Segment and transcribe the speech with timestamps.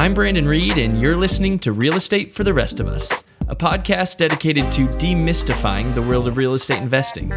[0.00, 3.54] I'm Brandon Reed, and you're listening to Real Estate for the Rest of Us, a
[3.54, 7.30] podcast dedicated to demystifying the world of real estate investing.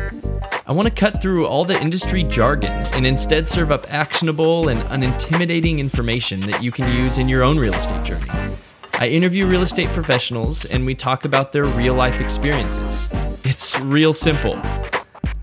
[0.66, 4.80] I want to cut through all the industry jargon and instead serve up actionable and
[4.84, 8.56] unintimidating information that you can use in your own real estate journey.
[8.94, 13.10] I interview real estate professionals and we talk about their real life experiences.
[13.44, 14.56] It's real simple.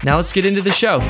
[0.05, 1.01] Now let's get into the show.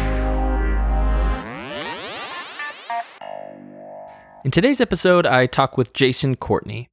[4.43, 6.89] In today's episode, I talk with Jason Courtney.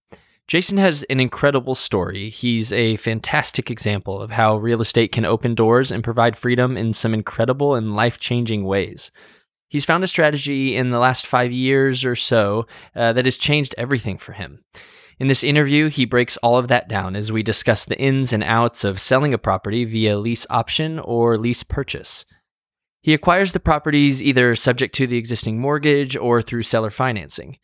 [0.50, 2.30] Jason has an incredible story.
[2.30, 6.94] He's a fantastic example of how real estate can open doors and provide freedom in
[6.94, 9.12] some incredible and life changing ways.
[9.70, 13.74] He's found a strategy in the last five years or so uh, that has changed
[13.78, 14.66] everything for him.
[15.18, 18.44] In this interview, he breaks all of that down as we discuss the ins and
[18.44, 22.26] outs of selling a property via lease option or lease purchase.
[23.02, 27.58] He acquires the properties either subject to the existing mortgage or through seller financing.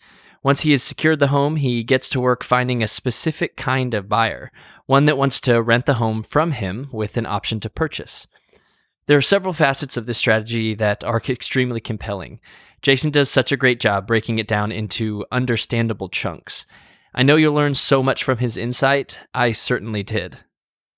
[0.43, 4.09] Once he has secured the home, he gets to work finding a specific kind of
[4.09, 4.51] buyer,
[4.85, 8.27] one that wants to rent the home from him with an option to purchase.
[9.07, 12.39] There are several facets of this strategy that are extremely compelling.
[12.81, 16.65] Jason does such a great job breaking it down into understandable chunks.
[17.15, 19.19] I know you'll learn so much from his insight.
[19.33, 20.39] I certainly did.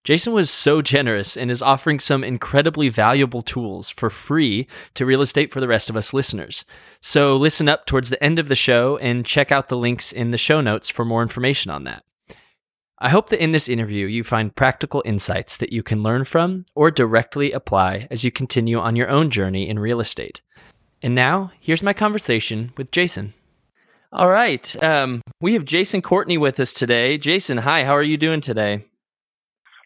[0.05, 5.21] Jason was so generous and is offering some incredibly valuable tools for free to real
[5.21, 6.63] estate for the rest of us listeners.
[7.01, 10.29] So listen up towards the end of the show and check out the links in
[10.29, 12.03] the show notes for more information on that.
[12.99, 16.67] I hope that in this interview you find practical insights that you can learn from
[16.75, 20.39] or directly apply as you continue on your own journey in real estate.
[21.01, 23.33] And now, here's my conversation with Jason.
[24.13, 24.83] All right.
[24.83, 27.17] Um, we have Jason Courtney with us today.
[27.17, 27.83] Jason, hi.
[27.83, 28.85] How are you doing today?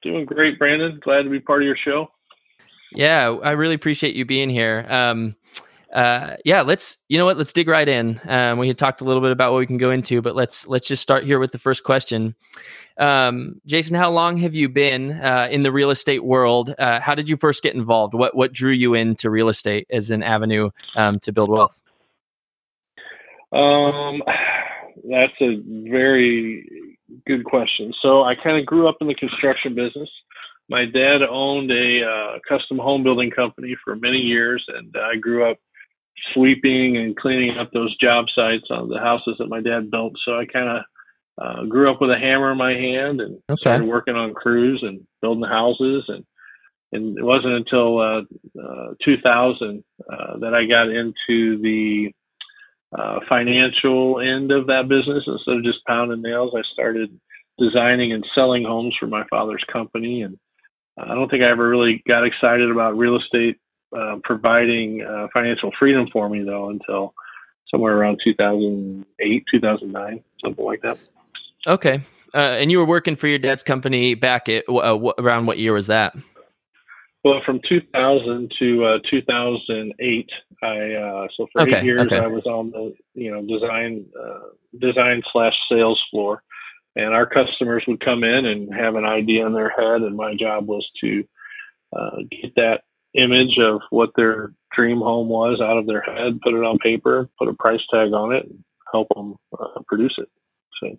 [0.04, 1.00] Doing great, Brandon.
[1.04, 2.08] Glad to be part of your show.
[2.94, 4.86] Yeah, I really appreciate you being here.
[4.90, 5.36] Um,
[5.94, 8.20] uh, yeah, let's you know what, let's dig right in.
[8.28, 10.68] Um, we had talked a little bit about what we can go into, but let's
[10.68, 12.36] let's just start here with the first question.
[12.98, 16.76] Um, Jason, how long have you been uh, in the real estate world?
[16.78, 18.14] Uh, how did you first get involved?
[18.14, 21.80] What what drew you into real estate as an avenue um, to build wealth?
[23.52, 24.22] Um,
[25.10, 25.60] that's a
[25.90, 26.89] very
[27.26, 27.94] good question.
[28.02, 30.10] So I kind of grew up in the construction business.
[30.70, 35.50] My dad owned a uh, custom home building company for many years, and I grew
[35.50, 35.58] up
[36.34, 40.14] sweeping and cleaning up those job sites on the houses that my dad built.
[40.26, 40.84] So I kind of
[41.42, 43.60] uh, grew up with a hammer in my hand and okay.
[43.62, 46.26] started working on crews and building houses and
[46.92, 48.22] and it wasn't until uh,
[48.60, 52.12] uh, 2000 uh, that I got into the
[52.98, 56.54] uh, financial end of that business instead of just pounding nails.
[56.56, 57.20] I started
[57.58, 60.38] designing and selling homes for my father's company, and
[60.98, 63.58] I don't think I ever really got excited about real estate
[63.96, 67.14] uh, providing uh, financial freedom for me though until
[67.72, 70.98] somewhere around 2008, 2009, something like that.
[71.68, 72.04] Okay.
[72.34, 75.74] Uh, and you were working for your dad's company back at uh, around what year
[75.74, 76.16] was that?
[77.30, 80.30] Well, from 2000 to uh, 2008,
[80.64, 82.18] I uh, so for okay, eight years okay.
[82.18, 86.42] I was on the you know design uh, design slash sales floor,
[86.96, 90.34] and our customers would come in and have an idea in their head, and my
[90.40, 91.24] job was to
[91.96, 92.82] uh, get that
[93.14, 97.30] image of what their dream home was out of their head, put it on paper,
[97.38, 100.30] put a price tag on it, and help them uh, produce it.
[100.82, 100.98] So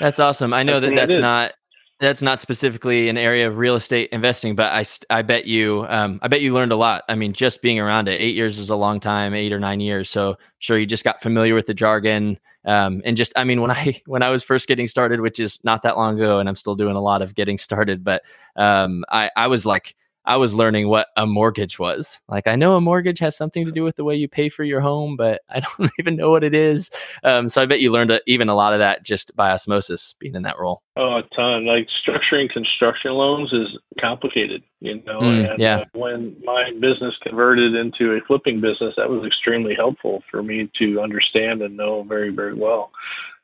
[0.00, 0.52] that's awesome.
[0.52, 1.52] I know that that's not
[2.00, 6.18] that's not specifically an area of real estate investing, but I, I bet you, um,
[6.22, 7.04] I bet you learned a lot.
[7.08, 9.80] I mean, just being around it, eight years is a long time, eight or nine
[9.80, 10.08] years.
[10.10, 13.70] So sure, you just got familiar with the jargon, um, and just, I mean, when
[13.70, 16.56] I when I was first getting started, which is not that long ago, and I'm
[16.56, 18.22] still doing a lot of getting started, but
[18.56, 19.94] um, I I was like
[20.30, 22.20] I was learning what a mortgage was.
[22.28, 24.62] Like I know a mortgage has something to do with the way you pay for
[24.62, 26.88] your home, but I don't even know what it is.
[27.24, 30.14] Um, so I bet you learned a, even a lot of that just by osmosis,
[30.20, 30.82] being in that role.
[30.96, 31.66] Oh, a ton.
[31.66, 35.18] Like structuring construction loans is complicated, you know.
[35.18, 35.78] Mm, and, yeah.
[35.78, 40.70] Uh, when my business converted into a flipping business, that was extremely helpful for me
[40.78, 42.92] to understand and know very, very well.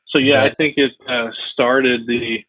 [0.07, 0.51] So yeah, right.
[0.53, 2.45] I think it uh, started the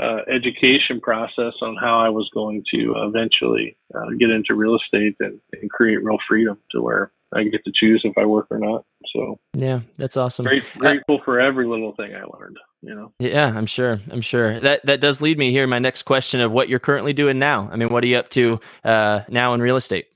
[0.00, 5.16] uh, education process on how I was going to eventually uh, get into real estate
[5.20, 8.58] and, and, create real freedom to where I get to choose if I work or
[8.58, 8.84] not.
[9.14, 10.46] So yeah, that's awesome.
[10.46, 12.56] Great, grateful for every little thing I learned.
[12.80, 13.12] You know.
[13.18, 14.00] Yeah, I'm sure.
[14.10, 15.66] I'm sure that that does lead me here.
[15.66, 17.68] My next question of what you're currently doing now.
[17.70, 20.06] I mean, what are you up to uh, now in real estate?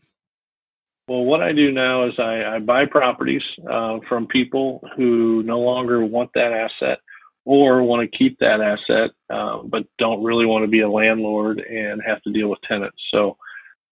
[1.08, 5.60] Well, what I do now is I, I buy properties uh, from people who no
[5.60, 6.98] longer want that asset
[7.46, 11.60] or want to keep that asset, uh, but don't really want to be a landlord
[11.60, 12.98] and have to deal with tenants.
[13.14, 13.38] So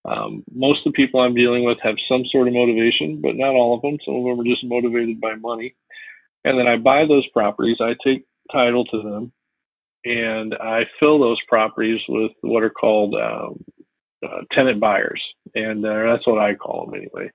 [0.05, 3.55] um, most of the people I'm dealing with have some sort of motivation, but not
[3.55, 3.97] all of them.
[4.05, 5.77] Some of them are just motivated by money.
[6.45, 7.79] And then I buy those properties.
[7.81, 9.33] I take title to them,
[10.05, 13.65] and I fill those properties with what are called um,
[14.23, 15.23] uh, tenant buyers,
[15.55, 17.31] and uh, that's what I call them anyway.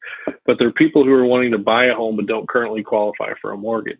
[0.45, 3.51] But they're people who are wanting to buy a home but don't currently qualify for
[3.51, 3.97] a mortgage.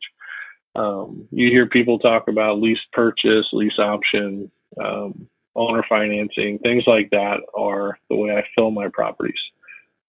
[0.80, 4.50] Um, you hear people talk about lease purchase, lease option,
[4.81, 9.40] um, owner financing, things like that are the way I fill my properties.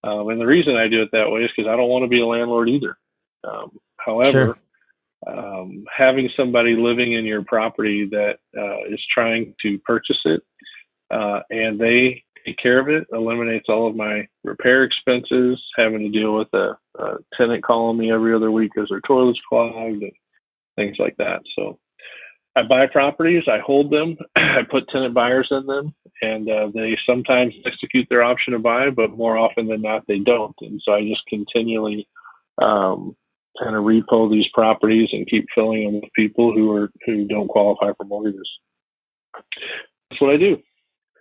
[0.05, 2.09] Um, and the reason I do it that way is because I don't want to
[2.09, 2.97] be a landlord either.
[3.43, 4.57] Um, however,
[5.27, 5.39] sure.
[5.39, 10.43] um, having somebody living in your property that uh, is trying to purchase it
[11.11, 16.09] uh, and they take care of it eliminates all of my repair expenses, having to
[16.09, 20.13] deal with a, a tenant calling me every other week because their toilet's clogged and
[20.81, 21.41] things like that.
[21.57, 21.79] So
[22.57, 26.97] I buy properties, I hold them, I put tenant buyers in them, and uh, they
[27.09, 30.55] sometimes execute their option to buy, but more often than not, they don't.
[30.61, 32.09] And so I just continually
[32.61, 33.17] um,
[33.63, 37.49] kind of repo these properties and keep filling them with people who are who don't
[37.49, 38.49] qualify for mortgages.
[40.11, 40.57] That's what I do.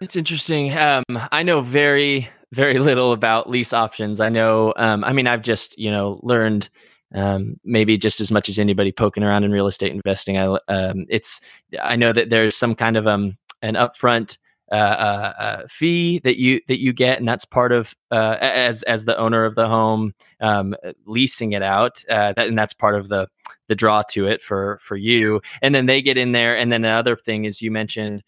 [0.02, 0.76] It's interesting.
[0.76, 4.20] Um, I know very very little about lease options.
[4.20, 4.74] I know.
[4.78, 6.70] Um, I mean, I've just you know learned
[7.16, 10.38] um, maybe just as much as anybody poking around in real estate investing.
[10.38, 11.42] I um, it's
[11.82, 14.38] I know that there's some kind of um, an upfront
[14.72, 18.84] uh, uh, uh, fee that you that you get, and that's part of uh, as
[18.84, 20.76] as the owner of the home um,
[21.06, 23.28] leasing it out, uh, that, and that's part of the
[23.68, 25.42] the draw to it for for you.
[25.64, 28.24] And then they get in there, and then another thing is you mentioned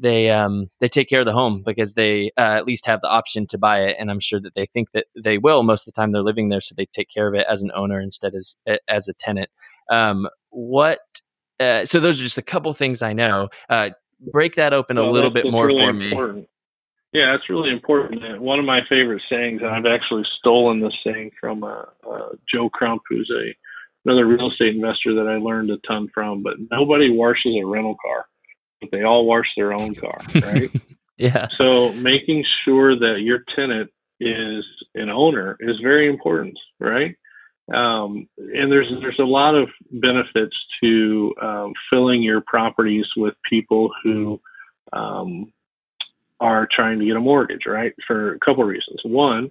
[0.00, 3.08] they um they take care of the home because they uh, at least have the
[3.08, 5.92] option to buy it and i'm sure that they think that they will most of
[5.92, 8.34] the time they're living there so they take care of it as an owner instead
[8.34, 8.56] as
[8.88, 9.50] as a tenant.
[9.90, 11.00] Um what
[11.58, 13.48] uh, so those are just a couple things i know.
[13.68, 13.90] Uh,
[14.32, 16.10] break that open well, a little bit more really for me.
[16.10, 16.48] important.
[17.12, 18.40] yeah it's really important.
[18.40, 22.68] One of my favorite sayings and i've actually stolen this saying from uh, uh, joe
[22.70, 23.54] crump who's a
[24.06, 27.96] another real estate investor that i learned a ton from but nobody washes a rental
[28.00, 28.24] car
[28.80, 30.70] but they all wash their own car, right?
[31.16, 31.48] yeah.
[31.58, 33.90] So making sure that your tenant
[34.20, 37.16] is an owner is very important, right?
[37.72, 43.90] Um, and there's there's a lot of benefits to um, filling your properties with people
[44.02, 44.40] who
[44.92, 45.52] um,
[46.40, 47.92] are trying to get a mortgage, right?
[48.06, 49.00] For a couple of reasons.
[49.04, 49.50] One,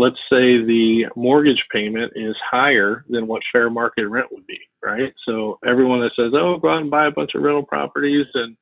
[0.00, 5.12] let's say the mortgage payment is higher than what fair market rent would be, right?
[5.26, 8.56] So everyone that says, "Oh, go out and buy a bunch of rental properties and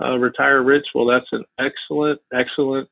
[0.00, 2.88] uh, retire rich," well, that's an excellent, excellent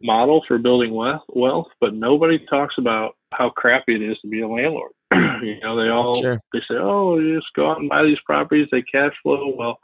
[0.00, 1.22] model for building wealth.
[1.28, 4.92] Wealth, but nobody talks about how crappy it is to be a landlord.
[5.12, 6.40] you know, they all sure.
[6.52, 9.80] they say, "Oh, you just go out and buy these properties; they cash flow." Well,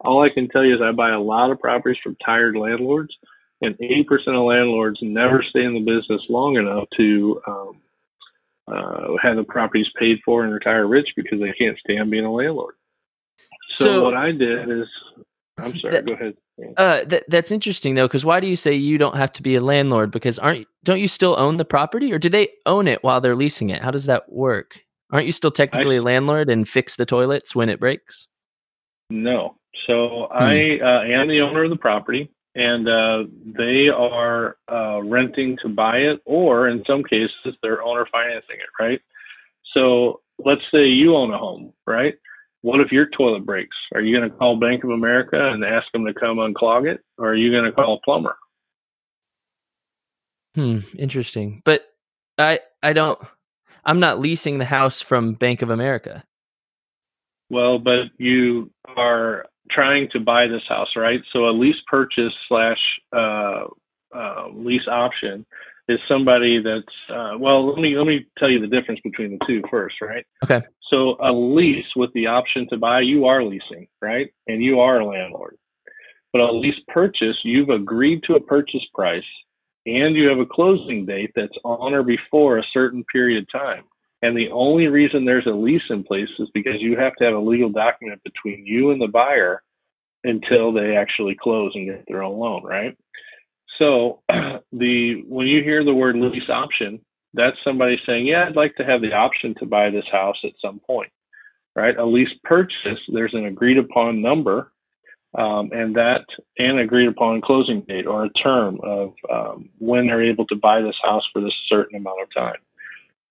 [0.00, 3.14] all I can tell you is I buy a lot of properties from tired landlords
[3.60, 7.80] and 80% of landlords never stay in the business long enough to um,
[8.68, 12.32] uh, have the properties paid for and retire rich because they can't stand being a
[12.32, 12.74] landlord.
[13.72, 14.86] So, so what I did is,
[15.58, 16.34] I'm sorry, that, go ahead.
[16.76, 19.54] Uh, that, that's interesting though, because why do you say you don't have to be
[19.54, 20.10] a landlord?
[20.10, 23.36] Because aren't don't you still own the property, or do they own it while they're
[23.36, 23.82] leasing it?
[23.82, 24.78] How does that work?
[25.12, 28.26] Aren't you still technically I, a landlord and fix the toilets when it breaks?
[29.10, 29.56] No.
[29.86, 30.36] So hmm.
[30.36, 32.30] I uh, am the owner of the property
[32.60, 38.06] and uh, they are uh, renting to buy it, or in some cases, they're owner
[38.12, 39.00] financing it, right?
[39.72, 42.14] So let's say you own a home, right?
[42.60, 43.76] What if your toilet breaks?
[43.94, 47.00] Are you going to call Bank of America and ask them to come unclog it,
[47.16, 48.36] or are you going to call a plumber?
[50.54, 51.62] Hmm, interesting.
[51.64, 51.84] But
[52.36, 53.18] I I don't
[53.86, 56.24] I'm not leasing the house from Bank of America.
[57.48, 61.20] Well, but you are trying to buy this house, right?
[61.32, 62.78] So a lease purchase slash
[63.12, 63.64] uh,
[64.14, 65.46] uh, lease option
[65.88, 67.68] is somebody that's uh, well.
[67.68, 70.24] Let me let me tell you the difference between the two first, right?
[70.44, 70.62] Okay.
[70.90, 74.32] So a lease with the option to buy, you are leasing, right?
[74.48, 75.56] And you are a landlord.
[76.32, 79.22] But a lease purchase, you've agreed to a purchase price,
[79.86, 83.84] and you have a closing date that's on or before a certain period of time.
[84.22, 87.34] And the only reason there's a lease in place is because you have to have
[87.34, 89.62] a legal document between you and the buyer
[90.24, 92.96] until they actually close and get their own loan, right?
[93.78, 97.00] So the when you hear the word lease option,
[97.32, 100.52] that's somebody saying, "Yeah, I'd like to have the option to buy this house at
[100.60, 101.10] some point."
[101.74, 101.96] Right?
[101.96, 104.72] A lease purchase, there's an agreed upon number,
[105.38, 106.24] um, and that
[106.58, 110.82] an agreed upon closing date or a term of um, when they're able to buy
[110.82, 112.60] this house for this certain amount of time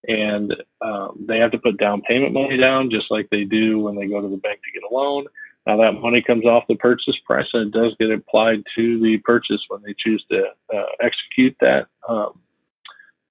[0.08, 3.96] and um, they have to put down payment money down just like they do when
[3.96, 5.26] they go to the bank to get a loan.
[5.68, 9.18] Now that money comes off the purchase price and it does get applied to the
[9.24, 12.40] purchase when they choose to uh, execute that um,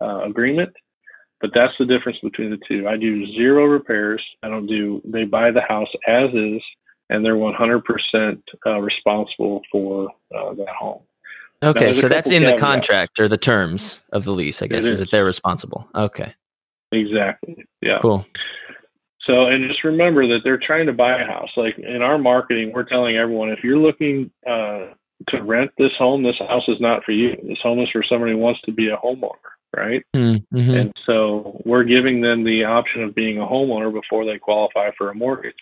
[0.01, 0.73] uh, agreement.
[1.41, 2.87] But that's the difference between the two.
[2.89, 4.23] I do zero repairs.
[4.43, 5.01] I don't do.
[5.05, 6.63] They buy the house as is.
[7.11, 11.01] and they're 100% uh, responsible for uh, that home.
[11.63, 14.87] Okay, so that's in the contract or the terms of the lease, I guess, is.
[14.87, 15.89] is that they're responsible.
[15.95, 16.35] Okay.
[16.93, 17.65] Exactly.
[17.81, 17.99] Yeah.
[18.01, 18.25] Cool.
[19.27, 21.51] So, and just remember that they're trying to buy a house.
[21.57, 24.95] Like in our marketing, we're telling everyone if you're looking uh,
[25.29, 27.37] to rent this home, this house is not for you.
[27.47, 30.03] This home is for somebody who wants to be a homeowner, right?
[30.17, 30.71] Mm-hmm.
[30.71, 35.11] And so we're giving them the option of being a homeowner before they qualify for
[35.11, 35.61] a mortgage.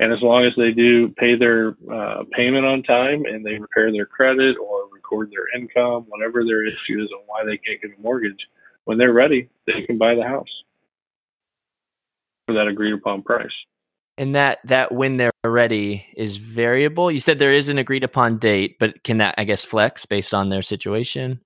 [0.00, 3.92] And as long as they do pay their uh, payment on time and they repair
[3.92, 7.96] their credit or record their income, whatever their issue is on why they can't get
[7.96, 8.40] a mortgage,
[8.84, 10.48] when they're ready, they can buy the house
[12.46, 13.52] for that agreed upon price.
[14.18, 17.10] And that that when they're ready is variable.
[17.10, 20.34] You said there is an agreed upon date, but can that I guess flex based
[20.34, 21.40] on their situation?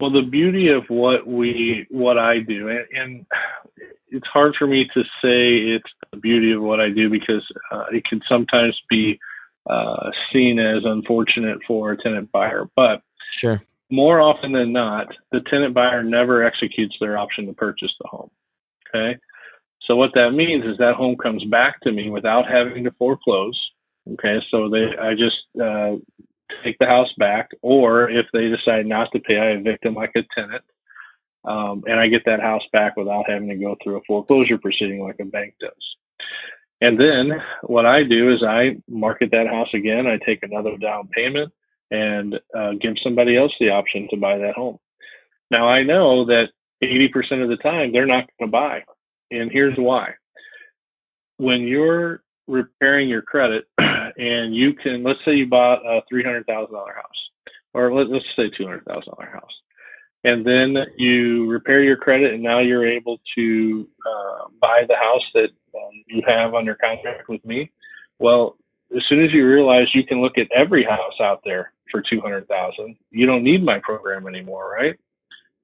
[0.00, 3.26] Well, the beauty of what we what I do, and, and
[4.08, 7.84] it's hard for me to say it's the beauty of what I do because uh,
[7.92, 9.18] it can sometimes be
[9.68, 12.68] uh, seen as unfortunate for a tenant buyer.
[12.74, 17.92] But sure, more often than not, the tenant buyer never executes their option to purchase
[18.00, 18.30] the home.
[18.88, 19.18] Okay,
[19.86, 23.58] so what that means is that home comes back to me without having to foreclose.
[24.14, 25.96] Okay, so they I just uh,
[26.64, 30.12] take the house back, or if they decide not to pay, I evict them like
[30.16, 30.64] a tenant
[31.44, 35.02] um, and I get that house back without having to go through a foreclosure proceeding
[35.02, 35.72] like a bank does.
[36.80, 40.06] And then what I do is I market that house again.
[40.06, 41.52] I take another down payment
[41.92, 44.78] and uh, give somebody else the option to buy that home.
[45.50, 46.46] Now I know that
[46.82, 48.80] 80% of the time they're not going to buy,
[49.30, 50.14] and here's why.
[51.36, 57.04] When you're repairing your credit and you can, let's say you bought a $300,000 house,
[57.74, 59.52] or let, us say $200,000 house
[60.24, 65.22] and then you repair your credit, and now you're able to uh, buy the house
[65.34, 67.72] that um, you have under contract with me.
[68.18, 68.56] Well,
[68.96, 72.20] as soon as you realize you can look at every house out there for two
[72.20, 74.98] hundred thousand, you don't need my program anymore, right?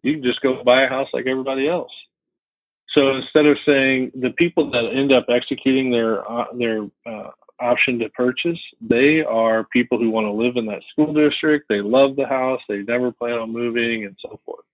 [0.02, 1.90] You can just go buy a house like everybody else.
[2.94, 7.30] So instead of saying the people that end up executing their uh, their uh,
[7.60, 11.66] option to purchase, they are people who want to live in that school district.
[11.68, 12.60] They love the house.
[12.68, 14.64] They never plan on moving and so forth.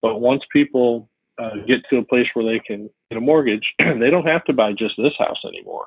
[0.00, 4.10] But once people uh, get to a place where they can get a mortgage, they
[4.10, 5.86] don't have to buy just this house anymore.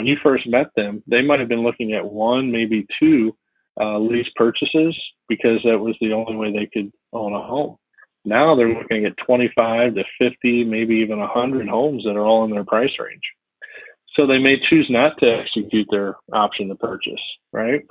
[0.00, 3.36] When you first met them, they might have been looking at one, maybe two
[3.78, 7.76] uh, lease purchases because that was the only way they could own a home.
[8.24, 12.50] Now they're looking at 25 to 50, maybe even 100 homes that are all in
[12.50, 13.20] their price range.
[14.16, 17.20] So they may choose not to execute their option to purchase,
[17.52, 17.82] right?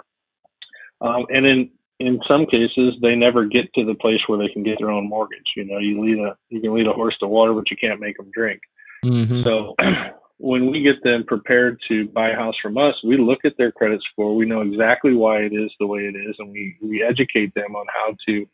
[1.01, 4.63] Um, and in in some cases, they never get to the place where they can
[4.63, 5.53] get their own mortgage.
[5.55, 7.99] You know, you lead a you can lead a horse to water, but you can't
[7.99, 8.61] make them drink.
[9.05, 9.43] Mm-hmm.
[9.43, 9.75] So
[10.39, 13.71] when we get them prepared to buy a house from us, we look at their
[13.71, 14.35] credit score.
[14.35, 17.75] We know exactly why it is the way it is, and we we educate them
[17.75, 18.47] on how to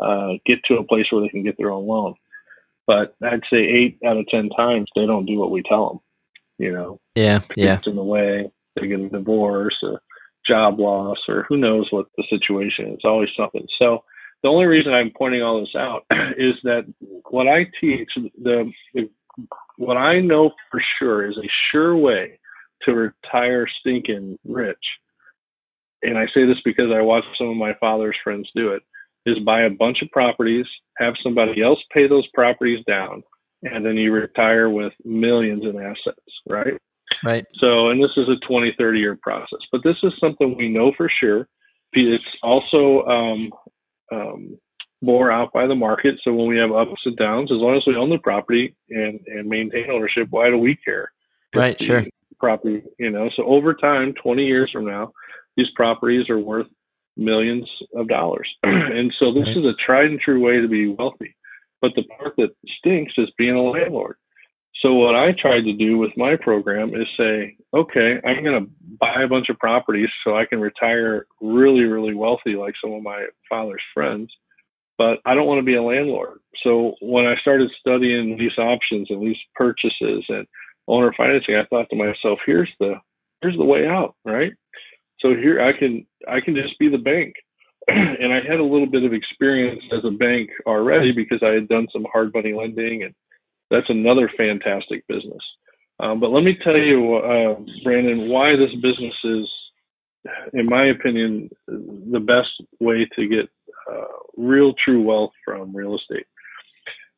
[0.00, 2.14] uh, get to a place where they can get their own loan.
[2.86, 6.00] But I'd say eight out of ten times they don't do what we tell them
[6.60, 7.00] you know.
[7.16, 7.80] Yeah, yeah.
[7.86, 9.98] in the way they get a divorce, a
[10.46, 12.94] job loss, or who knows what the situation is.
[12.94, 13.66] It's always something.
[13.80, 14.04] So
[14.42, 16.04] the only reason I'm pointing all this out
[16.38, 16.84] is that
[17.30, 19.08] what I teach, the, the
[19.76, 22.38] what I know for sure is a sure way
[22.82, 24.76] to retire stinking rich.
[26.02, 28.82] And I say this because I watched some of my father's friends do it.
[29.26, 30.64] Is buy a bunch of properties,
[30.96, 33.22] have somebody else pay those properties down,
[33.62, 36.72] and then you retire with millions in assets, right?
[37.22, 37.44] Right.
[37.58, 40.92] So, and this is a 20, 30 year process, but this is something we know
[40.96, 41.46] for sure.
[41.92, 43.50] It's also um,
[44.10, 44.58] um,
[45.02, 46.16] bore out by the market.
[46.22, 49.20] So when we have ups and downs, as long as we own the property and,
[49.26, 51.10] and maintain ownership, why do we care?
[51.54, 52.04] Right, sure.
[52.38, 55.12] Property, you know, so over time, 20 years from now,
[55.56, 56.66] these properties are worth
[57.16, 58.48] millions of dollars.
[58.62, 59.56] and so this right.
[59.56, 61.34] is a tried and true way to be wealthy.
[61.80, 64.16] But the part that stinks is being a landlord.
[64.82, 68.70] So what I tried to do with my program is say, okay, I'm going to
[68.98, 73.02] buy a bunch of properties so I can retire really, really wealthy like some of
[73.02, 74.32] my father's friends,
[75.00, 76.40] but I don't want to be a landlord.
[76.62, 80.46] So when I started studying lease options and lease purchases and
[80.88, 82.96] owner financing, I thought to myself, here's the
[83.40, 84.52] here's the way out, right?
[85.20, 87.32] So here I can I can just be the bank.
[87.88, 91.66] and I had a little bit of experience as a bank already because I had
[91.66, 93.14] done some hard money lending, and
[93.70, 95.42] that's another fantastic business.
[95.98, 97.54] Um, but let me tell you, uh,
[97.84, 99.48] Brandon, why this business is,
[100.52, 103.48] in my opinion, the best way to get
[103.90, 104.06] uh,
[104.36, 106.26] real true wealth from real estate.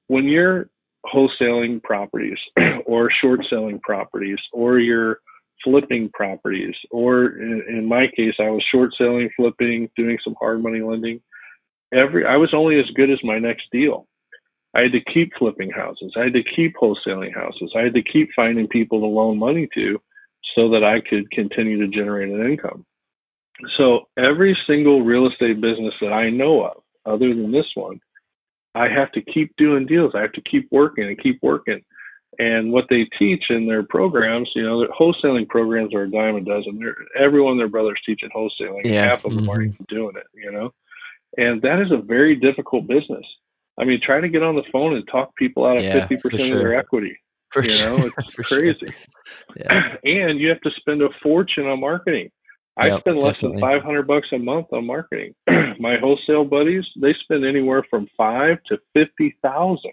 [0.08, 0.68] When you're
[1.06, 2.38] wholesaling properties
[2.86, 5.18] or short selling properties or you're
[5.64, 10.62] flipping properties, or in, in my case, I was short selling, flipping, doing some hard
[10.62, 11.20] money lending.
[11.92, 14.06] Every I was only as good as my next deal.
[14.74, 16.14] I had to keep flipping houses.
[16.16, 17.72] I had to keep wholesaling houses.
[17.76, 20.00] I had to keep finding people to loan money to
[20.54, 22.86] so that I could continue to generate an income.
[23.76, 28.00] So every single real estate business that I know of, other than this one,
[28.74, 30.12] I have to keep doing deals.
[30.14, 31.82] I have to keep working and keep working.
[32.38, 36.36] And what they teach in their programs, you know, their wholesaling programs are a dime
[36.36, 36.78] a dozen.
[36.78, 38.84] They're, every one of their brothers teaching wholesaling.
[38.84, 39.04] Yeah.
[39.04, 39.50] Half of them mm-hmm.
[39.50, 40.72] are even doing it, you know.
[41.36, 43.24] And that is a very difficult business.
[43.78, 46.20] I mean, try to get on the phone and talk people out of fifty yeah,
[46.22, 46.56] percent sure.
[46.56, 47.18] of their equity.
[47.50, 48.78] For you know, it's crazy.
[48.80, 48.90] Sure.
[49.56, 49.96] Yeah.
[50.04, 52.30] And you have to spend a fortune on marketing.
[52.76, 53.60] I yep, spend less definitely.
[53.60, 55.34] than five hundred bucks a month on marketing.
[55.78, 59.92] My wholesale buddies, they spend anywhere from five to fifty thousand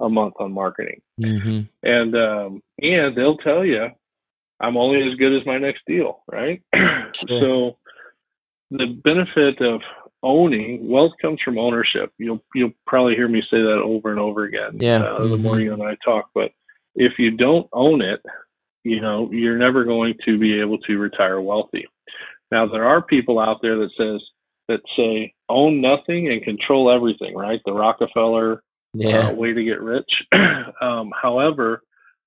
[0.00, 1.62] a month on marketing, mm-hmm.
[1.82, 3.88] and um, and they'll tell you,
[4.60, 6.62] I'm only as good as my next deal, right?
[7.12, 7.40] Sure.
[7.40, 7.78] so
[8.70, 9.80] the benefit of
[10.22, 12.12] owning wealth comes from ownership.
[12.18, 14.72] You'll you'll probably hear me say that over and over again.
[14.74, 15.02] Yeah.
[15.02, 15.30] Uh, mm-hmm.
[15.30, 16.50] The more you and I talk, but
[16.94, 18.20] if you don't own it,
[18.86, 21.84] you know you're never going to be able to retire wealthy.
[22.50, 24.20] Now there are people out there that says
[24.68, 27.60] that say own nothing and control everything, right?
[27.64, 28.62] The Rockefeller
[28.94, 29.28] yeah.
[29.28, 30.10] uh, way to get rich.
[30.80, 31.82] um, however,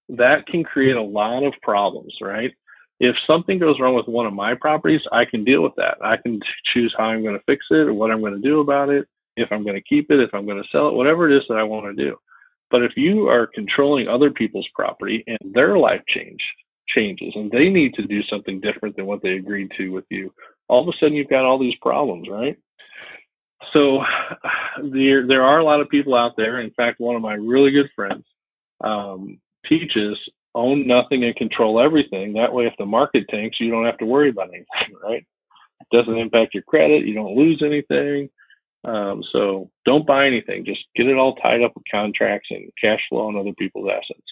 [0.09, 2.51] that can create a lot of problems, right?
[2.99, 5.97] If something goes wrong with one of my properties, I can deal with that.
[6.03, 6.39] I can
[6.73, 9.07] choose how I'm going to fix it or what I'm going to do about it,
[9.37, 11.43] if I'm going to keep it, if I'm going to sell it, whatever it is
[11.47, 12.17] that I want to do.
[12.71, 16.41] But if you are controlling other people's property and their life change
[16.87, 20.33] changes and they need to do something different than what they agreed to with you,
[20.67, 22.57] all of a sudden you've got all these problems, right?
[23.73, 23.99] So
[24.91, 26.61] there there are a lot of people out there.
[26.61, 28.23] In fact, one of my really good friends
[28.83, 30.17] um, teaches
[30.55, 32.33] own nothing and control everything.
[32.33, 35.25] That way, if the market tanks, you don't have to worry about anything, right?
[35.81, 37.05] It doesn't impact your credit.
[37.05, 38.29] You don't lose anything.
[38.85, 40.65] Um, so don't buy anything.
[40.65, 44.27] Just get it all tied up with contracts and cash flow and other people's assets.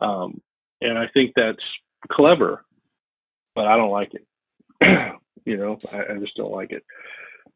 [0.00, 0.40] Um,
[0.80, 1.62] and I think that's
[2.10, 2.64] clever,
[3.54, 4.26] but I don't like it.
[5.44, 6.84] you know, I, I just don't like it.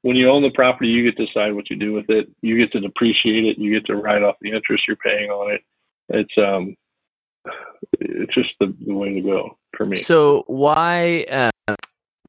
[0.03, 2.29] When you own the property, you get to decide what you do with it.
[2.41, 3.59] You get to depreciate it.
[3.59, 5.63] You get to write off the interest you're paying on it.
[6.11, 6.77] It's um,
[8.01, 10.03] it's just the, the way to go for me.
[10.03, 11.51] So why, uh,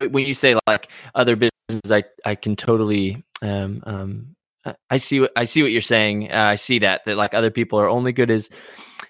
[0.10, 1.36] when you say like other
[1.70, 4.36] businesses, I I can totally um um
[4.90, 6.32] I see what I see what you're saying.
[6.32, 8.50] Uh, I see that that like other people are only good as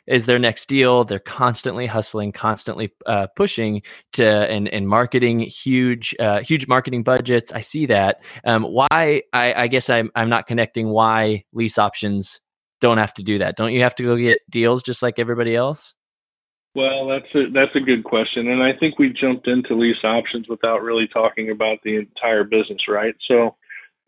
[0.06, 1.04] is their next deal.
[1.04, 3.82] They're constantly hustling, constantly uh, pushing
[4.14, 7.52] to and and marketing huge uh, huge marketing budgets.
[7.52, 8.22] I see that.
[8.46, 9.24] Um, why?
[9.34, 12.40] I, I guess I'm I'm not connecting why lease options
[12.82, 13.58] don't have to do that.
[13.58, 15.94] Don't you have to go get deals just like everybody else?
[16.80, 20.48] Well, that's a that's a good question, and I think we jumped into lease options
[20.48, 23.14] without really talking about the entire business, right?
[23.28, 23.58] So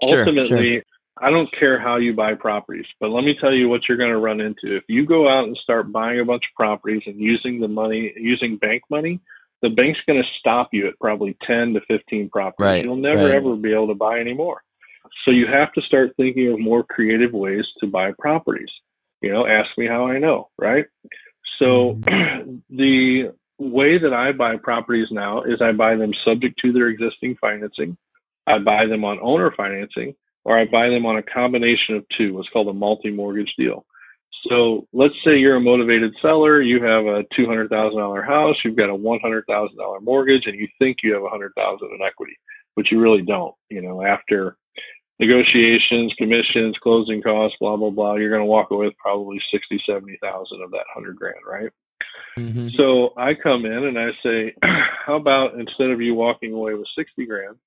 [0.01, 0.81] ultimately, sure, sure.
[1.17, 4.12] I don't care how you buy properties, but let me tell you what you're going
[4.12, 4.77] to run into.
[4.77, 8.13] If you go out and start buying a bunch of properties and using the money,
[8.15, 9.19] using bank money,
[9.62, 12.65] the bank's going to stop you at probably 10 to 15 properties.
[12.65, 13.36] Right, You'll never right.
[13.36, 14.63] ever be able to buy any more.
[15.25, 18.71] So you have to start thinking of more creative ways to buy properties.
[19.21, 20.86] You know, ask me how I know, right?
[21.62, 22.00] So
[22.69, 27.38] the way that I buy properties now is I buy them subject to their existing
[27.39, 27.97] financing.
[28.47, 32.34] I buy them on owner financing or I buy them on a combination of two,
[32.34, 33.86] what's called a multi-mortgage deal.
[34.50, 38.97] So let's say you're a motivated seller, you have a $200,000 house, you've got a
[38.97, 42.34] $100,000 mortgage, and you think you have a 100,000 in equity,
[42.76, 43.54] but you really don't.
[43.69, 44.58] You know, after
[45.21, 49.81] negotiations, commissions, closing costs, blah blah blah, you're going to walk away with probably 60,
[49.88, 51.69] 70,000 of that 100 grand, right?
[52.38, 52.69] Mm-hmm.
[52.75, 54.55] So I come in and I say,
[55.05, 57.57] how about instead of you walking away with 60 grand,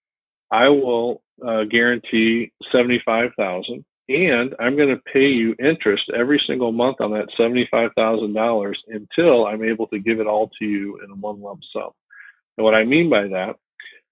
[0.50, 6.70] I will uh, guarantee seventy-five thousand, and I'm going to pay you interest every single
[6.70, 11.00] month on that seventy-five thousand dollars until I'm able to give it all to you
[11.02, 11.90] in a one lump sum.
[12.56, 13.56] And what I mean by that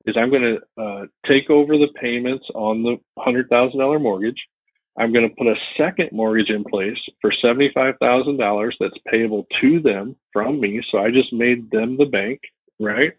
[0.06, 4.42] is I'm going to uh, take over the payments on the hundred thousand dollar mortgage.
[4.98, 10.16] I'm going to put a second mortgage in place for $75,000 that's payable to them
[10.34, 10.82] from me.
[10.90, 12.40] So I just made them the bank,
[12.78, 13.12] right?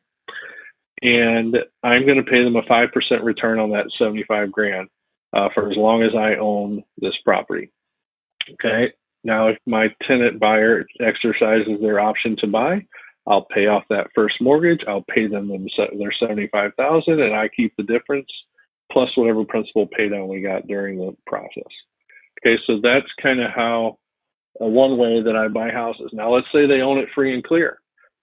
[1.04, 2.88] and I'm going to pay them a 5%
[3.24, 4.88] return on that 75 grand
[5.34, 7.72] uh, for as long as I own this property.
[8.54, 8.94] Okay.
[9.26, 12.86] Now, if my tenant buyer exercises their option to buy,
[13.26, 14.82] I'll pay off that first mortgage.
[14.88, 18.28] I'll pay them their 75,000 and I keep the difference
[18.92, 21.72] plus whatever principal pay down we got during the process.
[22.42, 22.58] Okay.
[22.68, 23.98] So that's kind of how
[24.62, 26.12] uh, one way that I buy houses.
[26.14, 27.80] Now, let's say they own it free and clear.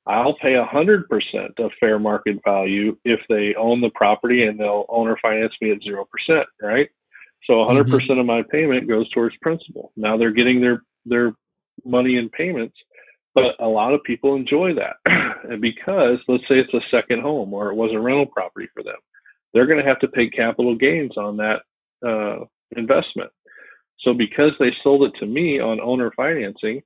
[0.07, 1.05] I'll pay a 100%
[1.59, 5.79] of fair market value if they own the property and they'll owner finance me at
[5.83, 6.89] 0%, right?
[7.47, 7.93] So a 100 mm-hmm.
[7.95, 9.93] percent of my payment goes towards principal.
[9.97, 11.33] Now they're getting their their
[11.85, 12.77] money in payments,
[13.35, 14.97] but a lot of people enjoy that.
[15.51, 18.83] and because let's say it's a second home or it was a rental property for
[18.83, 18.97] them,
[19.53, 21.61] they're going to have to pay capital gains on that
[22.07, 22.45] uh,
[22.77, 23.31] investment.
[24.01, 26.83] So because they sold it to me on owner financing,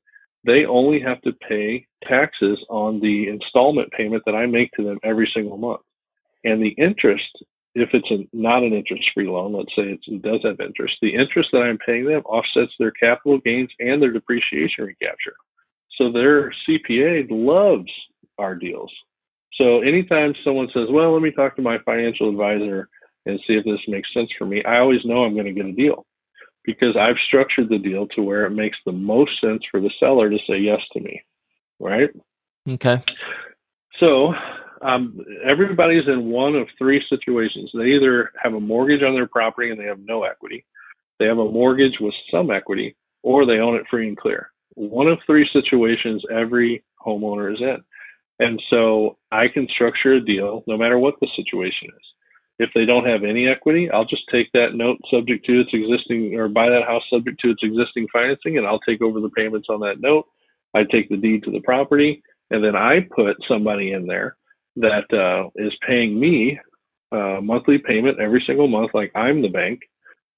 [0.46, 4.98] they only have to pay taxes on the installment payment that I make to them
[5.02, 5.80] every single month.
[6.42, 7.24] And the interest,
[7.74, 11.14] if it's a, not an interest free loan, let's say it does have interest, the
[11.14, 15.34] interest that I'm paying them offsets their capital gains and their depreciation recapture.
[15.98, 17.90] So their CPA loves
[18.38, 18.92] our deals.
[19.54, 22.88] So anytime someone says, well, let me talk to my financial advisor
[23.26, 25.66] and see if this makes sense for me, I always know I'm going to get
[25.66, 26.04] a deal
[26.64, 30.30] because I've structured the deal to where it makes the most sense for the seller
[30.30, 31.22] to say yes to me.
[31.78, 32.10] Right?
[32.68, 33.02] Okay.
[34.00, 34.32] So
[34.82, 37.70] um, everybody's in one of three situations.
[37.74, 40.64] They either have a mortgage on their property and they have no equity,
[41.18, 44.50] they have a mortgage with some equity, or they own it free and clear.
[44.74, 47.78] One of three situations every homeowner is in.
[48.40, 52.06] And so I can structure a deal no matter what the situation is.
[52.58, 56.34] If they don't have any equity, I'll just take that note subject to its existing
[56.38, 59.68] or buy that house subject to its existing financing and I'll take over the payments
[59.68, 60.26] on that note.
[60.74, 64.36] I take the deed to the property and then I put somebody in there
[64.76, 66.58] that uh, is paying me
[67.12, 69.80] a monthly payment every single month, like I'm the bank,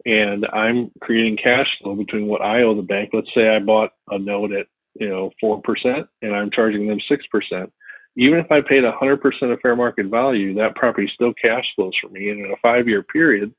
[0.04, 3.10] and I'm creating cash flow between what I owe the bank.
[3.12, 6.98] Let's say I bought a note at you know four percent, and I'm charging them
[7.08, 7.72] six percent
[8.16, 12.08] even if I paid 100% of fair market value, that property still cash flows for
[12.08, 12.30] me.
[12.30, 13.54] And in a five year period,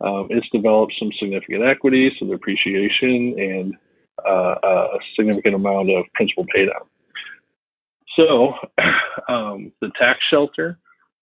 [0.00, 3.74] um, it's developed some significant equity, some appreciation, and
[4.24, 6.86] uh, a significant amount of principal paydown.
[8.16, 8.54] So,
[9.28, 10.78] um, the tax shelter,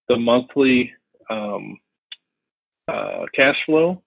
[0.09, 0.93] the monthly
[1.31, 1.79] um,
[2.87, 4.03] uh, cash flow,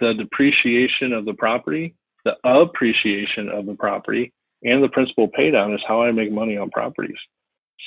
[0.00, 4.32] the depreciation of the property, the appreciation of the property,
[4.62, 7.18] and the principal paydown is how I make money on properties.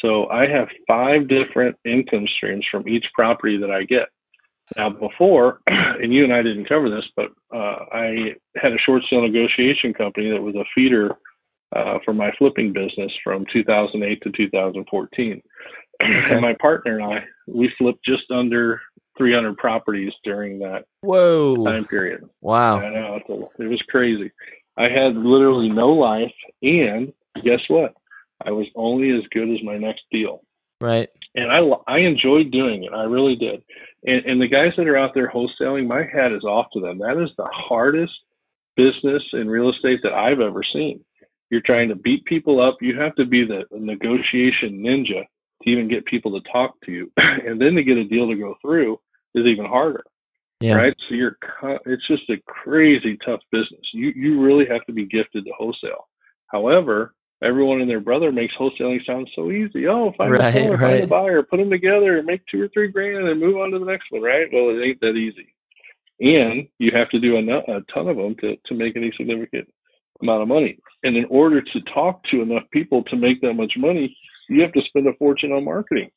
[0.01, 4.07] So I have five different income streams from each property that I get.
[4.77, 9.03] Now, before, and you and I didn't cover this, but uh, I had a short
[9.09, 11.17] sale negotiation company that was a feeder
[11.75, 15.41] uh, for my flipping business from 2008 to 2014.
[16.03, 16.31] Okay.
[16.31, 18.81] And my partner and I, we flipped just under
[19.21, 21.63] 300 properties during that Whoa.
[21.63, 22.27] time period.
[22.41, 22.79] Wow.
[22.79, 23.19] I know.
[23.59, 24.31] It was crazy.
[24.77, 26.33] I had literally no life.
[26.63, 27.93] And guess what?
[28.43, 30.41] I was only as good as my next deal.
[30.81, 31.07] Right.
[31.35, 32.93] And I, I enjoyed doing it.
[32.93, 33.61] I really did.
[34.03, 36.97] And, and the guys that are out there wholesaling, my hat is off to them.
[36.97, 38.13] That is the hardest
[38.75, 41.05] business in real estate that I've ever seen.
[41.51, 42.77] You're trying to beat people up.
[42.81, 45.25] You have to be the negotiation ninja
[45.61, 47.11] to even get people to talk to you.
[47.17, 48.99] and then to get a deal to go through
[49.35, 50.03] is even harder.
[50.59, 50.75] Yeah.
[50.75, 50.95] Right.
[51.09, 51.37] So you're,
[51.85, 53.81] it's just a crazy tough business.
[53.93, 56.07] You, you really have to be gifted to wholesale.
[56.47, 59.87] However, everyone and their brother makes wholesaling sound so easy.
[59.87, 60.79] Oh, find right, a seller, right.
[60.79, 63.79] find a buyer, put them together, make two or three grand, and move on to
[63.79, 64.21] the next one.
[64.21, 64.47] Right?
[64.53, 65.53] Well, it ain't that easy,
[66.19, 69.67] and you have to do a, a ton of them to to make any significant
[70.21, 70.77] amount of money.
[71.03, 74.15] And in order to talk to enough people to make that much money,
[74.49, 76.11] you have to spend a fortune on marketing.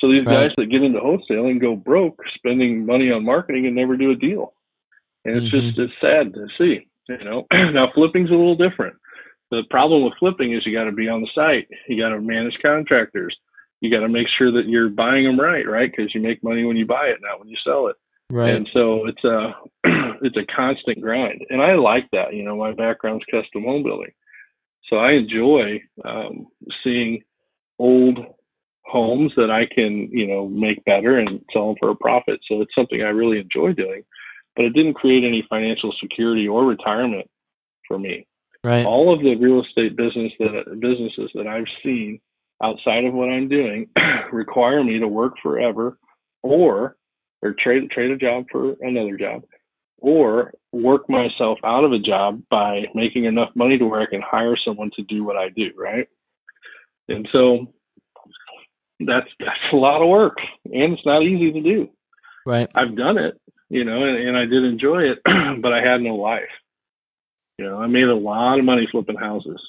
[0.00, 0.48] So these right.
[0.48, 4.16] guys that get into wholesaling go broke spending money on marketing and never do a
[4.16, 4.54] deal.
[5.24, 5.68] And it's mm-hmm.
[5.68, 6.88] just it's sad to see.
[7.08, 8.96] You know, now flipping's a little different
[9.54, 11.68] the problem with flipping is you got to be on the site.
[11.88, 13.36] You got to manage contractors.
[13.80, 15.90] You got to make sure that you're buying them right, right?
[15.90, 17.96] Because you make money when you buy it, not when you sell it.
[18.30, 18.54] Right.
[18.54, 19.52] And so it's a
[20.22, 22.32] it's a constant grind, and I like that.
[22.32, 24.12] You know, my background's custom home building,
[24.88, 26.46] so I enjoy um,
[26.82, 27.22] seeing
[27.78, 28.18] old
[28.86, 32.40] homes that I can you know make better and sell them for a profit.
[32.48, 34.02] So it's something I really enjoy doing,
[34.56, 37.28] but it didn't create any financial security or retirement
[37.86, 38.26] for me.
[38.62, 38.86] Right.
[38.86, 42.20] All of the real estate business that businesses that I've seen
[42.62, 43.88] outside of what I'm doing
[44.32, 45.98] require me to work forever
[46.42, 46.96] or
[47.42, 49.42] or trade trade a job for another job
[49.98, 54.22] or work myself out of a job by making enough money to where I can
[54.22, 56.06] hire someone to do what I do, right?
[57.08, 57.72] And so
[59.00, 61.88] that's that's a lot of work and it's not easy to do.
[62.46, 62.68] Right.
[62.74, 65.18] I've done it, you know, and, and I did enjoy it,
[65.62, 66.42] but I had no life.
[67.58, 69.60] You know, I made a lot of money flipping houses.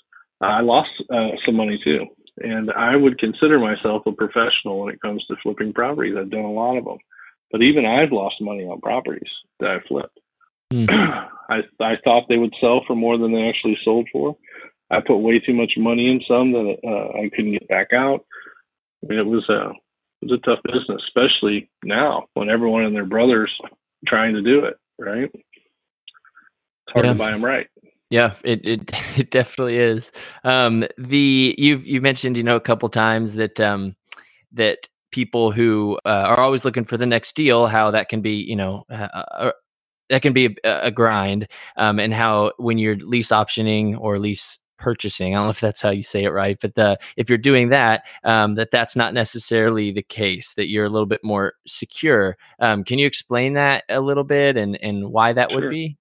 [0.42, 2.06] I lost uh, some money too,
[2.38, 6.16] and I would consider myself a professional when it comes to flipping properties.
[6.18, 6.98] I've done a lot of them,
[7.52, 10.20] but even I've lost money on properties that I flipped.
[10.74, 10.90] Mm.
[11.50, 14.36] I I thought they would sell for more than they actually sold for.
[14.92, 18.26] I put way too much money in some that uh, I couldn't get back out.
[19.06, 19.72] I mean, it was a
[20.22, 23.52] it was a tough business, especially now when everyone and their brothers
[24.08, 24.76] trying to do it.
[24.98, 25.30] Right?
[25.34, 27.14] It's hard yeah.
[27.14, 27.68] to buy them right.
[28.10, 30.12] Yeah, it it it definitely is.
[30.44, 33.96] Um, the you've you mentioned you know a couple times that um,
[34.54, 38.32] that people who uh, are always looking for the next deal, how that can be
[38.32, 39.52] you know uh, uh
[40.10, 44.60] that can be a, a grind, um, and how when you're lease optioning or lease
[44.78, 47.38] purchasing, I don't know if that's how you say it right, but the, if you're
[47.38, 50.54] doing that, um, that that's not necessarily the case.
[50.56, 52.38] That you're a little bit more secure.
[52.60, 55.62] Um, can you explain that a little bit and and why that sure.
[55.62, 55.98] would be?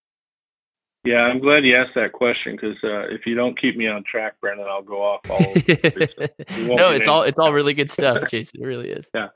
[1.04, 4.04] Yeah, I'm glad you asked that question because uh, if you don't keep me on
[4.10, 5.56] track, Brendan, I'll go off all over.
[6.74, 8.62] no, it's all it's all really good stuff, Jason.
[8.62, 9.10] It really is.
[9.14, 9.28] Yeah.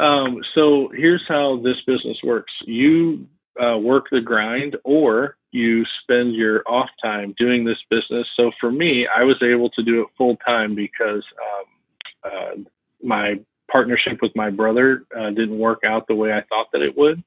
[0.00, 3.28] Um, so here's how this business works: you
[3.62, 8.26] uh, work the grind, or you spend your off time doing this business.
[8.36, 11.66] So for me, I was able to do it full time because um,
[12.24, 12.70] uh,
[13.02, 13.34] my
[13.70, 17.22] partnership with my brother uh, didn't work out the way I thought that it would.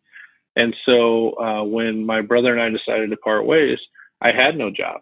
[0.56, 3.78] And so uh, when my brother and I decided to part ways,
[4.22, 5.02] I had no job.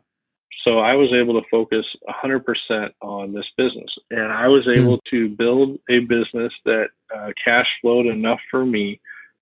[0.66, 1.86] So I was able to focus
[2.24, 3.90] 100% on this business.
[4.12, 4.82] And I was hmm.
[4.82, 9.00] able to build a business that uh, cash flowed enough for me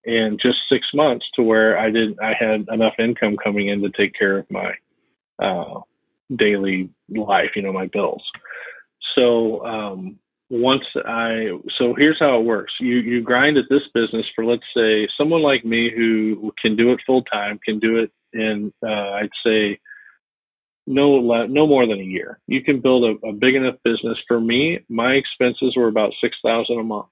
[0.07, 3.89] in just six months to where I did I had enough income coming in to
[3.89, 4.71] take care of my
[5.37, 5.81] uh,
[6.35, 8.23] daily life, you know, my bills.
[9.15, 10.17] So um,
[10.49, 12.73] once I so here's how it works.
[12.79, 16.93] You you grind at this business for let's say someone like me who can do
[16.93, 19.79] it full time can do it in uh, I'd say
[20.87, 22.39] no no more than a year.
[22.47, 24.17] You can build a, a big enough business.
[24.25, 27.09] For me, my expenses were about six thousand a month,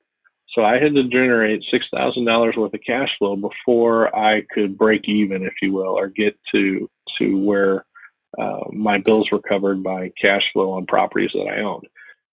[0.56, 4.78] so I had to generate six thousand dollars worth of cash flow before I could
[4.78, 6.90] break even, if you will, or get to
[7.20, 7.86] to where
[8.40, 11.88] uh, my bills were covered by cash flow on properties that I owned.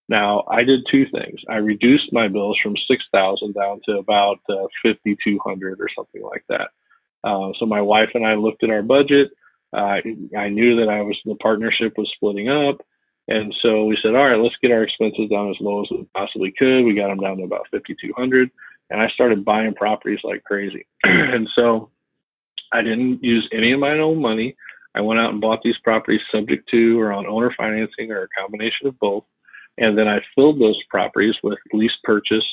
[0.08, 1.40] Now, I did two things.
[1.48, 6.70] I reduced my bills from 6000 down to about uh, 5200 or something like that.
[7.24, 9.30] Uh, so my wife and I looked at our budget.
[9.74, 12.82] I knew that I was the partnership was splitting up,
[13.28, 16.06] and so we said, "All right, let's get our expenses down as low as we
[16.14, 18.50] possibly could." We got them down to about 5200,
[18.90, 20.86] and I started buying properties like crazy.
[21.04, 21.90] and so
[22.72, 24.56] I didn't use any of my own money.
[24.94, 28.28] I went out and bought these properties subject to or on owner financing or a
[28.40, 29.24] combination of both
[29.78, 32.44] and then I filled those properties with lease purchase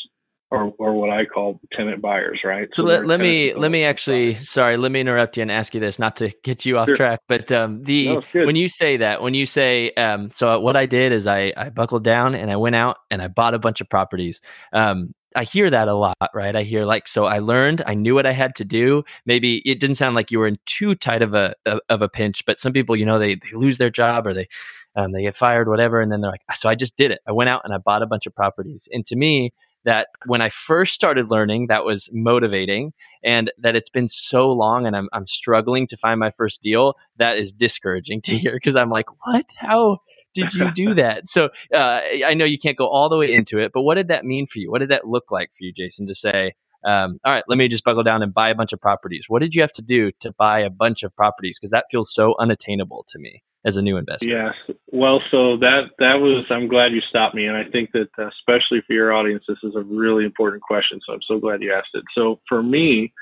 [0.51, 2.67] or, or what I call tenant buyers, right?
[2.73, 4.49] So, so let, let me let me actually buyers.
[4.49, 6.95] sorry, let me interrupt you and ask you this, not to get you off sure.
[6.95, 10.75] track, but um, the no, when you say that, when you say um, so what
[10.75, 13.59] I did is I I buckled down and I went out and I bought a
[13.59, 14.41] bunch of properties.
[14.73, 16.55] Um, I hear that a lot, right?
[16.55, 19.03] I hear like, so I learned, I knew what I had to do.
[19.27, 22.43] Maybe it didn't sound like you were in too tight of a of a pinch,
[22.47, 24.47] but some people, you know, they they lose their job or they
[24.95, 26.01] um, they get fired, whatever.
[26.01, 27.19] And then they're like, so I just did it.
[27.27, 28.87] I went out and I bought a bunch of properties.
[28.91, 29.53] And to me,
[29.85, 34.85] that when I first started learning, that was motivating, and that it's been so long
[34.87, 38.75] and I'm, I'm struggling to find my first deal, that is discouraging to hear because
[38.75, 39.47] I'm like, what?
[39.57, 39.99] How
[40.33, 41.27] did you do that?
[41.27, 44.09] So uh, I know you can't go all the way into it, but what did
[44.09, 44.71] that mean for you?
[44.71, 46.53] What did that look like for you, Jason, to say,
[46.85, 49.25] um, all right, let me just buckle down and buy a bunch of properties?
[49.29, 51.57] What did you have to do to buy a bunch of properties?
[51.59, 54.27] Because that feels so unattainable to me as a new investor?
[54.27, 54.53] Yes.
[54.91, 56.45] Well, so that that was.
[56.49, 59.57] I'm glad you stopped me, and I think that uh, especially for your audience, this
[59.63, 60.99] is a really important question.
[61.05, 62.03] So I'm so glad you asked it.
[62.15, 63.13] So for me,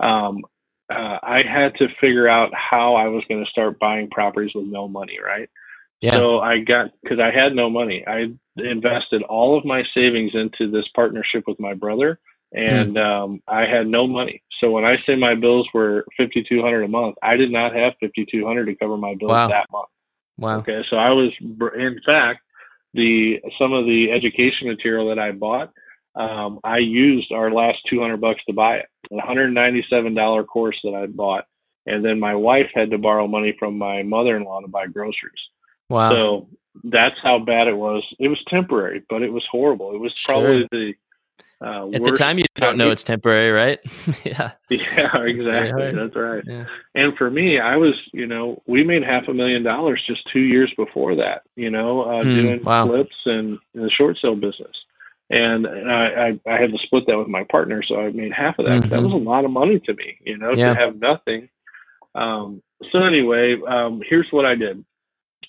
[0.00, 0.42] um,
[0.90, 4.66] uh, I had to figure out how I was going to start buying properties with
[4.66, 5.48] no money, right?
[6.00, 6.12] Yeah.
[6.12, 8.04] So I got because I had no money.
[8.06, 12.18] I invested all of my savings into this partnership with my brother,
[12.54, 13.04] and mm.
[13.04, 14.42] um, I had no money.
[14.60, 17.74] So when I say my bills were fifty two hundred a month, I did not
[17.74, 19.48] have fifty two hundred to cover my bills wow.
[19.48, 19.88] that month.
[20.38, 20.58] Wow.
[20.58, 22.40] Okay, so I was, in fact,
[22.94, 25.72] the some of the education material that I bought,
[26.14, 28.86] um, I used our last two hundred bucks to buy it.
[29.12, 31.44] A hundred ninety seven dollar course that I bought,
[31.86, 34.86] and then my wife had to borrow money from my mother in law to buy
[34.86, 35.42] groceries.
[35.88, 36.10] Wow.
[36.10, 36.48] So
[36.82, 38.02] that's how bad it was.
[38.18, 39.94] It was temporary, but it was horrible.
[39.94, 40.68] It was probably sure.
[40.72, 40.94] the
[41.60, 43.78] uh, At the time, you don't know it's temporary, right?
[44.24, 44.52] yeah.
[44.68, 45.92] Yeah, exactly.
[45.92, 46.42] That's right.
[46.46, 46.64] Yeah.
[46.94, 50.40] And for me, I was, you know, we made half a million dollars just two
[50.40, 52.86] years before that, you know, uh, mm, doing wow.
[52.86, 54.76] flips and, and the short sale business.
[55.30, 58.58] And I, I, I had to split that with my partner, so I made half
[58.58, 58.82] of that.
[58.82, 58.90] Mm-hmm.
[58.90, 60.74] That was a lot of money to me, you know, yeah.
[60.74, 61.48] to have nothing.
[62.14, 62.62] Um,
[62.92, 64.84] so anyway, um, here's what I did.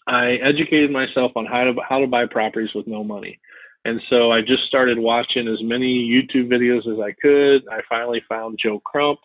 [0.07, 3.39] I educated myself on how to how to buy properties with no money.
[3.85, 7.67] And so I just started watching as many YouTube videos as I could.
[7.71, 9.19] I finally found Joe Crump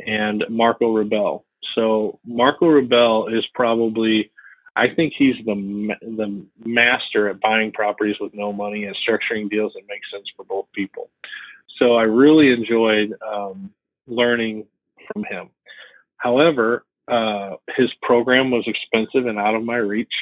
[0.00, 1.44] and Marko Rubel.
[1.74, 4.30] So Marko Rubel is probably
[4.76, 9.72] I think he's the the master at buying properties with no money and structuring deals
[9.74, 11.10] that make sense for both people.
[11.78, 13.70] So I really enjoyed um,
[14.06, 14.66] learning
[15.12, 15.50] from him.
[16.16, 20.12] However, uh, his program was expensive and out of my reach.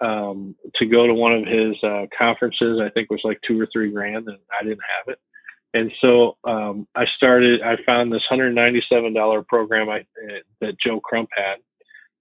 [0.00, 3.68] Um, to go to one of his uh, conferences, I think was like two or
[3.72, 5.18] three grand, and I didn't have it.
[5.74, 7.60] And so um, I started.
[7.62, 11.56] I found this hundred ninety-seven dollar program I, uh, that Joe Crump had,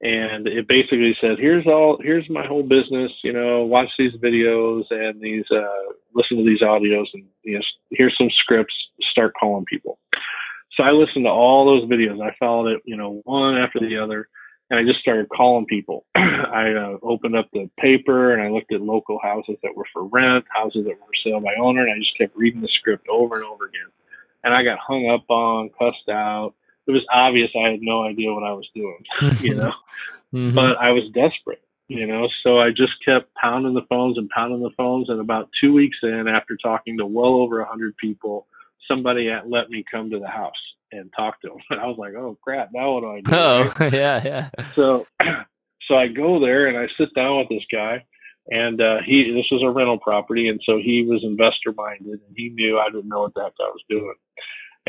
[0.02, 1.98] and it basically said, "Here's all.
[2.02, 3.12] Here's my whole business.
[3.24, 5.46] You know, watch these videos and these.
[5.50, 8.74] Uh, listen to these audios, and you know, here's some scripts.
[9.12, 9.98] Start calling people."
[10.78, 12.22] So I listened to all those videos.
[12.22, 14.28] I followed it, you know, one after the other,
[14.72, 16.06] and I just started calling people.
[16.16, 20.06] I uh, opened up the paper and I looked at local houses that were for
[20.06, 23.06] rent, houses that were for sale by owner, and I just kept reading the script
[23.10, 23.92] over and over again.
[24.46, 26.54] And I got hung up on, cussed out.
[26.88, 29.04] It was obvious I had no idea what I was doing,
[29.42, 29.72] you know.
[30.34, 30.56] Mm-hmm.
[30.56, 32.30] But I was desperate, you know.
[32.42, 35.10] So I just kept pounding the phones and pounding the phones.
[35.10, 38.48] And about two weeks in, after talking to well over a hundred people,
[38.88, 40.54] somebody let me come to the house
[40.92, 41.58] and talk to him.
[41.70, 43.36] And I was like, oh crap, now what do I do?
[43.36, 43.94] Oh, right?
[43.94, 44.50] yeah, yeah.
[44.76, 45.06] So,
[45.88, 48.06] so I go there and I sit down with this guy,
[48.50, 52.36] and uh, he this was a rental property, and so he was investor minded, and
[52.36, 54.16] he knew I didn't know what the heck I was doing.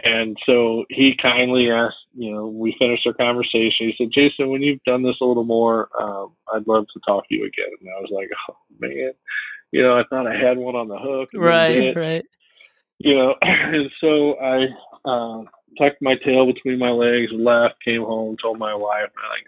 [0.03, 3.93] And so he kindly asked, you know, we finished our conversation.
[3.93, 7.29] He said, Jason, when you've done this a little more, um, I'd love to talk
[7.29, 7.69] to you again.
[7.79, 9.13] And I was like, oh man,
[9.71, 11.29] you know, I thought I had one on the hook.
[11.35, 12.25] Right, right
[13.03, 14.67] you know, and so I
[15.05, 15.43] uh,
[15.79, 19.47] tucked my tail between my legs, left, came home, told my wife, like,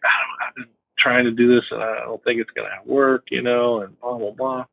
[0.48, 0.66] I've been
[0.98, 3.98] trying to do this and I don't think it's going to work, you know, and
[4.00, 4.64] blah, blah, blah.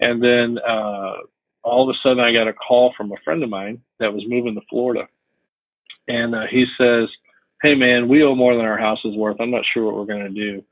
[0.00, 1.14] And then uh,
[1.62, 4.24] all of a sudden I got a call from a friend of mine that was
[4.26, 5.08] moving to Florida.
[6.06, 7.08] And uh, he says,
[7.60, 9.40] Hey, man, we owe more than our house is worth.
[9.40, 10.64] I'm not sure what we're going to do.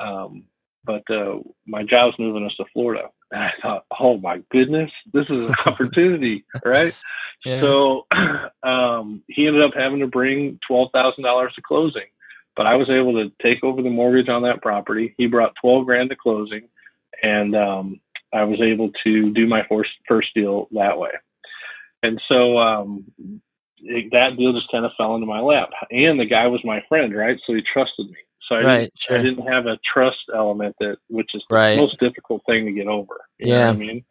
[0.00, 0.44] Um,
[0.84, 3.04] but uh, my job's moving us to Florida.
[3.34, 6.94] And I thought, oh my goodness, this is an opportunity, right?
[7.44, 7.60] Yeah.
[7.60, 8.06] So
[8.62, 12.06] um, he ended up having to bring twelve thousand dollars to closing,
[12.56, 15.14] but I was able to take over the mortgage on that property.
[15.18, 16.68] He brought twelve grand to closing,
[17.22, 18.00] and um,
[18.32, 21.10] I was able to do my first first deal that way.
[22.04, 23.04] And so um,
[23.78, 25.70] it, that deal just kind of fell into my lap.
[25.90, 27.38] And the guy was my friend, right?
[27.46, 28.16] So he trusted me.
[28.48, 29.18] So I, right, didn't, sure.
[29.18, 31.76] I didn't have a trust element that, which is right.
[31.76, 33.14] the most difficult thing to get over.
[33.38, 33.70] yeah.
[33.70, 34.04] I mean?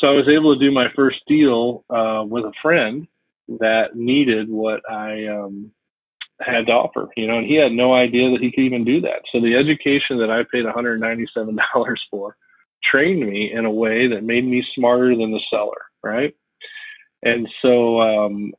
[0.00, 3.06] So I was able to do my first deal uh, with a friend
[3.48, 5.70] that needed what I um,
[6.40, 9.00] had to offer, you know, and he had no idea that he could even do
[9.02, 9.22] that.
[9.32, 12.36] So the education that I paid $197 for
[12.82, 16.34] trained me in a way that made me smarter than the seller, right?
[17.22, 18.52] And so um,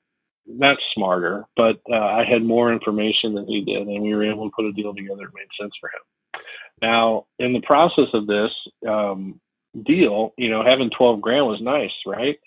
[0.47, 4.49] not smarter, but uh, I had more information than he did, and we were able
[4.49, 6.41] to put a deal together that made sense for him.
[6.81, 8.51] Now, in the process of this
[8.88, 9.39] um,
[9.86, 12.38] deal, you know, having 12 grand was nice, right?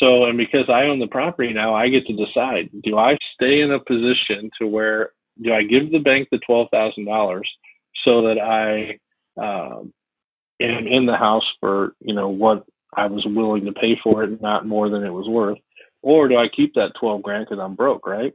[0.00, 3.60] So, and because I own the property now, I get to decide: do I stay
[3.60, 5.10] in a position to where
[5.42, 7.48] do I give the bank the twelve thousand dollars
[8.04, 8.98] so that I
[9.40, 9.92] um,
[10.60, 12.64] am in the house for you know what
[12.94, 15.58] I was willing to pay for it, not more than it was worth,
[16.06, 18.32] or do I keep that 12 grand because I'm broke, right?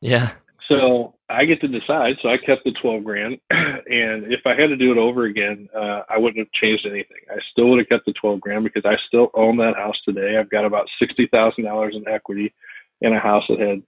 [0.00, 0.32] Yeah.
[0.68, 2.16] So I get to decide.
[2.20, 3.38] So I kept the 12 grand.
[3.50, 7.22] and if I had to do it over again, uh, I wouldn't have changed anything.
[7.30, 10.36] I still would have kept the 12 grand because I still own that house today.
[10.38, 12.52] I've got about $60,000 in equity
[13.00, 13.80] in a house that had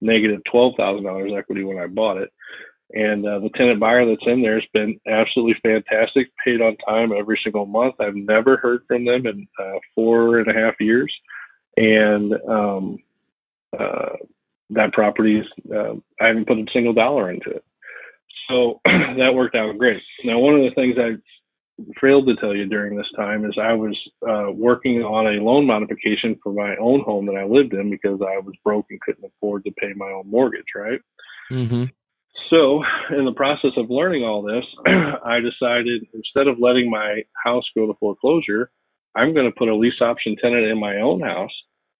[0.00, 2.32] negative $12,000 equity when I bought it.
[2.94, 7.12] And uh, the tenant buyer that's in there has been absolutely fantastic, paid on time
[7.12, 7.96] every single month.
[8.00, 11.12] I've never heard from them in uh, four and a half years
[11.76, 12.98] and um,
[13.78, 14.16] uh,
[14.70, 17.64] that property is uh, I haven't put a single dollar into it.
[18.48, 20.02] So that worked out great.
[20.24, 21.16] Now, one of the things I
[22.00, 25.66] failed to tell you during this time is I was uh, working on a loan
[25.66, 29.24] modification for my own home that I lived in because I was broke and couldn't
[29.24, 31.00] afford to pay my own mortgage, right?
[31.50, 31.84] Mm-hmm.
[32.50, 32.82] So,
[33.16, 37.86] in the process of learning all this, I decided instead of letting my house go
[37.86, 38.70] to foreclosure,
[39.16, 41.52] I'm going to put a lease option tenant in my own house.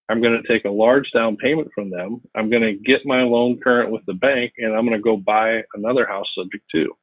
[0.09, 2.21] I'm going to take a large down payment from them.
[2.35, 5.17] I'm going to get my loan current with the bank, and I'm going to go
[5.17, 6.95] buy another house subject to.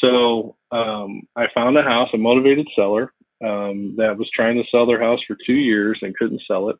[0.00, 3.12] So um, I found a house, a motivated seller
[3.44, 6.76] um, that was trying to sell their house for two years and couldn't sell it.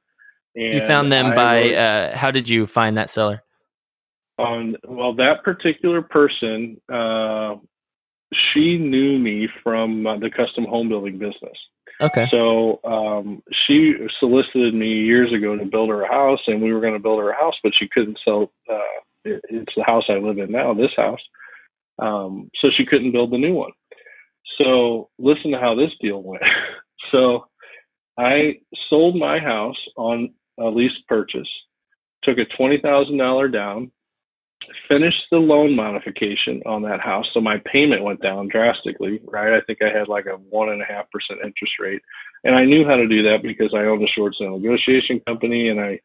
[0.57, 3.43] And you found them I by was, uh, how did you find that seller?
[4.39, 7.57] On well, that particular person, uh,
[8.33, 11.57] she knew me from uh, the custom home building business.
[12.01, 12.27] Okay.
[12.31, 16.81] So um, she solicited me years ago to build her a house, and we were
[16.81, 18.53] going to build her a house, but she couldn't sell.
[18.71, 18.79] Uh,
[19.25, 21.21] it, it's the house I live in now, this house.
[21.99, 23.73] Um, so she couldn't build the new one.
[24.57, 26.43] So listen to how this deal went.
[27.13, 27.47] so
[28.19, 31.49] I sold my house on a lease purchase,
[32.23, 33.91] took a twenty thousand dollar down,
[34.89, 39.21] finished the loan modification on that house, so my payment went down drastically.
[39.25, 42.03] Right, I think I had like a one and a half percent interest rate,
[42.45, 45.69] and I knew how to do that because I owned a short sale negotiation company,
[45.69, 46.01] and I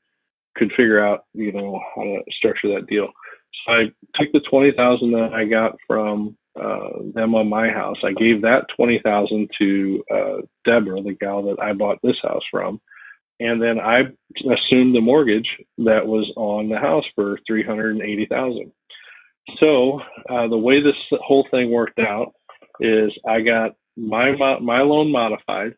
[0.55, 3.07] could figure out you know how to structure that deal.
[3.65, 3.83] So I
[4.15, 7.97] took the twenty thousand that I got from uh, them on my house.
[8.03, 12.43] I gave that twenty thousand to uh, Deborah, the gal that I bought this house
[12.51, 12.79] from,
[13.39, 15.47] and then I assumed the mortgage
[15.79, 18.71] that was on the house for three hundred and eighty thousand.
[19.59, 22.33] So uh, the way this whole thing worked out
[22.79, 24.31] is I got my
[24.61, 25.75] my loan modified,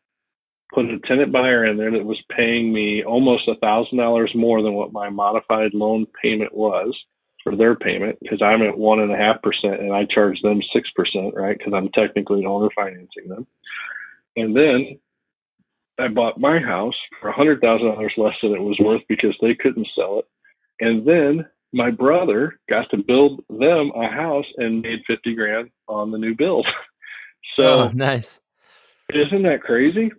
[0.73, 4.61] put a tenant buyer in there that was paying me almost a thousand dollars more
[4.61, 6.95] than what my modified loan payment was
[7.43, 10.61] for their payment because I'm at one and a half percent and I charge them
[10.73, 11.57] six percent, right?
[11.57, 13.47] Because I'm technically an owner financing them.
[14.35, 14.99] And then
[15.99, 19.35] I bought my house for a hundred thousand dollars less than it was worth because
[19.41, 20.25] they couldn't sell it.
[20.79, 26.11] And then my brother got to build them a house and made fifty grand on
[26.11, 26.67] the new build.
[27.55, 28.39] so oh, nice.
[29.13, 30.11] Isn't that crazy?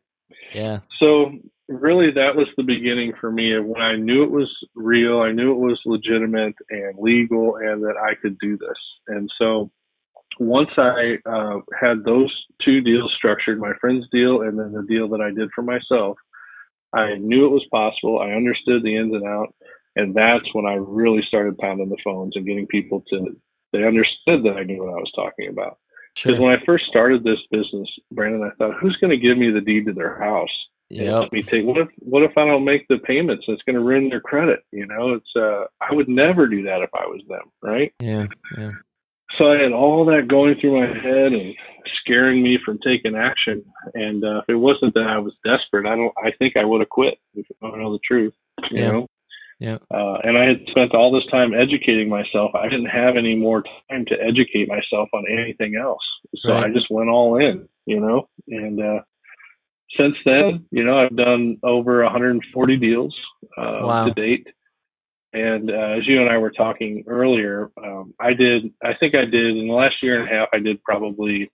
[0.55, 0.81] Yeah.
[0.99, 1.33] So
[1.69, 5.33] really that was the beginning for me of when I knew it was real, I
[5.33, 8.79] knew it was legitimate and legal and that I could do this.
[9.07, 9.71] And so
[10.39, 12.33] once I uh, had those
[12.65, 16.17] two deals structured, my friend's deal and then the deal that I did for myself,
[16.93, 18.21] I knew it was possible.
[18.21, 19.53] I understood the ins and outs.
[19.97, 23.37] And that's when I really started pounding the phones and getting people to,
[23.73, 25.79] they understood that I knew what I was talking about.
[26.15, 26.47] Because sure.
[26.47, 29.61] when I first started this business, Brandon, I thought, who's going to give me the
[29.61, 30.49] deed to their house?
[30.89, 31.19] Yeah.
[31.19, 31.65] Let me take.
[31.65, 33.45] What if What if I don't make the payments?
[33.47, 34.61] It's going to ruin their credit.
[34.73, 35.37] You know, it's.
[35.37, 37.93] uh I would never do that if I was them, right?
[38.01, 38.27] Yeah.
[38.57, 38.71] Yeah.
[39.37, 41.55] So I had all that going through my head and
[42.01, 43.65] scaring me from taking action.
[43.95, 46.13] And uh, if it wasn't that I was desperate, I don't.
[46.17, 48.35] I think I would have quit if I know the truth.
[48.71, 48.91] You yeah.
[48.91, 49.07] know.
[49.61, 49.79] Yeah.
[49.91, 52.53] Uh, and I had spent all this time educating myself.
[52.55, 56.03] I didn't have any more time to educate myself on anything else.
[56.37, 56.67] So right.
[56.67, 59.01] I just went all in, you know, and, uh,
[59.97, 63.17] since then, you know, I've done over 140 deals
[63.57, 64.05] uh, wow.
[64.05, 64.47] to date.
[65.33, 69.25] And uh, as you and I were talking earlier, um, I did, I think I
[69.25, 71.51] did in the last year and a half, I did probably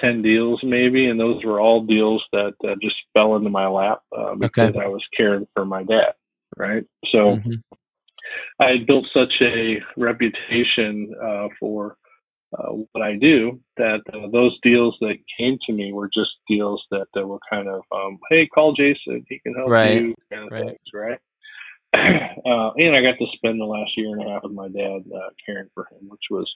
[0.00, 1.06] 10 deals maybe.
[1.06, 4.80] And those were all deals that uh, just fell into my lap uh, because okay.
[4.80, 6.14] I was caring for my dad.
[6.56, 6.84] Right.
[7.12, 7.52] So mm-hmm.
[8.60, 11.96] I had built such a reputation uh, for
[12.58, 16.82] uh, what I do, that uh, those deals that came to me were just deals
[16.90, 20.00] that, that were kind of, um, hey, call Jason, he can help right.
[20.00, 20.64] you, kind of right.
[20.66, 21.18] things, right?
[22.46, 25.04] uh, and I got to spend the last year and a half with my dad
[25.14, 26.50] uh, caring for him, which was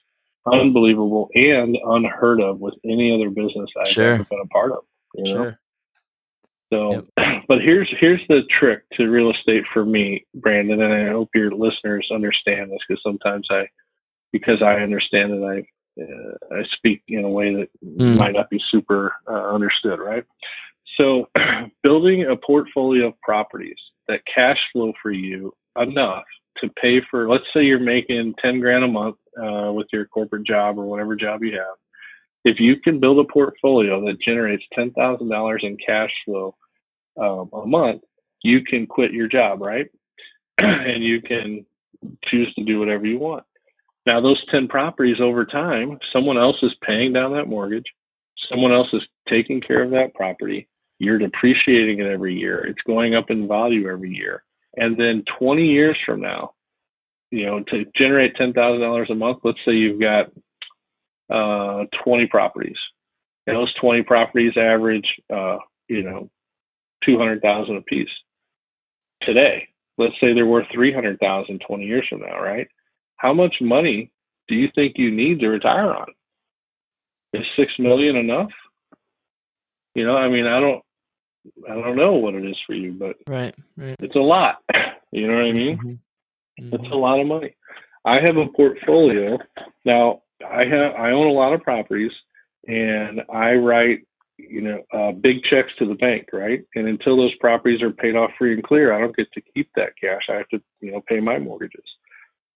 [0.45, 4.13] unbelievable and unheard of with any other business I've sure.
[4.13, 4.83] ever been a part of.
[5.15, 5.43] You know?
[5.43, 5.59] Sure.
[6.71, 7.05] So, yep.
[7.47, 11.51] but here's here's the trick to real estate for me, Brandon, and I hope your
[11.51, 13.63] listeners understand this because sometimes I,
[14.31, 18.17] because I understand it, I uh, I speak in a way that mm.
[18.17, 20.23] might not be super uh, understood, right?
[20.97, 21.29] So,
[21.83, 23.77] building a portfolio of properties
[24.09, 26.25] that cash flow for you enough
[26.57, 30.45] to pay for, let's say you're making 10 grand a month uh, with your corporate
[30.45, 31.77] job or whatever job you have.
[32.43, 36.55] If you can build a portfolio that generates $10,000 in cash flow
[37.19, 38.01] um, a month,
[38.43, 39.87] you can quit your job, right?
[40.57, 41.65] and you can
[42.25, 43.43] choose to do whatever you want.
[44.05, 47.85] Now, those 10 properties over time, someone else is paying down that mortgage,
[48.49, 50.67] someone else is taking care of that property.
[50.99, 54.43] You're depreciating it every year, it's going up in value every year.
[54.75, 56.53] And then 20 years from now,
[57.31, 60.27] you know, to generate $10,000 a month, let's say you've got
[61.29, 62.77] uh, 20 properties.
[63.47, 66.29] And those 20 properties average, uh, you know,
[67.05, 68.09] 200,000 a piece.
[69.23, 72.67] Today, let's say they're worth 300,000 20 years from now, right?
[73.19, 74.11] how much money
[74.47, 76.07] do you think you need to retire on?
[77.33, 78.49] Is six million enough?
[79.93, 80.81] You know, I mean, I don't,
[81.69, 83.95] I don't know what it is for you, but right, right.
[83.99, 84.57] it's a lot.
[85.11, 85.77] You know what I mean?
[85.77, 86.65] Mm-hmm.
[86.65, 86.75] Mm-hmm.
[86.75, 87.55] It's a lot of money.
[88.05, 89.39] I have a portfolio
[89.85, 90.21] now.
[90.47, 92.11] I have I own a lot of properties,
[92.67, 94.05] and I write
[94.37, 96.63] you know uh, big checks to the bank, right?
[96.75, 99.69] And until those properties are paid off free and clear, I don't get to keep
[99.75, 100.21] that cash.
[100.29, 101.85] I have to you know pay my mortgages.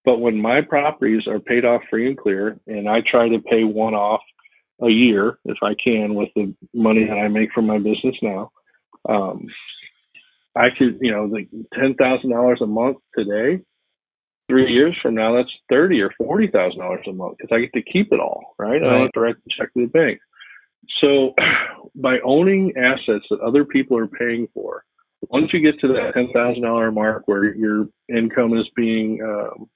[0.06, 3.64] But when my properties are paid off free and clear, and I try to pay
[3.64, 4.22] one off
[4.82, 8.52] a year if I can with the money that I make from my business now,
[9.08, 9.48] um,
[10.56, 13.64] I could, you know, like ten thousand dollars a month today.
[14.50, 17.74] Three years from now, that's thirty or forty thousand dollars a month because I get
[17.74, 18.82] to keep it all, right?
[18.84, 20.20] I don't have to write the check to the bank.
[21.02, 21.34] So,
[21.96, 24.84] by owning assets that other people are paying for,
[25.30, 29.70] once you get to that ten thousand dollar mark where your income is being um,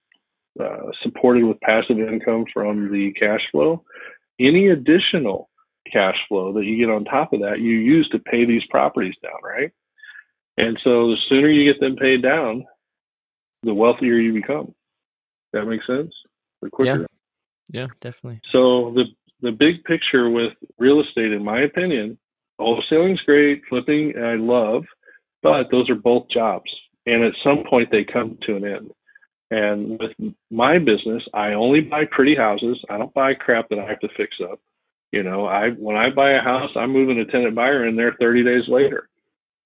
[0.60, 3.84] uh, supported with passive income from the cash flow,
[4.40, 5.50] any additional
[5.92, 9.16] cash flow that you get on top of that, you use to pay these properties
[9.24, 9.72] down, right?
[10.58, 12.66] And so the sooner you get them paid down,
[13.64, 14.74] the wealthier you become.
[15.54, 16.14] That makes sense?
[16.62, 17.08] The quicker.
[17.70, 18.42] Yeah, yeah definitely.
[18.52, 19.06] So the
[19.42, 22.18] the big picture with real estate, in my opinion,
[22.60, 24.84] wholesaling's great, flipping I love,
[25.44, 26.72] but those are both jobs.
[27.06, 28.92] And at some point they come to an end.
[29.50, 32.84] And with my business, I only buy pretty houses.
[32.90, 34.60] I don't buy crap that I have to fix up.
[35.12, 38.16] You know, I when I buy a house, I'm moving a tenant buyer in there
[38.20, 39.10] 30 days later.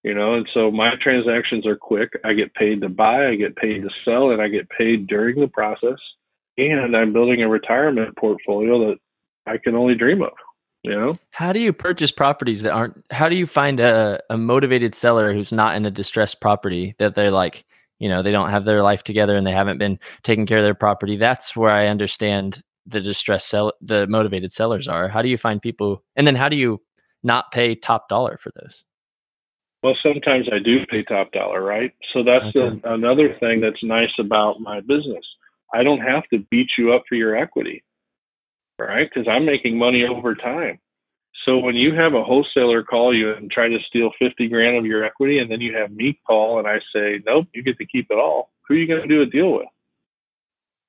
[0.04, 2.10] You know, and so my transactions are quick.
[2.24, 5.40] I get paid to buy, I get paid to sell, and I get paid during
[5.40, 6.00] the process.
[6.58, 8.98] And I'm building a retirement portfolio that
[9.46, 10.34] I can only dream of.
[10.84, 13.04] You know, how do you purchase properties that aren't?
[13.12, 17.14] How do you find a, a motivated seller who's not in a distressed property that
[17.14, 17.64] they're like,
[18.00, 20.64] you know, they don't have their life together and they haven't been taking care of
[20.64, 21.18] their property?
[21.18, 25.08] That's where I understand the distressed sell the motivated sellers are.
[25.08, 26.82] How do you find people, and then how do you
[27.24, 28.84] not pay top dollar for those?
[29.84, 31.92] Well, sometimes I do pay top dollar, right?
[32.14, 32.80] So that's okay.
[32.84, 35.26] the, another thing that's nice about my business.
[35.74, 37.84] I don't have to beat you up for your equity
[38.82, 39.10] right?
[39.10, 40.80] Because I'm making money over time.
[41.46, 44.86] So when you have a wholesaler call you and try to steal 50 grand of
[44.86, 47.86] your equity, and then you have me call and I say, nope, you get to
[47.86, 49.68] keep it all, who are you going to do a deal with?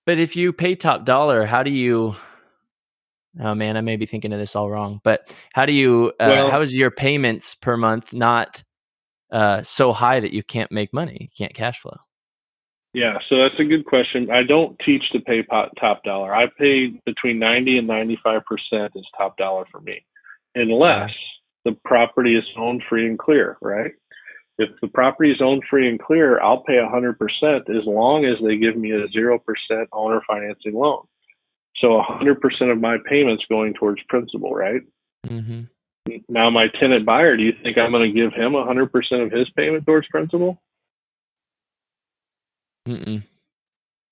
[0.04, 2.16] But if you pay top dollar, how do you?
[3.40, 5.00] Oh man, I may be thinking of this all wrong.
[5.04, 6.12] But how do you?
[6.20, 8.62] Uh, well, how is your payments per month not
[9.30, 11.96] uh, so high that you can't make money, you can't cash flow?
[12.94, 14.30] Yeah, so that's a good question.
[14.30, 15.42] I don't teach to pay
[15.80, 16.34] top dollar.
[16.34, 18.42] I pay between 90 and 95%
[18.94, 20.04] is top dollar for me,
[20.54, 21.10] unless
[21.64, 23.92] the property is owned free and clear, right?
[24.62, 27.16] If the property is owned free and clear, I'll pay 100%
[27.68, 29.38] as long as they give me a 0%
[29.92, 31.04] owner financing loan.
[31.78, 32.36] So 100%
[32.72, 34.82] of my payments going towards principal, right?
[35.26, 35.62] Mm-hmm.
[36.28, 39.48] Now, my tenant buyer, do you think I'm going to give him 100% of his
[39.56, 40.60] payment towards principal?
[42.88, 43.22] Mm-mm.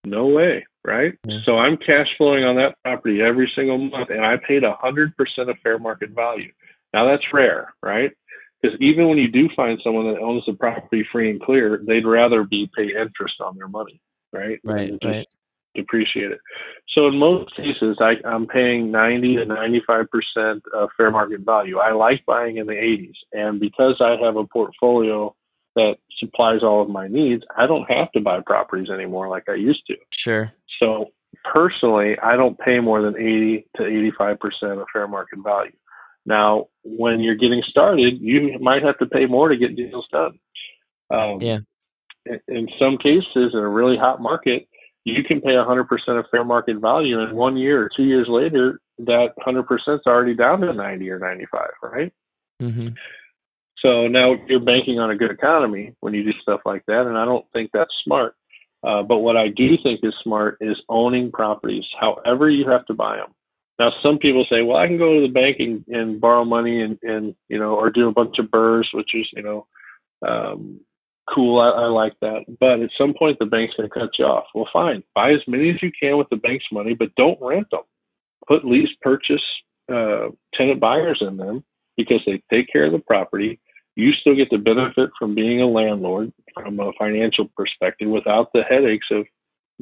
[0.04, 1.12] No way, right?
[1.44, 5.50] So I'm cash flowing on that property every single month, and I paid hundred percent
[5.50, 6.52] of fair market value.
[6.94, 8.12] Now that's rare, right?
[8.60, 12.06] Because even when you do find someone that owns the property free and clear, they'd
[12.06, 14.00] rather be pay interest on their money,
[14.32, 14.60] right?
[14.64, 15.26] Right, right.
[15.74, 16.40] Depreciate it.
[16.94, 21.78] So in most cases, I, I'm paying 90 to 95 percent of fair market value.
[21.78, 25.34] I like buying in the 80s, and because I have a portfolio
[25.76, 29.54] that supplies all of my needs, I don't have to buy properties anymore like I
[29.54, 29.96] used to.
[30.10, 30.52] Sure.
[30.80, 31.12] So
[31.44, 33.82] personally, I don't pay more than 80 to
[34.18, 35.72] 85% of fair market value.
[36.26, 40.38] Now, when you're getting started, you might have to pay more to get deals done.
[41.10, 41.58] Um, yeah.
[42.46, 44.68] In some cases, in a really hot market,
[45.04, 45.86] you can pay 100%
[46.18, 49.64] of fair market value, and one year or two years later, that 100%
[49.94, 52.12] is already down to 90 or 95, right?
[52.60, 52.88] Mm-hmm.
[53.82, 57.16] So now you're banking on a good economy when you do stuff like that, and
[57.16, 58.34] I don't think that's smart.
[58.82, 62.94] Uh, but what I do think is smart is owning properties, however you have to
[62.94, 63.34] buy them.
[63.80, 66.82] Now, some people say, well, I can go to the bank and, and borrow money
[66.82, 69.66] and, and, you know, or do a bunch of BRRRRs, which is, you know,
[70.26, 70.80] um,
[71.34, 71.58] cool.
[71.58, 72.44] I, I like that.
[72.60, 74.44] But at some point, the bank's going to cut you off.
[74.54, 75.02] Well, fine.
[75.14, 77.80] Buy as many as you can with the bank's money, but don't rent them.
[78.46, 79.42] Put lease purchase
[79.90, 81.64] uh, tenant buyers in them
[81.96, 83.58] because they take care of the property
[83.96, 88.62] you still get the benefit from being a landlord from a financial perspective without the
[88.62, 89.26] headaches of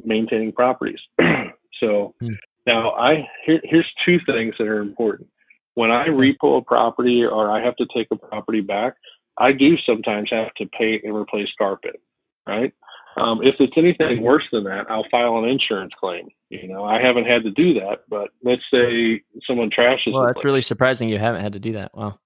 [0.03, 0.99] maintaining properties.
[1.79, 2.33] so hmm.
[2.69, 5.29] Now I here, here's two things that are important.
[5.75, 8.95] When I repo a property or I have to take a property back,
[9.37, 12.01] I do sometimes have to paint and replace carpet,
[12.47, 12.73] right?
[13.17, 16.27] Um, if it's anything worse than that, I'll file an insurance claim.
[16.49, 20.13] You know, I haven't had to do that, but let's say someone trashes.
[20.13, 20.45] Well, that's place.
[20.45, 21.09] really surprising.
[21.09, 21.95] You haven't had to do that.
[21.95, 22.19] Wow.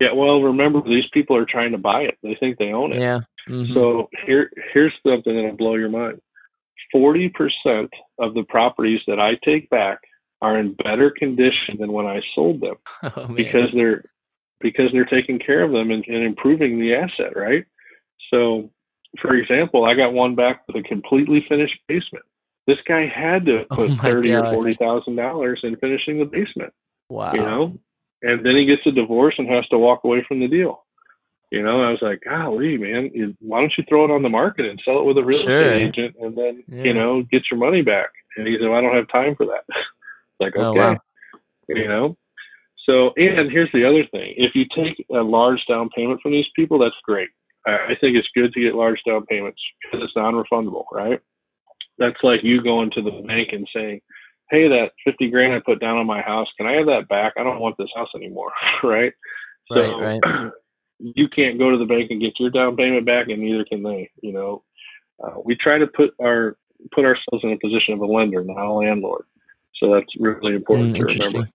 [0.00, 2.18] Yeah, well, remember these people are trying to buy it.
[2.22, 3.00] They think they own it.
[3.00, 3.20] Yeah.
[3.48, 3.74] Mm-hmm.
[3.74, 6.20] So here, here's something that'll blow your mind.
[6.92, 9.98] Forty percent of the properties that I take back
[10.40, 14.04] are in better condition than when I sold them oh, because they're
[14.60, 17.64] because they're taking care of them and, and improving the asset, right?
[18.30, 18.70] So,
[19.20, 22.24] for example, I got one back with a completely finished basement.
[22.66, 24.46] This guy had to oh put oh thirty God.
[24.46, 26.72] or forty thousand dollars in finishing the basement.
[27.08, 27.32] Wow.
[27.32, 27.78] You know,
[28.22, 30.84] and then he gets a divorce and has to walk away from the deal.
[31.50, 34.28] You know, I was like, golly, man, you, why don't you throw it on the
[34.28, 35.72] market and sell it with a real sure.
[35.72, 36.82] estate agent and then, yeah.
[36.82, 38.10] you know, get your money back?
[38.36, 39.64] And he said, well, I don't have time for that.
[40.40, 40.80] like, oh, okay.
[40.80, 40.98] Oh, wow.
[41.68, 42.16] You know,
[42.86, 46.48] So, and here's the other thing: if you take a large down payment from these
[46.56, 47.28] people, that's great.
[47.66, 48.08] if you take a large down payment from these people, that's great.
[48.08, 51.20] I think it's good to get large down payments because it's non-refundable, right?
[51.98, 54.00] That's like you going to the bank and saying,
[54.50, 57.34] "Hey, that fifty grand I put down on my house, can I have that back?
[57.36, 59.12] I don't want this house anymore," right?
[59.70, 60.52] So right, right.
[60.98, 63.82] you can't go to the bank and get your down payment back, and neither can
[63.82, 64.10] they.
[64.20, 64.62] You know,
[65.22, 66.56] uh, we try to put our
[66.92, 69.24] put ourselves in a position of a lender, not a landlord.
[69.80, 71.48] So that's really important mm, to remember.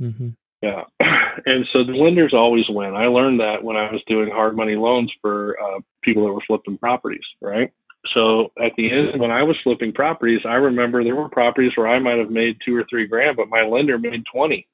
[0.00, 0.28] Mm-hmm.
[0.62, 0.82] Yeah.
[1.44, 2.94] And so the lenders always win.
[2.94, 6.40] I learned that when I was doing hard money loans for uh, people that were
[6.46, 7.70] flipping properties, right?
[8.14, 11.88] So at the end, when I was flipping properties, I remember there were properties where
[11.88, 14.66] I might have made two or three grand, but my lender made 20.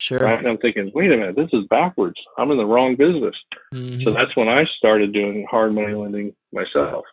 [0.00, 0.18] Sure.
[0.18, 0.38] Right?
[0.38, 2.16] And I'm thinking, wait a minute, this is backwards.
[2.38, 3.34] I'm in the wrong business.
[3.74, 4.02] Mm-hmm.
[4.02, 7.04] So that's when I started doing hard money lending myself.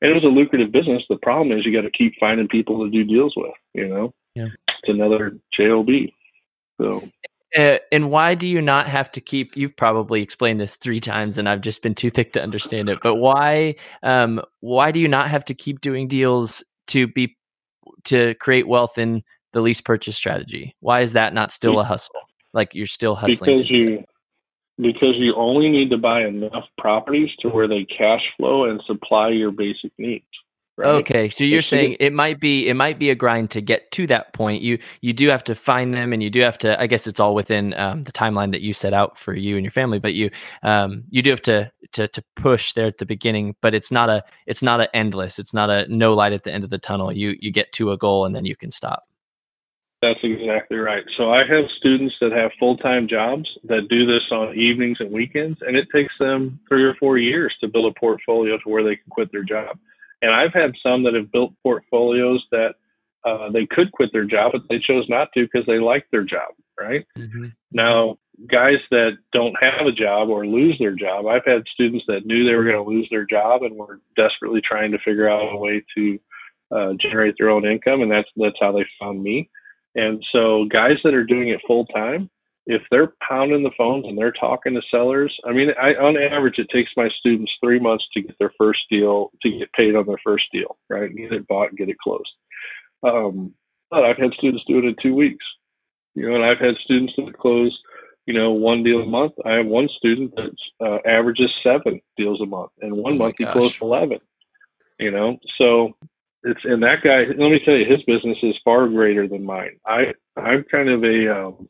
[0.00, 1.02] And it was a lucrative business.
[1.08, 4.12] The problem is you got to keep finding people to do deals with, you know?
[4.34, 4.46] Yeah.
[4.68, 5.88] It's another JOB.
[6.80, 7.08] So
[7.56, 9.56] uh, and why do you not have to keep?
[9.56, 12.98] You've probably explained this three times, and I've just been too thick to understand it.
[13.02, 13.76] But why?
[14.02, 17.36] Um, why do you not have to keep doing deals to be
[18.04, 19.22] to create wealth in
[19.52, 20.74] the lease purchase strategy?
[20.80, 22.14] Why is that not still a hustle?
[22.52, 24.04] Like you're still hustling because you
[24.80, 29.28] because you only need to buy enough properties to where they cash flow and supply
[29.28, 30.24] your basic needs.
[30.76, 30.86] Right?
[30.86, 34.06] Okay, so you're saying it might be it might be a grind to get to
[34.06, 34.62] that point.
[34.62, 36.80] You you do have to find them, and you do have to.
[36.80, 39.64] I guess it's all within um, the timeline that you set out for you and
[39.64, 39.98] your family.
[39.98, 40.30] But you
[40.62, 43.56] um, you do have to to to push there at the beginning.
[43.60, 45.40] But it's not a it's not a endless.
[45.40, 47.12] It's not a no light at the end of the tunnel.
[47.12, 49.02] You you get to a goal and then you can stop.
[50.00, 51.02] That's exactly right.
[51.16, 55.10] So I have students that have full time jobs that do this on evenings and
[55.10, 58.84] weekends, and it takes them three or four years to build a portfolio to where
[58.84, 59.76] they can quit their job.
[60.22, 62.74] And I've had some that have built portfolios that
[63.24, 66.24] uh, they could quit their job, but they chose not to because they liked their
[66.24, 67.04] job, right?
[67.16, 67.46] Mm-hmm.
[67.72, 68.18] Now,
[68.50, 72.44] guys that don't have a job or lose their job, I've had students that knew
[72.44, 75.56] they were going to lose their job and were desperately trying to figure out a
[75.56, 76.18] way to
[76.70, 79.50] uh, generate their own income, and that's that's how they found me.
[79.94, 82.30] And so, guys that are doing it full time,
[82.68, 86.58] if they're pounding the phones and they're talking to sellers, I mean, I, on average,
[86.58, 90.06] it takes my students three months to get their first deal, to get paid on
[90.06, 91.14] their first deal, right?
[91.14, 92.28] Get it bought, and get it closed.
[93.02, 93.54] Um,
[93.90, 95.44] but I've had students do it in two weeks,
[96.14, 97.76] you know, and I've had students that close,
[98.26, 99.32] you know, one deal a month.
[99.46, 100.50] I have one student that
[100.84, 103.48] uh, averages seven deals a month, and one oh month gosh.
[103.48, 104.18] he closed eleven.
[105.00, 105.96] You know, so
[106.44, 107.24] it's and that guy.
[107.28, 109.78] Let me tell you, his business is far greater than mine.
[109.86, 111.68] I I'm kind of a um,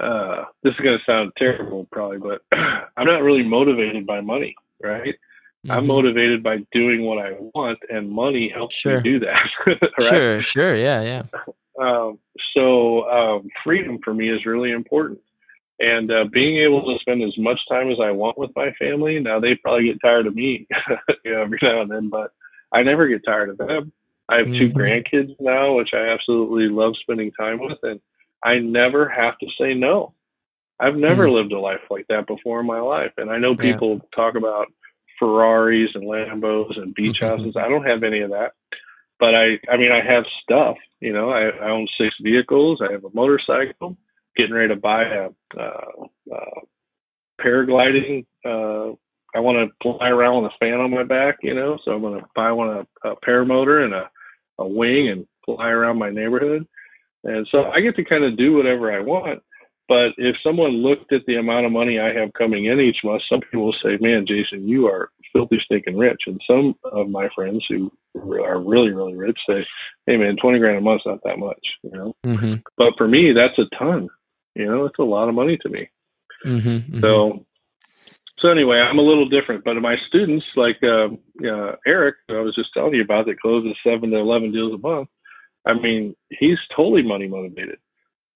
[0.00, 2.42] uh, this is going to sound terrible probably, but
[2.96, 5.14] I'm not really motivated by money, right?
[5.64, 5.70] Mm-hmm.
[5.70, 9.00] I'm motivated by doing what I want, and money helps sure.
[9.00, 9.50] me do that.
[9.98, 10.08] right?
[10.08, 11.22] Sure, sure, yeah, yeah.
[11.80, 12.18] Um,
[12.54, 15.20] so um, freedom for me is really important,
[15.80, 19.18] and uh, being able to spend as much time as I want with my family.
[19.20, 20.66] Now they probably get tired of me,
[21.24, 22.32] you know, every now and then, but
[22.74, 23.92] I never get tired of them.
[24.28, 24.58] I have mm-hmm.
[24.58, 28.00] two grandkids now, which I absolutely love spending time with, and
[28.42, 30.14] I never have to say no.
[30.80, 31.36] I've never mm-hmm.
[31.36, 33.12] lived a life like that before in my life.
[33.16, 34.08] And I know people yeah.
[34.14, 34.66] talk about
[35.18, 37.38] Ferraris and Lambos and beach mm-hmm.
[37.38, 37.56] houses.
[37.56, 38.52] I don't have any of that.
[39.20, 40.76] But I, I mean, I have stuff.
[41.00, 42.80] You know, I, I own six vehicles.
[42.82, 43.96] I have a motorcycle.
[44.36, 46.60] Getting ready to buy a uh, uh,
[47.40, 48.26] paragliding.
[48.44, 48.96] Uh,
[49.34, 51.38] I want to fly around with a fan on my back.
[51.42, 54.10] You know, so I'm going to buy one a, a paramotor and a,
[54.58, 56.66] a wing and fly around my neighborhood.
[57.24, 59.42] And so I get to kind of do whatever I want.
[59.88, 63.22] But if someone looked at the amount of money I have coming in each month,
[63.28, 67.28] some people will say, "Man, Jason, you are filthy stinking rich." And some of my
[67.34, 69.66] friends who are really, really rich say,
[70.06, 72.14] "Hey, man, twenty grand a month's not that much," you know.
[72.24, 72.54] Mm-hmm.
[72.78, 74.08] But for me, that's a ton.
[74.54, 75.90] You know, it's a lot of money to me.
[76.46, 77.00] Mm-hmm, mm-hmm.
[77.00, 77.44] So,
[78.44, 79.64] so anyway, I'm a little different.
[79.64, 81.14] But my students, like uh,
[81.46, 84.78] uh, Eric, I was just telling you about, that closes seven to eleven deals a
[84.78, 85.08] month
[85.66, 87.78] I mean, he's totally money motivated.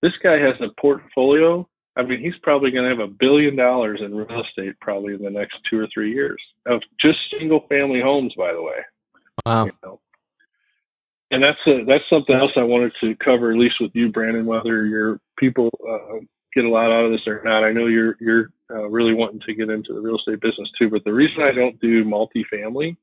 [0.03, 1.69] This guy has a portfolio.
[1.97, 5.23] I mean, he's probably going to have a billion dollars in real estate probably in
[5.23, 8.77] the next two or three years of just single family homes, by the way.
[9.45, 9.67] Wow.
[9.67, 10.01] You know?
[11.31, 14.47] And that's a, that's something else I wanted to cover, at least with you, Brandon.
[14.47, 16.21] Whether your people uh,
[16.55, 19.41] get a lot out of this or not, I know you're you're uh, really wanting
[19.47, 20.91] to get into the real estate business too.
[20.91, 22.97] But the reason I don't do multifamily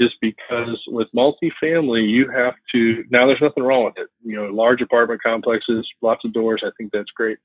[0.00, 4.08] is because with multifamily, you have to, now there's nothing wrong with it.
[4.22, 7.38] You know, large apartment complexes, lots of doors, I think that's great.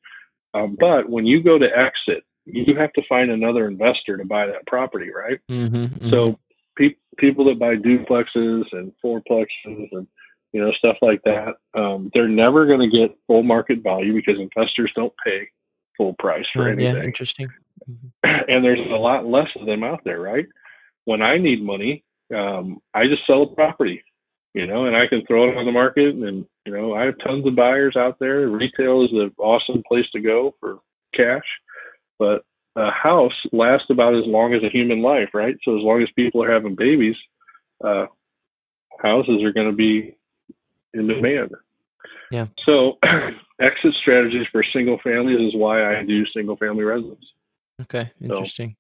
[0.54, 4.46] Um, but when you go to exit, you have to find another investor to buy
[4.46, 5.40] that property, right?
[5.50, 6.10] Mm-hmm, mm-hmm.
[6.12, 6.38] So
[6.78, 10.08] pe- people that buy duplexes and fourplexes and
[10.54, 11.56] you know, stuff like that.
[11.74, 15.50] Um, they're never going to get full market value because investors don't pay
[15.98, 16.96] full price for Uh, anything.
[16.96, 17.48] yeah, interesting.
[17.90, 18.12] Mhm.
[18.50, 20.46] and there's a lot less of them out there, right?
[21.06, 24.02] When I need money, um, I just sell a property,
[24.54, 27.18] you know, and I can throw it on the market, and you know, I have
[27.20, 28.48] tons of buyers out there.
[28.48, 30.80] Retail is an awesome place to go for
[31.14, 31.44] cash,
[32.18, 32.44] but
[32.76, 35.58] a house lasts about as long as a human life, right?
[35.64, 37.18] So as long as people are having babies,
[37.84, 38.08] uh,
[39.00, 40.16] houses are going to be
[40.94, 41.52] in demand.
[42.34, 42.48] Yeah.
[42.66, 42.98] So
[43.62, 47.24] exit strategies for single families is why I do single family residence.
[47.84, 48.76] Okay, So- interesting.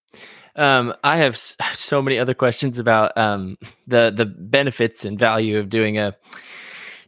[0.55, 5.57] Um, I have s- so many other questions about um, the the benefits and value
[5.59, 6.15] of doing a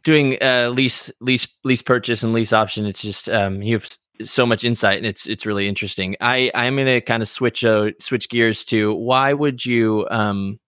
[0.04, 2.86] doing a lease lease lease purchase and lease option.
[2.86, 3.88] It's just um, you have
[4.22, 6.16] so much insight, and it's it's really interesting.
[6.20, 10.58] I I'm gonna kind of switch uh, switch gears to why would you um,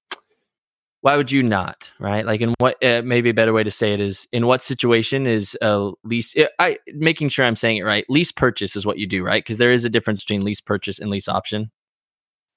[1.01, 3.93] why would you not right like in what uh, maybe a better way to say
[3.93, 7.83] it is in what situation is a lease uh, i making sure i'm saying it
[7.83, 10.61] right lease purchase is what you do right because there is a difference between lease
[10.61, 11.71] purchase and lease option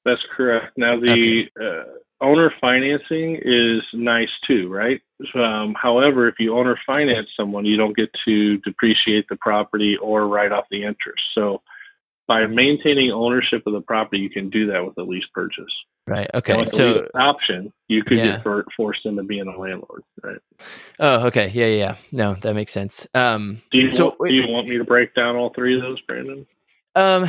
[0.06, 0.78] That's correct.
[0.78, 5.02] Now the uh, owner financing is nice too, right?
[5.36, 10.28] Um, however, if you owner finance someone, you don't get to depreciate the property or
[10.28, 11.22] write off the interest.
[11.36, 11.62] So
[12.32, 15.74] by maintaining ownership of the property, you can do that with a lease purchase.
[16.08, 18.38] right okay so option, you could Yeah.
[18.38, 20.42] get for, forced into being a landlord, right?
[21.00, 24.34] oh okay yeah yeah yeah no that makes sense um Do you, So, want, do
[24.34, 26.46] you want me to break down all three of those, Brandon?
[26.96, 27.22] Um,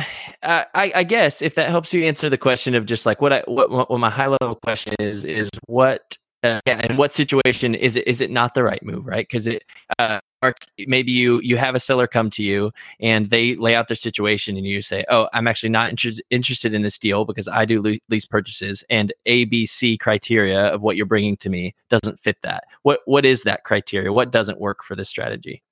[0.43, 0.65] I,
[1.01, 3.69] I guess if that helps you answer the question of just like what I what
[3.71, 7.95] what what my high level question is is what uh, yeah and what situation is
[7.95, 9.63] it is it not the right move right because it
[9.99, 10.53] uh or
[10.87, 14.57] maybe you you have a seller come to you and they lay out their situation
[14.57, 17.81] and you say oh I'm actually not inter- interested in this deal because I do
[17.81, 22.19] le- lease purchases and A B C criteria of what you're bringing to me doesn't
[22.19, 25.63] fit that what what is that criteria what doesn't work for this strategy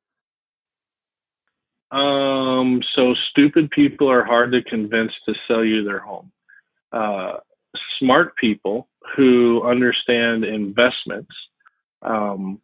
[1.91, 6.32] Um, so stupid people are hard to convince to sell you their home.
[6.93, 7.34] Uh,
[7.99, 11.32] smart people who understand investments
[12.01, 12.61] um,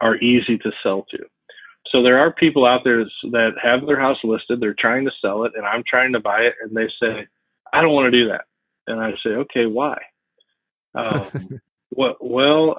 [0.00, 1.18] are easy to sell to.
[1.90, 5.44] So there are people out there that have their house listed, they're trying to sell
[5.44, 7.26] it, and I'm trying to buy it, and they say,
[7.72, 8.44] "I don't want to do that,"
[8.86, 9.98] and I say, "Okay, why?"
[10.94, 11.60] Um,
[11.90, 12.16] what?
[12.20, 12.74] Well,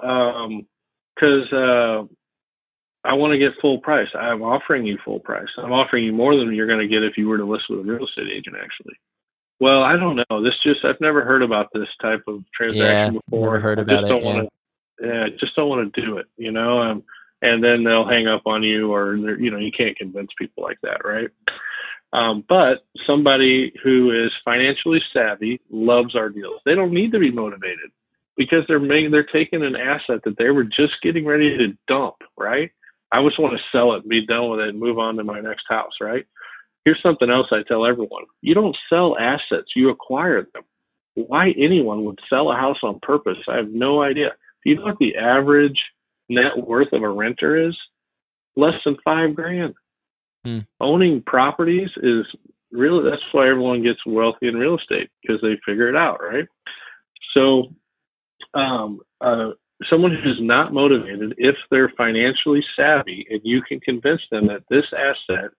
[1.16, 2.02] because uh,
[3.04, 4.08] I want to get full price.
[4.18, 5.48] I'm offering you full price.
[5.58, 7.80] I'm offering you more than you're going to get if you were to list with
[7.80, 8.94] a real estate agent, actually.
[9.60, 10.42] Well, I don't know.
[10.42, 13.54] This just I've never heard about this type of transaction Yeah, before.
[13.54, 14.34] never heard about I just it, don't yeah.
[14.34, 15.06] want to.
[15.06, 16.26] Yeah, I just don't want to do it.
[16.36, 17.02] You know, um,
[17.44, 20.78] and then they'll hang up on you, or you know, you can't convince people like
[20.82, 21.28] that, right?
[22.14, 26.60] Um, but somebody who is financially savvy loves our deals.
[26.64, 27.90] They don't need to be motivated
[28.36, 32.16] because they're making they're taking an asset that they were just getting ready to dump,
[32.38, 32.70] right?
[33.12, 35.40] I just want to sell it be done with it and move on to my
[35.40, 36.24] next house, right?
[36.84, 38.24] Here's something else I tell everyone.
[38.42, 40.62] You don't sell assets, you acquire them.
[41.14, 44.30] Why anyone would sell a house on purpose, I have no idea.
[44.64, 45.78] Do you know what the average
[46.28, 47.76] net worth of a renter is?
[48.56, 49.74] Less than five grand.
[50.44, 50.60] Hmm.
[50.80, 52.26] Owning properties is
[52.70, 56.46] really that's why everyone gets wealthy in real estate because they figure it out, right?
[57.34, 57.74] So
[58.54, 59.50] um, uh,
[59.90, 64.84] someone who's not motivated, if they're financially savvy, and you can convince them that this
[64.92, 65.50] asset,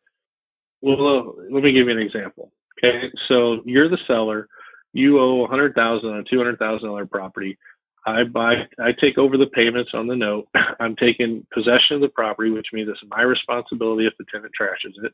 [0.81, 2.51] well, uh, let me give you an example.
[2.77, 4.47] Okay, so you're the seller,
[4.93, 7.57] you owe a hundred thousand on a two hundred thousand dollar property.
[8.05, 10.47] I buy, I take over the payments on the note.
[10.79, 15.03] I'm taking possession of the property, which means it's my responsibility if the tenant trashes
[15.03, 15.13] it.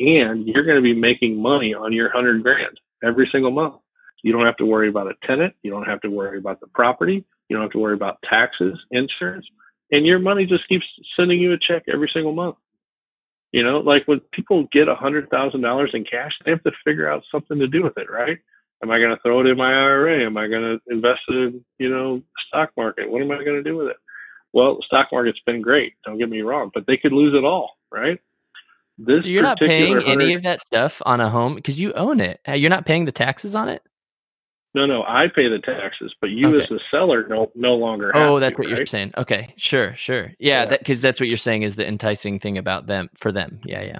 [0.00, 3.76] And you're going to be making money on your hundred grand every single month.
[4.22, 5.54] You don't have to worry about a tenant.
[5.62, 7.24] You don't have to worry about the property.
[7.48, 9.46] You don't have to worry about taxes, insurance,
[9.90, 12.56] and your money just keeps sending you a check every single month.
[13.52, 16.72] You know, like when people get a hundred thousand dollars in cash, they have to
[16.84, 18.38] figure out something to do with it, right?
[18.84, 20.26] Am I going to throw it in my IRA?
[20.26, 23.10] Am I going to invest it in, you know, stock market?
[23.10, 23.96] What am I going to do with it?
[24.52, 25.94] Well, stock market's been great.
[26.04, 28.20] Don't get me wrong, but they could lose it all, right?
[28.98, 32.20] This So you're not paying any of that stuff on a home because you own
[32.20, 32.40] it.
[32.46, 33.82] You're not paying the taxes on it.
[34.74, 36.64] No, no, I pay the taxes, but you Okay.
[36.64, 38.12] as the seller no no longer.
[38.12, 39.12] have Oh, that's to, what you're saying.
[39.16, 40.32] Okay, sure, sure.
[40.38, 40.64] Yeah, Yeah.
[40.66, 43.60] that because that's what you're saying is the enticing thing about them for them.
[43.64, 43.98] Yeah, yeah.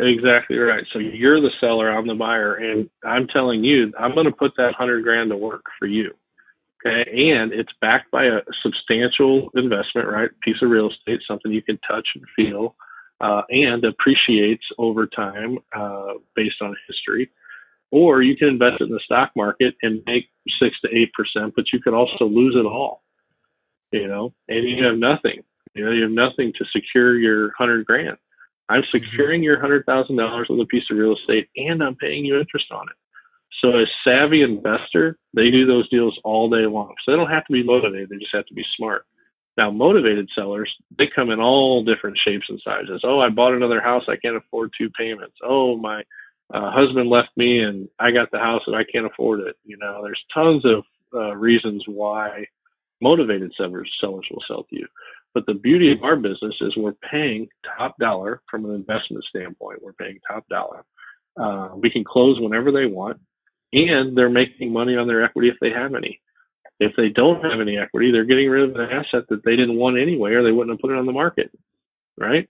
[0.00, 0.84] Exactly right.
[0.92, 4.52] So you're the seller, I'm the buyer, and I'm telling you, I'm going to put
[4.56, 6.10] that hundred grand to work for you.
[6.84, 10.30] Okay, and it's backed by a substantial investment, right?
[10.42, 12.74] Piece of real estate, something you can touch and feel,
[13.20, 17.30] uh, and appreciates over time uh, based on history.
[17.92, 20.28] Or you can invest it in the stock market and make
[20.60, 23.02] six to eight percent, but you could also lose it all.
[23.92, 25.42] You know, and you have nothing.
[25.74, 28.18] You know, you have nothing to secure your hundred grand.
[28.68, 28.98] I'm mm-hmm.
[28.98, 32.38] securing your hundred thousand dollars with a piece of real estate, and I'm paying you
[32.38, 32.96] interest on it.
[33.62, 36.94] So a savvy investor, they do those deals all day long.
[37.04, 39.06] So they don't have to be motivated; they just have to be smart.
[39.56, 43.02] Now, motivated sellers, they come in all different shapes and sizes.
[43.04, 44.02] Oh, I bought another house.
[44.08, 45.36] I can't afford two payments.
[45.44, 46.02] Oh, my
[46.52, 49.56] uh, husband left me and I got the house and I can't afford it.
[49.64, 50.84] You know, there's tons of
[51.14, 52.46] uh, reasons why
[53.04, 54.86] motivated sellers, sellers will sell to you.
[55.34, 59.82] But the beauty of our business is we're paying top dollar from an investment standpoint.
[59.82, 60.84] We're paying top dollar.
[61.36, 63.18] Uh, we can close whenever they want,
[63.72, 66.20] and they're making money on their equity if they have any.
[66.80, 69.76] If they don't have any equity, they're getting rid of an asset that they didn't
[69.76, 71.50] want anyway, or they wouldn't have put it on the market,
[72.18, 72.48] right?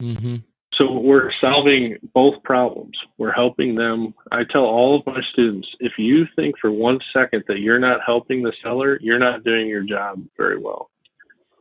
[0.00, 0.36] Mm-hmm.
[0.76, 2.96] So we're solving both problems.
[3.16, 4.14] We're helping them.
[4.30, 8.00] I tell all of my students, if you think for one second that you're not
[8.04, 10.90] helping the seller, you're not doing your job very well.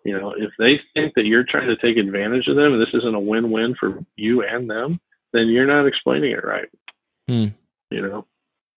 [0.03, 2.93] You know, if they think that you're trying to take advantage of them and this
[2.93, 4.99] isn't a win-win for you and them,
[5.33, 6.69] then you're not explaining it right.
[7.27, 7.55] Hmm.
[7.89, 8.27] You know,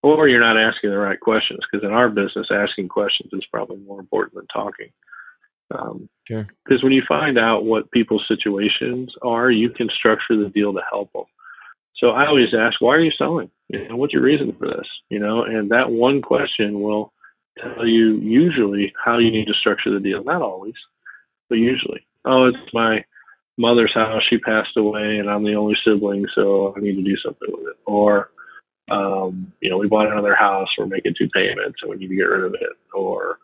[0.03, 3.79] or you're not asking the right questions because in our business, asking questions is probably
[3.79, 4.89] more important than talking.
[5.71, 6.47] Um, sure.
[6.65, 10.81] Because when you find out what people's situations are, you can structure the deal to
[10.91, 11.25] help them.
[11.97, 13.51] So I always ask, why are you selling?
[13.69, 14.87] You know, what's your reason for this?
[15.11, 17.13] You know, and that one question will
[17.61, 20.23] tell you usually how you need to structure the deal.
[20.23, 20.75] Not always,
[21.49, 22.07] but usually.
[22.25, 23.05] Oh, it's my
[23.59, 24.23] mother's house.
[24.31, 27.67] She passed away, and I'm the only sibling, so I need to do something with
[27.67, 27.77] it.
[27.85, 28.31] Or,
[28.91, 30.69] um, you know, we bought another house.
[30.79, 32.77] We're making two payments, and we need to get rid of it.
[32.95, 33.39] Or,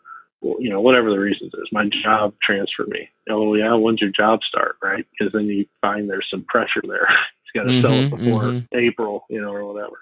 [0.59, 1.69] you know, whatever the reasons is.
[1.71, 3.09] My job transferred me.
[3.29, 5.05] Oh yeah, when's your job start, right?
[5.11, 7.07] Because then you find there's some pressure there.
[7.43, 8.77] He's got to mm-hmm, sell it before mm-hmm.
[8.77, 9.97] April, you know, or whatever.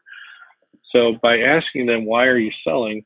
[0.92, 3.04] So by asking them why are you selling,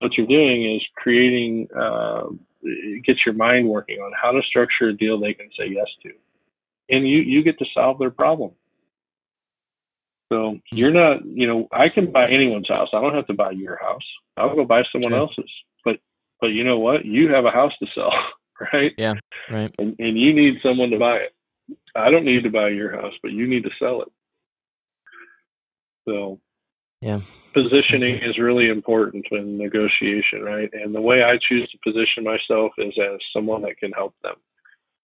[0.00, 2.24] what you're doing is creating uh,
[2.62, 5.86] it gets your mind working on how to structure a deal they can say yes
[6.02, 6.10] to,
[6.94, 8.52] and you you get to solve their problem.
[10.32, 12.88] So you're not, you know, I can buy anyone's house.
[12.92, 14.04] I don't have to buy your house.
[14.36, 15.50] I'll go buy someone else's
[16.40, 17.04] but you know what?
[17.04, 18.12] You have a house to sell,
[18.72, 18.92] right?
[18.96, 19.14] Yeah,
[19.50, 19.74] right.
[19.78, 21.34] And, and you need someone to buy it.
[21.94, 24.08] I don't need to buy your house, but you need to sell it.
[26.08, 26.40] So,
[27.00, 27.20] yeah,
[27.52, 30.70] positioning is really important in negotiation, right?
[30.72, 34.34] And the way I choose to position myself is as someone that can help them.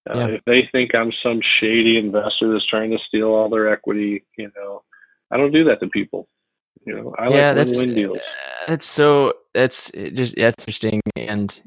[0.09, 0.26] Uh, yeah.
[0.28, 4.51] If they think I'm some shady investor that's trying to steal all their equity, you
[4.57, 4.82] know,
[5.30, 6.28] I don't do that to people.
[6.87, 8.18] You know, I yeah, like win-win deals.
[8.66, 9.34] That's so.
[9.55, 11.59] That's just that's interesting and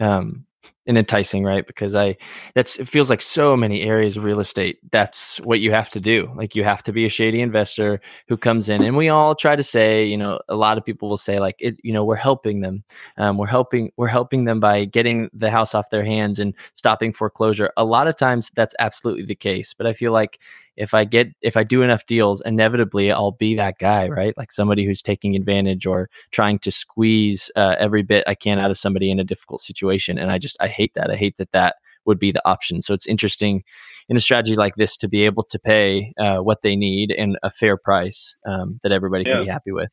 [0.00, 0.46] um
[0.86, 1.66] and enticing, right?
[1.66, 2.16] Because I
[2.54, 4.78] that's it feels like so many areas of real estate.
[4.90, 6.30] That's what you have to do.
[6.36, 9.54] Like you have to be a shady investor who comes in, and we all try
[9.56, 12.16] to say, you know, a lot of people will say like, it, you know, we're
[12.16, 12.82] helping them.
[13.16, 17.12] Um, we're helping we're helping them by getting the house off their hands and stopping
[17.12, 17.70] foreclosure.
[17.76, 20.38] A lot of times that's absolutely the case, but I feel like
[20.76, 24.34] if I get if I do enough deals, inevitably I'll be that guy, right?
[24.36, 28.70] Like somebody who's taking advantage or trying to squeeze uh, every bit I can out
[28.70, 30.18] of somebody in a difficult situation.
[30.18, 31.10] And I just I hate that.
[31.10, 32.82] I hate that that would be the option.
[32.82, 33.62] So it's interesting
[34.08, 37.38] in a strategy like this to be able to pay uh, what they need and
[37.42, 39.90] a fair price um, that everybody can be happy with.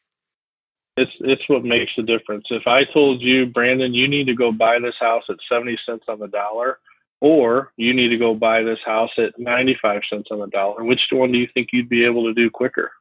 [0.97, 2.45] It's it's what makes the difference.
[2.49, 6.03] If I told you, Brandon, you need to go buy this house at seventy cents
[6.09, 6.79] on the dollar,
[7.21, 10.83] or you need to go buy this house at 95 cents on the dollar.
[10.83, 12.91] Which one do you think you'd be able to do quicker?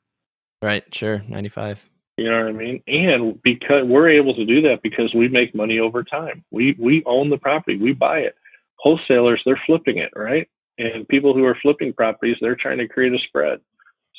[0.60, 1.78] Right, sure, 95.
[2.16, 2.82] You know what I mean?
[2.88, 6.44] And because we're able to do that because we make money over time.
[6.50, 8.34] We we own the property, we buy it.
[8.80, 10.48] Wholesalers, they're flipping it, right?
[10.78, 13.60] And people who are flipping properties, they're trying to create a spread.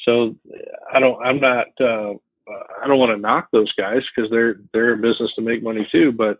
[0.05, 0.35] So
[0.93, 2.13] I don't I'm not uh
[2.81, 5.85] I don't want to knock those guys because they're they're in business to make money
[5.91, 6.39] too, but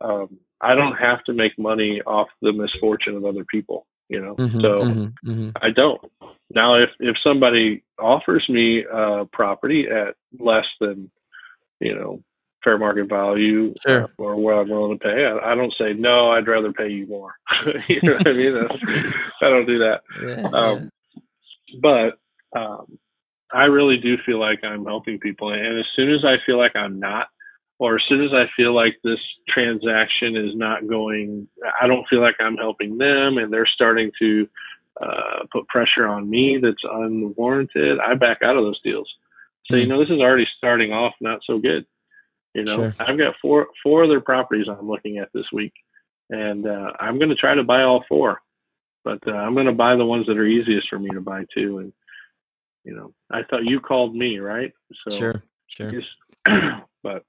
[0.00, 4.36] um I don't have to make money off the misfortune of other people, you know.
[4.36, 5.50] Mm-hmm, so mm-hmm, mm-hmm.
[5.56, 6.00] I don't.
[6.54, 11.10] Now, if if somebody offers me a property at less than,
[11.80, 12.22] you know,
[12.62, 14.04] fair market value sure.
[14.04, 16.30] uh, or what I'm willing to pay, I, I, don't say no.
[16.30, 17.34] I'd rather pay you more.
[17.88, 18.54] you know what I mean?
[19.42, 20.02] I don't do that.
[20.24, 21.20] Yeah, um, yeah.
[21.80, 22.98] But um,
[23.52, 26.76] I really do feel like I'm helping people, and as soon as I feel like
[26.76, 27.28] I'm not,
[27.82, 29.18] or as soon as I feel like this
[29.48, 31.48] transaction is not going,
[31.80, 34.48] I don't feel like I'm helping them and they're starting to
[35.02, 39.12] uh, put pressure on me that's unwarranted, I back out of those deals.
[39.68, 39.88] So, you hmm.
[39.90, 41.84] know, this is already starting off not so good.
[42.54, 42.96] You know, sure.
[43.00, 45.72] I've got four four other properties I'm looking at this week,
[46.30, 48.42] and uh, I'm going to try to buy all four,
[49.04, 51.46] but uh, I'm going to buy the ones that are easiest for me to buy
[51.52, 51.78] too.
[51.78, 51.92] And
[52.84, 54.72] you know, I thought you called me, right?
[55.08, 55.90] So sure, sure.
[55.90, 56.08] Just,
[57.02, 57.24] but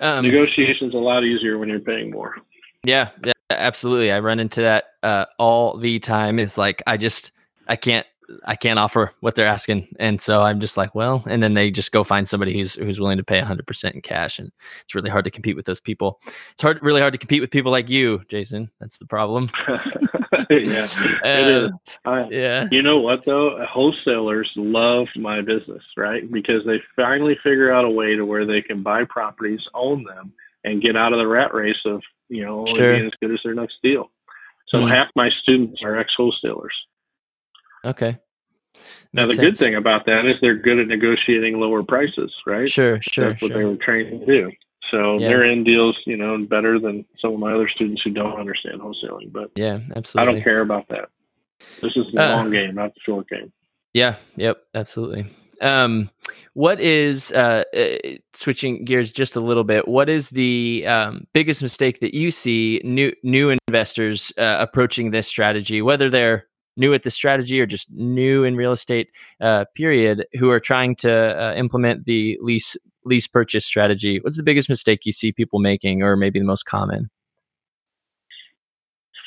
[0.00, 2.36] um, Negotiation's a lot easier when you're paying more.
[2.84, 4.10] Yeah, yeah, absolutely.
[4.10, 6.38] I run into that uh, all the time.
[6.38, 7.32] Is like I just
[7.68, 8.06] I can't
[8.44, 11.70] I can't offer what they're asking, and so I'm just like, well, and then they
[11.70, 14.50] just go find somebody who's who's willing to pay 100 percent in cash, and
[14.84, 16.20] it's really hard to compete with those people.
[16.52, 18.70] It's hard, really hard to compete with people like you, Jason.
[18.80, 19.50] That's the problem.
[20.50, 20.88] yeah,
[21.24, 21.68] uh,
[22.04, 22.66] I, yeah.
[22.70, 23.64] You know what though?
[23.68, 26.30] Wholesalers love my business, right?
[26.30, 30.32] Because they finally figure out a way to where they can buy properties, own them,
[30.64, 32.94] and get out of the rat race of you know only Sure.
[32.94, 34.10] being as good as their next deal.
[34.68, 34.90] So Mhm.
[34.90, 36.74] half my students are ex wholesalers.
[37.84, 38.18] Okay.
[39.12, 42.68] Now the Makes good thing about that is they're good at negotiating lower prices, right?
[42.68, 44.50] Sure, sure, That's what they were trained to do.
[44.90, 45.28] So Yeah.
[45.28, 48.80] they're in deals, you know, better than some of my other students who don't understand
[48.80, 49.32] wholesaling.
[49.32, 50.30] But Yeah, absolutely.
[50.30, 51.08] I don't care about that.
[51.82, 53.52] This is the Uh, long game, not the short game.
[53.94, 54.16] Yeah.
[54.36, 54.62] Yep.
[54.74, 55.26] Absolutely.
[55.60, 56.08] Um,
[56.54, 57.96] what is uh, uh,
[58.32, 59.86] switching gears just a little bit?
[59.86, 65.26] What is the um, biggest mistake that you see new new investors uh, approaching this
[65.28, 66.46] strategy, whether they're
[66.76, 69.08] new at the strategy or just new in real estate
[69.40, 74.20] uh, period, who are trying to uh, implement the lease lease purchase strategy?
[74.22, 77.10] What's the biggest mistake you see people making, or maybe the most common?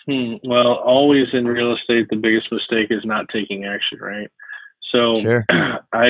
[0.08, 0.36] Hmm.
[0.44, 4.30] Well, always in real estate, the biggest mistake is not taking action, right?
[4.92, 5.46] So, Sure.
[5.94, 6.10] I,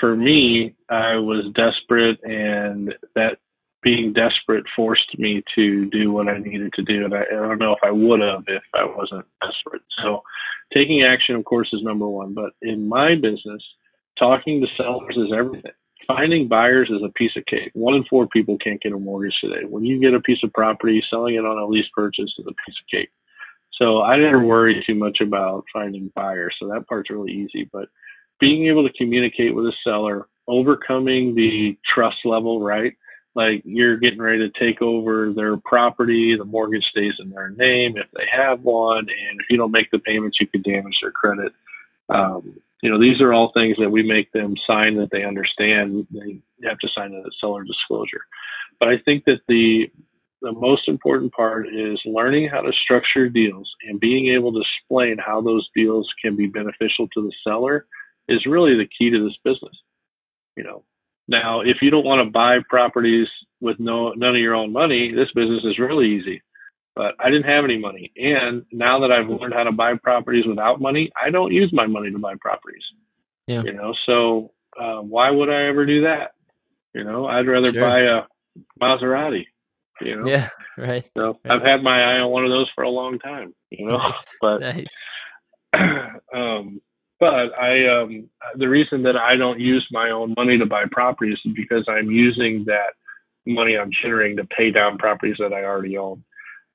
[0.00, 3.38] for me, I was desperate, and that
[3.84, 7.04] being desperate forced me to do what I needed to do.
[7.04, 9.82] And I, I don't know if I would have if I wasn't desperate.
[10.02, 10.22] So,
[10.72, 12.34] taking action, of course, is number one.
[12.34, 13.62] But in my business,
[14.18, 15.72] talking to sellers is everything.
[16.06, 17.70] Finding buyers is a piece of cake.
[17.74, 19.64] One in four people can't get a mortgage today.
[19.68, 22.50] When you get a piece of property, selling it on a lease purchase is a
[22.66, 23.10] piece of cake.
[23.78, 26.54] So I didn't worry too much about finding buyers.
[26.60, 27.68] So that part's really easy.
[27.72, 27.88] But
[28.38, 32.92] being able to communicate with a seller, overcoming the trust level, right?
[33.34, 37.96] Like you're getting ready to take over their property, the mortgage stays in their name
[37.96, 41.10] if they have one, and if you don't make the payments, you could damage their
[41.10, 41.52] credit.
[42.08, 46.06] Um, you know, these are all things that we make them sign that they understand.
[46.10, 48.26] They have to sign a seller disclosure.
[48.78, 49.86] But I think that the
[50.42, 55.16] the most important part is learning how to structure deals and being able to explain
[55.16, 57.86] how those deals can be beneficial to the seller
[58.28, 59.74] is really the key to this business.
[60.54, 60.84] You know,
[61.28, 63.28] now if you don't want to buy properties
[63.60, 66.42] with no none of your own money, this business is really easy.
[66.96, 70.46] But I didn't have any money, and now that I've learned how to buy properties
[70.46, 72.84] without money, I don't use my money to buy properties.
[73.48, 73.62] Yeah.
[73.64, 76.32] You know, so uh, why would I ever do that?
[76.94, 77.80] You know, I'd rather Sure.
[77.80, 78.22] buy a
[78.80, 79.44] Maserati.
[80.00, 80.48] You know, Yeah.
[80.78, 81.04] Right.
[81.16, 81.52] so Right.
[81.54, 83.96] I've had my eye on one of those for a long time, you know.
[83.98, 84.24] Nice.
[84.40, 84.86] But Nice.
[86.34, 86.80] um,
[87.20, 91.38] but I um, the reason that I don't use my own money to buy properties
[91.44, 92.94] is because I'm using that
[93.46, 96.24] money I'm generating to pay down properties that I already own.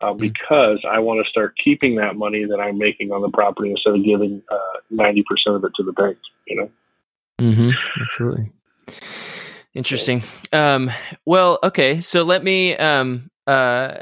[0.02, 3.72] Uh, because I want to start keeping that money that I'm making on the property
[3.72, 6.18] instead of giving uh, ninety percent of it to the bank.
[6.48, 6.72] You know.
[7.42, 7.70] Mm-hmm.
[8.04, 8.52] Absolutely.
[9.74, 10.24] Interesting.
[10.54, 10.90] Um,
[11.26, 12.00] well, okay.
[12.00, 13.96] So let me um, uh,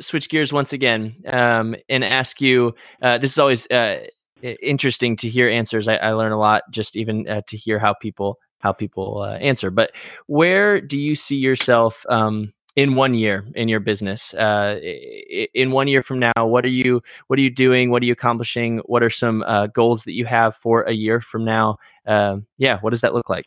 [0.00, 2.74] switch gears once again um, and ask you.
[3.02, 3.98] Uh, this is always uh,
[4.42, 5.88] interesting to hear answers.
[5.88, 9.36] I, I learn a lot just even uh, to hear how people how people uh,
[9.38, 9.70] answer.
[9.70, 9.92] But
[10.26, 14.32] where do you see yourself um, in one year in your business?
[14.34, 14.78] Uh,
[15.54, 17.90] in one year from now, what are you what are you doing?
[17.90, 18.78] What are you accomplishing?
[18.86, 21.76] What are some uh, goals that you have for a year from now?
[22.06, 23.46] Um, yeah, what does that look like?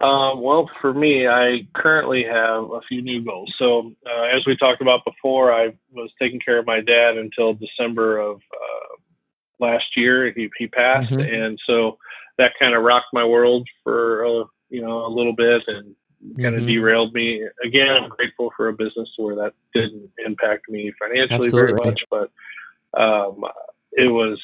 [0.00, 3.54] Um, well, for me, I currently have a few new goals.
[3.58, 7.54] So, uh, as we talked about before, I was taking care of my dad until
[7.54, 8.96] December of uh,
[9.60, 10.32] last year.
[10.32, 11.44] He he passed, Mhm.
[11.44, 11.98] and so
[12.38, 15.94] that kind of rocked my world for uh, you know a little bit and
[16.40, 16.66] kind of Mhm.
[16.66, 17.46] derailed me.
[17.64, 22.30] Again, I'm grateful for a business where that didn't impact me financially very much, but
[22.98, 23.44] um,
[23.92, 24.40] it was.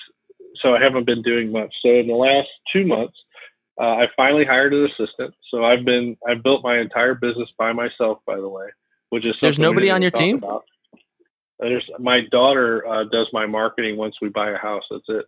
[0.57, 1.73] So I haven't been doing much.
[1.81, 3.17] So in the last two months.
[3.79, 7.73] Uh, I finally hired an assistant, so I've been I've built my entire business by
[7.73, 8.19] myself.
[8.27, 8.67] By the way,
[9.09, 10.37] which is There's nobody on your team?
[10.37, 10.67] About.
[11.61, 14.85] There's my daughter uh, does my marketing once we buy a house.
[14.91, 15.27] That's it.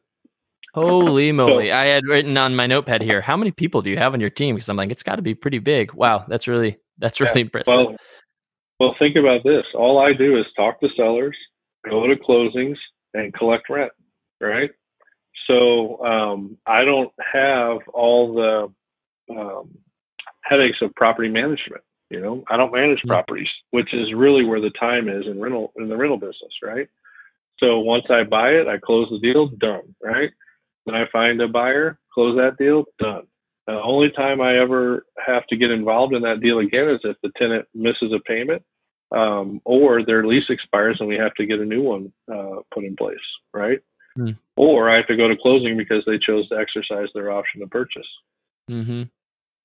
[0.75, 1.71] Holy moly.
[1.71, 4.31] I had written on my notepad here, how many people do you have on your
[4.31, 4.55] team?
[4.55, 5.93] Because I'm like, it's got to be pretty big.
[5.93, 7.75] Wow, that's really that's Yeah, really impressive.
[7.75, 7.97] Well,
[8.81, 9.65] well, think about this.
[9.75, 11.37] All I do is talk to sellers,
[11.89, 12.77] go to closings,
[13.13, 13.93] and collect rent.
[14.41, 14.71] Right.
[15.47, 19.79] So um, I don't have all the um,
[20.43, 21.83] headaches of property management.
[22.13, 25.73] You know, I don't manage properties, which is really where the time is in rental
[25.77, 26.87] in the rental business, right?
[27.59, 30.29] So once I buy it, I close the deal, done, right?
[30.85, 33.23] Then I find a buyer, close that deal, done.
[33.67, 37.17] The only time I ever have to get involved in that deal again is if
[37.23, 38.63] the tenant misses a payment
[39.11, 42.85] um, or their lease expires and we have to get a new one uh, put
[42.85, 43.17] in place,
[43.55, 43.79] right?
[44.17, 44.33] Hmm.
[44.57, 47.69] Or I have to go to closing because they chose to exercise their option to
[47.69, 48.09] purchase.
[48.71, 49.05] Mm-hmm.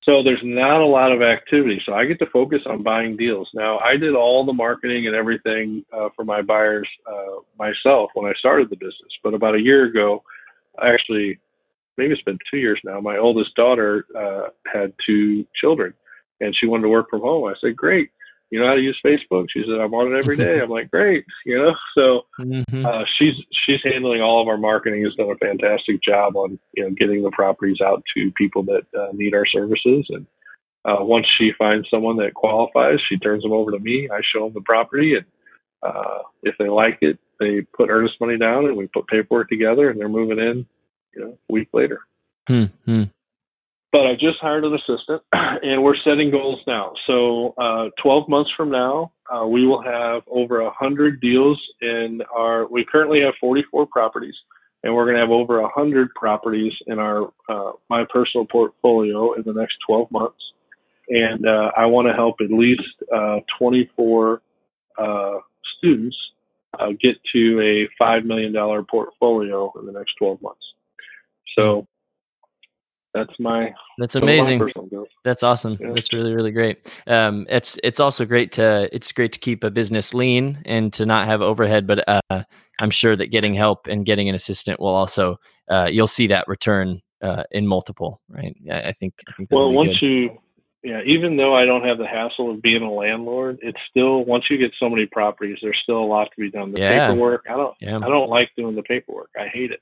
[0.08, 1.82] So there's not a lot of activity.
[1.84, 3.46] So I get to focus on buying deals.
[3.52, 8.26] Now I did all the marketing and everything uh, for my buyers uh, myself when
[8.26, 9.12] I started the business.
[9.22, 10.22] But about a year ago,
[10.82, 11.38] actually,
[11.98, 13.00] maybe it's been two years now.
[13.00, 15.92] My oldest daughter uh, had two children,
[16.40, 17.44] and she wanted to work from home.
[17.44, 18.08] I said, "Great,
[18.50, 19.46] you know how to use Facebook?
[19.52, 20.60] She said, I'm on it every day.
[20.62, 21.74] I'm like, great, you know.
[21.94, 22.86] So mm-hmm.
[22.86, 23.34] uh, she's
[23.66, 25.04] she's handling all of our marketing.
[25.04, 28.86] Has done a fantastic job on you know getting the properties out to people that
[28.98, 30.06] uh, need our services.
[30.08, 30.26] And
[30.84, 34.08] uh, once she finds someone that qualifies, she turns them over to me.
[34.10, 35.26] I show them the property, and
[35.82, 39.90] uh, if they like it, they put earnest money down, and we put paperwork together,
[39.90, 40.66] and they're moving in,
[41.14, 42.00] you know, a week later.
[42.48, 43.04] Mm-hmm
[43.92, 46.92] but I just hired an assistant, and we're setting goals now.
[47.06, 52.66] So, uh, 12 months from now, uh, we will have over 100 deals in our.
[52.66, 54.34] We currently have 44 properties,
[54.82, 59.42] and we're going to have over 100 properties in our uh, my personal portfolio in
[59.44, 60.38] the next 12 months.
[61.08, 62.82] And uh, I want to help at least
[63.14, 64.42] uh, 24
[64.98, 65.38] uh,
[65.78, 66.16] students
[67.00, 70.60] get to a five million dollar portfolio in the next 12 months.
[71.56, 71.86] So
[73.14, 74.60] that's my that's amazing
[75.24, 75.92] that's awesome yeah.
[75.94, 79.70] that's really really great um it's it's also great to it's great to keep a
[79.70, 82.42] business lean and to not have overhead but uh
[82.80, 85.38] i'm sure that getting help and getting an assistant will also
[85.70, 89.72] uh you'll see that return uh in multiple right i, I think i think well
[89.72, 90.06] once good.
[90.06, 90.38] you
[90.84, 94.44] yeah even though i don't have the hassle of being a landlord it's still once
[94.50, 97.08] you get so many properties there's still a lot to be done the yeah.
[97.08, 97.96] paperwork i don't yeah.
[97.96, 99.80] i don't like doing the paperwork i hate it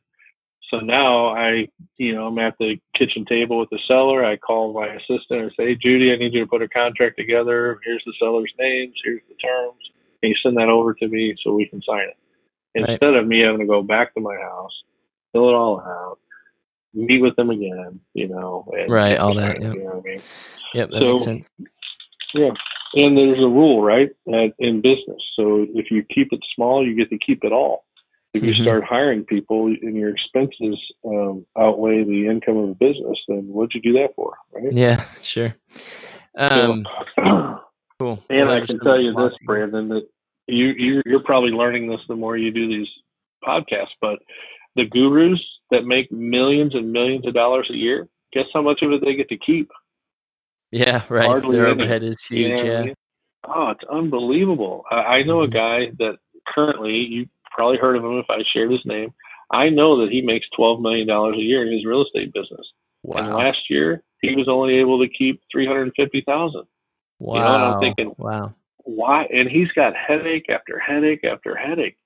[0.71, 4.25] so now I, you know, I'm at the kitchen table with the seller.
[4.25, 7.17] I call my assistant and say, hey, Judy, I need you to put a contract
[7.17, 7.79] together.
[7.85, 8.95] Here's the seller's names.
[9.05, 9.79] Here's the terms.
[10.21, 12.17] Can you send that over to me so we can sign it?
[12.75, 13.17] Instead right.
[13.17, 14.73] of me having to go back to my house,
[15.33, 16.19] fill it all out,
[16.93, 18.69] meet with them again, you know.
[18.89, 19.61] right, all that.
[19.61, 19.75] Yep.
[19.75, 20.23] You know what I mean?
[20.75, 21.49] Yep, that so, makes sense.
[22.35, 22.51] Yeah.
[22.95, 25.23] And there's a rule, right, in business.
[25.37, 27.86] So if you keep it small, you get to keep it all
[28.37, 28.62] if you mm-hmm.
[28.62, 33.72] start hiring people and your expenses um, outweigh the income of the business, then what'd
[33.74, 34.72] you do that for, right?
[34.72, 35.55] Yeah, sure.
[36.37, 37.59] Um, so,
[37.99, 38.22] cool.
[38.30, 40.07] And well, I can tell you this, Brandon, that
[40.47, 42.89] you, you you're probably learning this the more you do these
[43.45, 44.18] podcasts, but
[44.76, 48.93] the gurus that make millions and millions of dollars a year, guess how much of
[48.93, 49.70] it they get to keep?
[50.70, 51.26] Yeah, right.
[51.26, 52.41] Hardly Their overhead is huge.
[52.41, 52.78] You know yeah.
[52.78, 52.95] I mean?
[53.49, 54.84] Oh, it's unbelievable.
[54.91, 55.53] I, I know mm-hmm.
[55.53, 59.13] a guy that currently you probably heard of him if I shared his name.
[59.53, 62.67] I know that he makes twelve million dollars a year in his real estate business.
[63.03, 63.19] Wow.
[63.19, 66.65] And last year he was only able to keep three hundred and fifty thousand.
[67.19, 67.35] Wow.
[67.35, 69.27] You know, and I'm thinking, wow, why?
[69.31, 71.97] And he's got headache after headache after headache.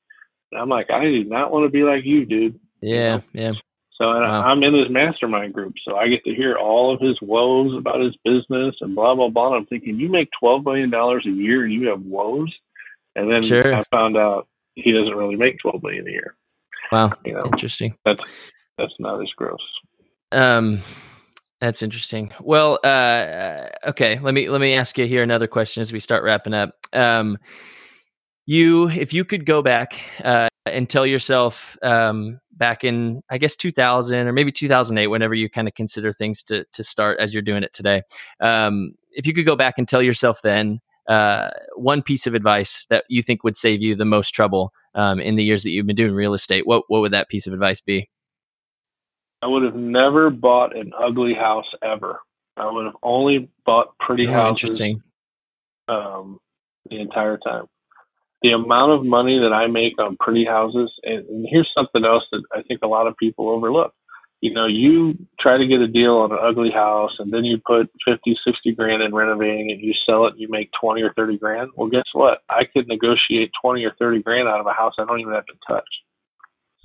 [0.53, 2.61] And I'm like, I do not want to be like you, dude.
[2.81, 3.47] Yeah, you know?
[3.47, 3.53] yeah.
[3.97, 4.43] So wow.
[4.43, 8.01] I'm in his mastermind group, so I get to hear all of his woes about
[8.01, 9.49] his business and blah blah blah.
[9.49, 12.53] And I'm thinking, you make twelve million dollars a year and you have woes.
[13.17, 13.75] And then sure.
[13.75, 16.37] I found out he doesn't really make twelve million a year.
[16.93, 17.95] Wow, you know, interesting.
[18.05, 18.23] That's
[18.79, 19.61] that's not as gross.
[20.33, 20.83] Um,
[21.61, 22.33] that's interesting.
[22.41, 24.19] Well, uh, okay.
[24.19, 26.75] Let me let me ask you here another question as we start wrapping up.
[26.93, 27.39] Um,
[28.47, 33.55] you, if you could go back uh, and tell yourself um, back in, I guess,
[33.55, 37.43] 2000 or maybe 2008, whenever you kind of consider things to to start as you're
[37.43, 38.03] doing it today,
[38.41, 42.87] um, if you could go back and tell yourself then uh, one piece of advice
[42.91, 45.87] that you think would save you the most trouble um, in the years that you've
[45.87, 48.09] been doing real estate, what what would that piece of advice be?
[49.43, 52.21] I would have never bought an ugly house ever.
[52.57, 54.65] I would have only bought pretty oh, houses.
[54.65, 55.03] Interesting.
[55.89, 56.39] Um,
[56.89, 57.65] the entire time.
[58.43, 62.25] The amount of money that I make on pretty houses, and, and here's something else
[62.33, 63.93] that I think a lot of people overlook
[64.41, 67.59] you know, you try to get a deal on an ugly house and then you
[67.59, 71.13] put 50, 60 grand in renovating and you sell it and you make 20 or
[71.13, 71.71] 30 grand.
[71.77, 72.39] Well, guess what?
[72.49, 75.47] I could negotiate 20 or 30 grand out of a house I don't even have
[75.47, 75.89] to touch.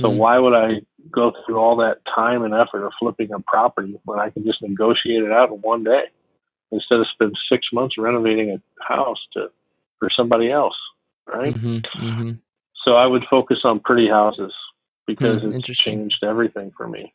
[0.01, 0.17] So mm-hmm.
[0.17, 4.19] why would I go through all that time and effort of flipping a property when
[4.19, 6.03] I can just negotiate it out in one day
[6.71, 9.47] instead of spend six months renovating a house to
[9.99, 10.75] for somebody else,
[11.25, 11.53] right?
[11.53, 12.05] Mm-hmm.
[12.05, 12.31] Mm-hmm.
[12.85, 14.53] So I would focus on pretty houses
[15.07, 17.13] because mm, it's changed everything for me.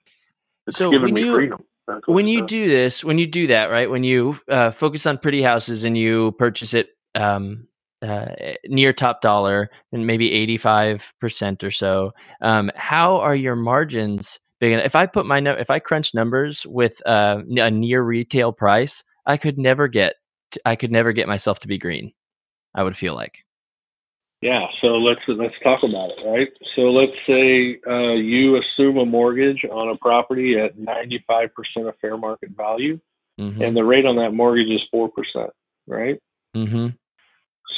[0.71, 1.65] It's so given me you, freedom.
[2.07, 3.91] When you do this, when you do that, right?
[3.91, 7.69] When you uh, focus on pretty houses and you purchase it um,
[8.03, 8.29] uh,
[8.67, 14.87] near top dollar and maybe 85% or so, um, how are your margins big enough?
[14.87, 19.05] If I put my, no- if I crunch numbers with uh, a near retail price,
[19.27, 20.15] I could never get,
[20.65, 22.13] I could never get myself to be green.
[22.75, 23.45] I would feel like.
[24.43, 26.49] Yeah, so let's let's talk about it, right?
[26.75, 31.51] So let's say uh, you assume a mortgage on a property at 95%
[31.89, 32.99] of fair market value,
[33.41, 33.63] Mm-hmm.
[33.63, 35.51] and the rate on that mortgage is four percent,
[35.87, 36.19] right?
[36.55, 36.89] mm-hmm.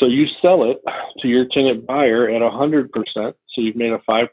[0.00, 0.78] So you sell it
[1.20, 4.26] to your tenant buyer at 100%, so you've made a 5%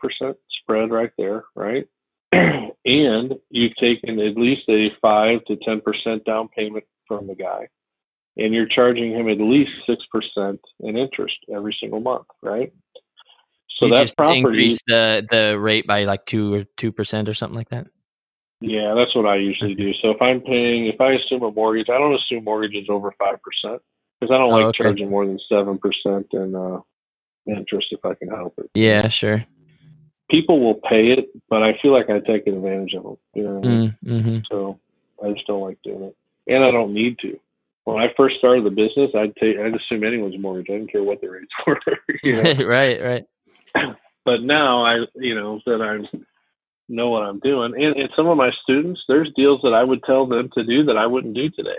[0.61, 1.85] spread right there, right?
[2.31, 7.68] and you've taken at least a 5 to 10% down payment from the guy.
[8.38, 12.72] And you're charging him at least 6% in interest every single month, right?
[13.80, 17.30] So you that just property increase the the rate by like two or two percent
[17.30, 17.88] or something like that.
[18.61, 19.93] Yeah, that's what I usually do.
[20.01, 23.38] So if I'm paying, if I assume a mortgage, I don't assume mortgages over five
[23.41, 23.81] percent
[24.19, 24.84] because I don't Oh, like okay.
[24.84, 26.80] charging more than seven percent in uh,
[27.47, 28.69] interest if I can help it.
[28.73, 29.45] Yeah, sure.
[30.30, 33.18] People will pay it, but I feel like I take advantage of them.
[33.34, 34.80] You know Mm, hmm So
[35.23, 37.39] I just don't like doing it, and I don't need to.
[37.85, 40.68] When I first started the business, I'd take, I'd assume anyone's mortgage.
[40.69, 41.80] I didn't care what the rates were.
[42.23, 42.65] you know?
[42.68, 43.26] right, right.
[44.26, 46.18] but now I, you know, that I
[46.88, 50.03] know what I'm doing, and, and some of my students, there's deals that I would
[50.03, 51.77] tell them to do that I wouldn't do today,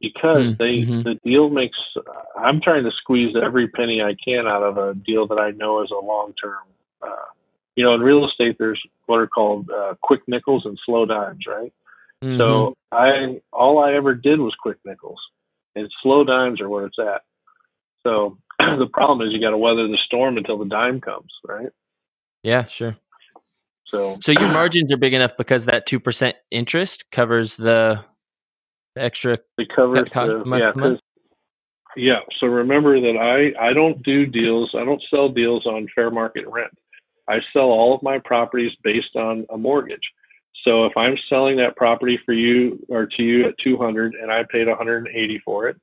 [0.00, 1.04] because Mm, they mhm.
[1.04, 1.78] the deal makes.
[2.38, 5.82] I'm trying to squeeze every penny I can out of a deal that I know
[5.82, 6.58] is a long term.
[7.02, 7.30] Uh,
[7.76, 11.44] you know, in real estate, there's what are called uh, quick nickels and slow dimes,
[11.46, 11.72] right?
[12.24, 12.38] Mhm.
[12.38, 15.20] So I all I ever did was quick nickels,
[15.74, 17.22] and slow dimes are where it's at.
[18.02, 21.68] So the problem is you got to weather the storm until the dime comes, right?
[22.42, 22.96] yeah, sure.
[23.86, 28.00] So So your margins are big enough because that two percent interest covers the,
[28.94, 29.38] the extra.
[29.58, 31.00] it covers the, month yeah, month?
[31.96, 32.20] yeah.
[32.40, 34.74] So remember that I I don't do deals.
[34.74, 36.72] I don't sell deals on fair market rent.
[37.28, 40.02] I sell all of my properties based on a mortgage.
[40.64, 44.44] So if I'm selling that property for you or to you at 200 and I
[44.50, 45.76] paid 180 for it,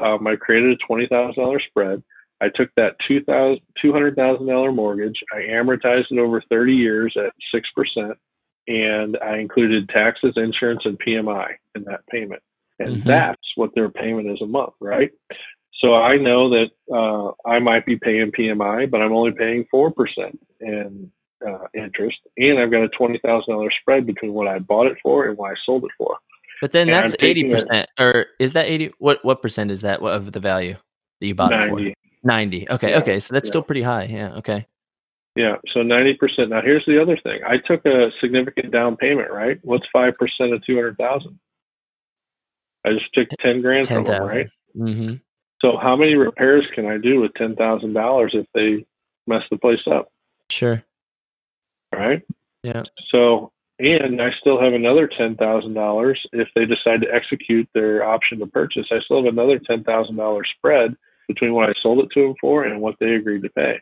[0.00, 2.02] um, I created a $20,000 spread.
[2.40, 5.18] I took that $200,000 $200,000 mortgage.
[5.32, 8.14] I amortized it over 30 years at 6%,
[8.68, 12.42] and I included taxes, insurance, and PMI in that payment.
[12.78, 13.06] And Mhm.
[13.06, 15.10] that's what their payment is a month, right?
[15.74, 20.38] So I know that uh, I might be paying PMI, but I'm only paying 4%
[20.60, 21.12] in
[21.46, 25.36] uh, interest, and I've got a $20,000 spread between what I bought it for and
[25.36, 26.16] what I sold it for.
[26.60, 28.92] But then And that's eighty percent, or is that eighty?
[28.98, 30.76] What what percent is that of the value
[31.20, 31.80] that you bought it for?
[32.22, 32.68] Ninety.
[32.70, 33.18] Okay, Yeah, okay.
[33.18, 33.50] So that's yeah.
[33.50, 34.04] still pretty high.
[34.04, 34.34] Yeah.
[34.34, 34.64] Okay.
[35.34, 36.50] Yeah, so ninety percent.
[36.50, 37.40] Now here's the other thing.
[37.44, 39.58] I took a significant down payment, right?
[39.62, 41.40] What's five percent of two hundred thousand?
[42.86, 44.46] I just took ten grand Ten from them, right?
[44.76, 45.14] Mm-hmm.
[45.62, 48.86] So how many repairs can I do with ten thousand dollars if they
[49.26, 50.12] mess the place up,
[50.50, 50.82] Sure.
[51.92, 52.22] Right?
[52.62, 52.82] Yeah.
[53.10, 58.04] So and I still have another ten thousand dollars if they decide to execute their
[58.04, 58.86] option to purchase.
[58.90, 60.96] I still have another ten thousand dollars spread
[61.28, 63.80] between what I sold it to them for and what they agreed to pay.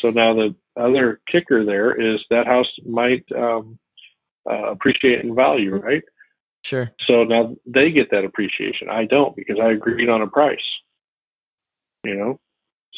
[0.00, 3.78] So now the other kicker there is that house might um,
[4.48, 6.02] uh, appreciate in value, right?
[6.64, 6.90] Sure.
[7.06, 8.88] So now they get that appreciation.
[8.88, 10.58] I don't because I agreed on a price.
[12.04, 12.40] You know,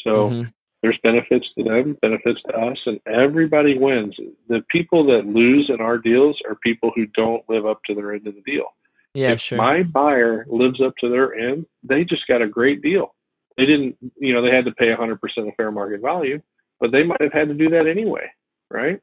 [0.03, 0.53] so Mhm.
[0.81, 4.15] There's benefits to them, benefits to us, and everybody wins.
[4.47, 8.13] The people that lose in our deals are people who don't live up to their
[8.13, 8.65] end of the deal.
[9.13, 9.31] Yeah.
[9.31, 9.57] if Sure.
[9.57, 13.15] my buyer lives up to their end, they just got a great deal.
[13.57, 16.41] They didn't, you know, they had to pay 100% of fair market value,
[16.81, 18.29] but they might have had to do that anyway,
[18.69, 18.99] right?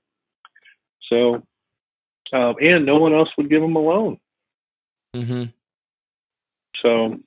[1.09, 1.43] So,
[2.35, 4.19] um, and no one else would give them a loan.
[5.17, 5.45] mm-hmm.
[6.83, 7.19] So,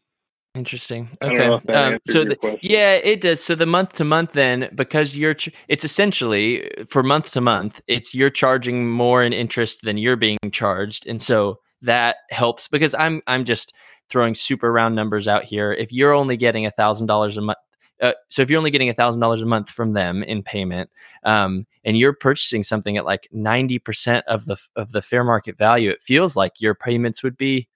[0.55, 1.09] Interesting.
[1.21, 1.35] Okay.
[1.35, 3.43] know if that Um, so the, yeah, it does.
[3.43, 7.81] So the month to month, then, because you're, ch- it's essentially for month to month,
[7.87, 12.95] it's you're charging more in interest than you're being charged, and so that helps because
[12.95, 13.73] I'm I'm just
[14.09, 15.73] throwing super round numbers out here.
[15.73, 17.57] If you're only getting a thousand dollars a month,
[18.01, 20.89] uh, so if you're only getting a thousand dollars a month from them in payment,
[21.23, 25.57] um, and you're purchasing something at like ninety percent of the of the fair market
[25.57, 27.67] value, it feels like your payments would be,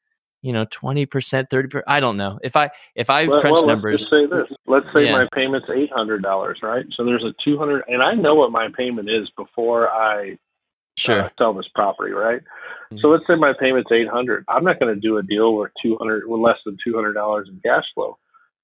[0.42, 1.86] you know, twenty percent, thirty percent.
[1.88, 4.02] I don't know if I if I well, crunch well, numbers.
[4.02, 4.48] let's say this.
[4.68, 5.12] Let's say Yeah.
[5.14, 6.86] my payment's $800, right?
[6.96, 10.38] So there's a 200 and I know what my payment is before I
[10.98, 11.22] Sure.
[11.24, 12.42] uh, sell this property, right?
[12.92, 13.00] Mhm.
[13.02, 14.44] So let's say my payment's eight hundred.
[14.50, 17.14] I'm not going to do a deal with two hundred, with less than two hundred
[17.14, 18.18] dollars in cash flow,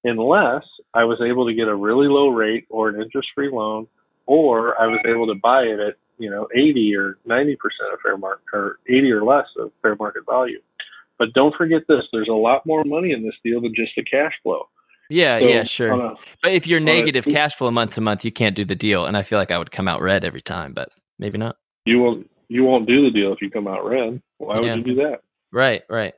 [0.04, 3.86] unless I was able to get a really low rate or an interest-free loan,
[4.26, 8.00] or I was able to buy it at you know eighty or ninety percent of
[8.00, 10.60] fair market, or eighty or less of fair market value.
[11.18, 14.04] But don't forget this: there's a lot more money in this deal than just the
[14.04, 14.68] cash flow.
[15.08, 15.92] yeah, So yeah, sure.
[15.92, 18.74] a- but if you're a negative cash flow month to month, you can't do the
[18.74, 20.88] deal, and I feel like I would come out red every time, but
[21.18, 21.56] maybe not.
[21.84, 24.20] you won't you won't do the deal if you come out red.
[24.38, 24.74] Why would Yeah.
[24.76, 25.20] you do that?
[25.52, 26.14] Right, right.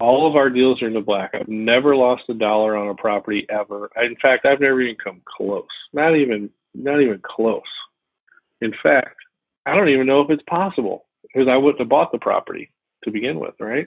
[0.00, 1.30] All of our deals are in the black.
[1.34, 3.88] I've never lost a dollar on a property ever.
[4.02, 5.66] In fact, I've never even come close.
[5.92, 7.62] Not even not even close.
[8.60, 9.16] In fact,
[9.66, 12.70] I don't even know if it's possible because I wouldn't have bought the property
[13.04, 13.86] to begin with, right?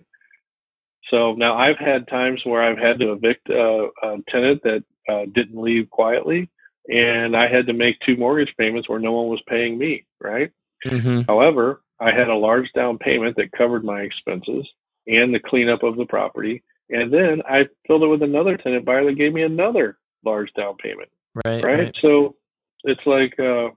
[1.10, 5.26] So now I've had times where I've had to evict a, a tenant that uh,
[5.34, 6.50] didn't leave quietly,
[6.88, 10.52] and I had to make two mortgage payments where no one was paying me, right?
[10.86, 11.22] Mm-hmm.
[11.28, 14.68] However, I had a large down payment that covered my expenses
[15.08, 19.06] and the cleanup of the property, and then I filled it with another tenant buyer
[19.06, 21.10] that gave me another large down payment.
[21.46, 21.64] Right.
[21.64, 21.80] Right.
[21.80, 21.96] right.
[22.02, 22.36] So
[22.84, 23.70] it's like uh,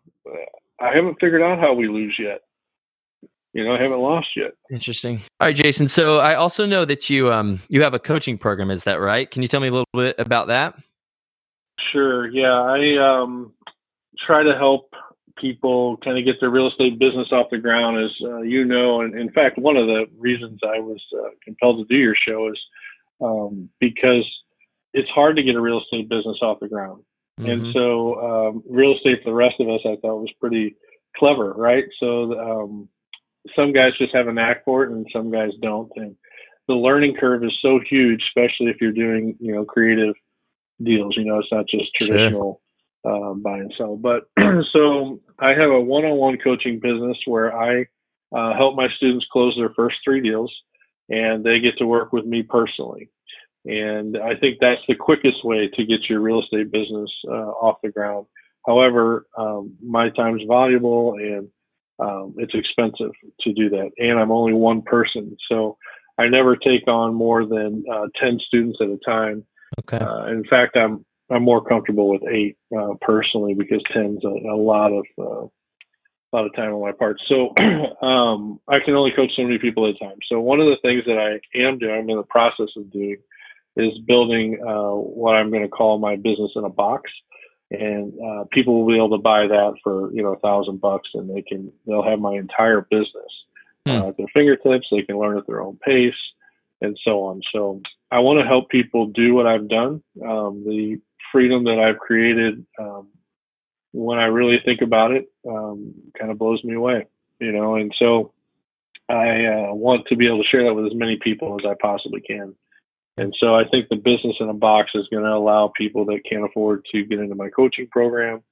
[0.80, 2.40] I haven't figured out how we lose yet
[3.52, 4.52] you know, I haven't lost yet.
[4.70, 5.22] Interesting.
[5.40, 5.88] All right, Jason.
[5.88, 8.70] So I also know that you um you have a coaching program.
[8.70, 9.30] Is that right?
[9.30, 10.74] Can you tell me a little bit about that?
[11.92, 12.28] Sure.
[12.28, 13.52] Yeah, I um
[14.26, 14.94] try to help
[15.40, 19.00] people kind of get their real estate business off the ground, as uh, you know.
[19.00, 22.48] And in fact, one of the reasons I was uh, compelled to do your show
[22.48, 22.58] is
[23.20, 24.24] um, because
[24.92, 27.02] it's hard to get a real estate business off the ground.
[27.38, 27.50] Mm-hmm.
[27.50, 30.76] And so, um, real estate for the rest of us, I thought was pretty
[31.16, 31.84] clever, right?
[31.98, 32.88] So, um,
[33.56, 35.90] some guys just have a knack for it and some guys don't.
[35.96, 36.16] And
[36.68, 40.14] the learning curve is so huge, especially if you're doing, you know, creative
[40.82, 41.16] deals.
[41.16, 42.60] You know, it's not just traditional
[43.04, 43.30] sure.
[43.30, 43.96] uh, buy and sell.
[43.96, 44.28] But
[44.72, 47.86] so I have a one-on-one coaching business where I
[48.34, 50.52] uh, help my students close their first three deals,
[51.08, 53.10] and they get to work with me personally.
[53.64, 57.78] And I think that's the quickest way to get your real estate business uh, off
[57.82, 58.26] the ground.
[58.66, 61.48] However, um, my time's valuable and
[62.00, 65.76] um, it's expensive to do that, and I'm only one person, so
[66.18, 69.44] I never take on more than uh, ten students at a time.
[69.80, 70.04] Okay.
[70.04, 74.56] Uh, in fact, I'm I'm more comfortable with eight uh, personally because ten's a, a
[74.56, 75.46] lot of uh,
[76.32, 77.20] a lot of time on my part.
[77.28, 77.54] So
[78.06, 80.18] um, I can only coach so many people at a time.
[80.28, 83.16] So one of the things that I am doing, I'm in the process of doing,
[83.76, 87.10] is building uh, what I'm going to call my business in a box
[87.70, 91.08] and uh, people will be able to buy that for you know a thousand bucks,
[91.14, 93.32] and they can they'll have my entire business
[93.86, 94.02] mm.
[94.02, 94.88] uh, at their fingertips.
[94.90, 96.14] They can learn at their own pace,
[96.80, 97.42] and so on.
[97.52, 97.80] So
[98.10, 100.02] I want to help people do what I've done.
[100.22, 101.00] Um, the
[101.32, 103.08] freedom that I've created, um,
[103.92, 107.06] when I really think about it, um, kind of blows me away.
[107.38, 108.32] You know, and so
[109.08, 111.74] I uh, want to be able to share that with as many people as I
[111.80, 112.54] possibly can.
[113.20, 116.22] And so I think the business in a box is going to allow people that
[116.26, 118.42] can't afford to get into my coaching program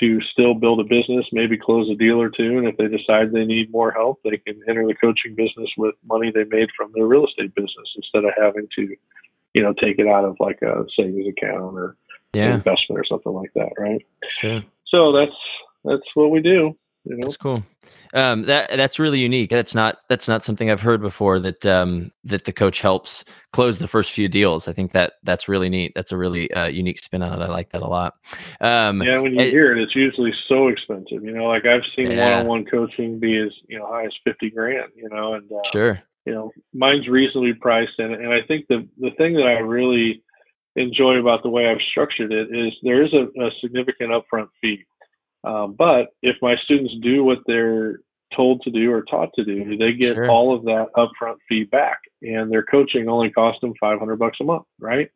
[0.00, 2.58] to still build a business, maybe close a deal or two.
[2.58, 5.94] And if they decide they need more help, they can enter the coaching business with
[6.04, 8.96] money they made from their real estate business instead of having to,
[9.54, 11.96] you know, take it out of like a savings account or
[12.32, 12.54] yeah.
[12.54, 13.70] investment or something like that.
[13.78, 14.04] Right.
[14.30, 14.64] Sure.
[14.88, 15.38] So that's,
[15.84, 16.76] that's what we do.
[17.08, 17.26] You know?
[17.26, 17.64] That's cool.
[18.14, 19.50] Um, that that's really unique.
[19.50, 21.38] That's not that's not something I've heard before.
[21.40, 24.66] That um, that the coach helps close the first few deals.
[24.66, 25.92] I think that that's really neat.
[25.94, 27.44] That's a really uh, unique spin on it.
[27.44, 28.14] I like that a lot.
[28.60, 31.22] Um, yeah, when you it, hear it, it's usually so expensive.
[31.22, 32.30] You know, like I've seen yeah.
[32.30, 34.92] one-on-one coaching be as you know high as fifty grand.
[34.96, 38.88] You know, and uh, sure, you know, mine's reasonably priced, and and I think the
[38.98, 40.22] the thing that I really
[40.76, 44.86] enjoy about the way I've structured it is there is a, a significant upfront fee.
[45.44, 48.00] Um, but if my students do what they're
[48.36, 50.30] told to do or taught to do, they get sure.
[50.30, 54.64] all of that upfront feedback, and their coaching only costs them 500 bucks a month,
[54.80, 55.10] right?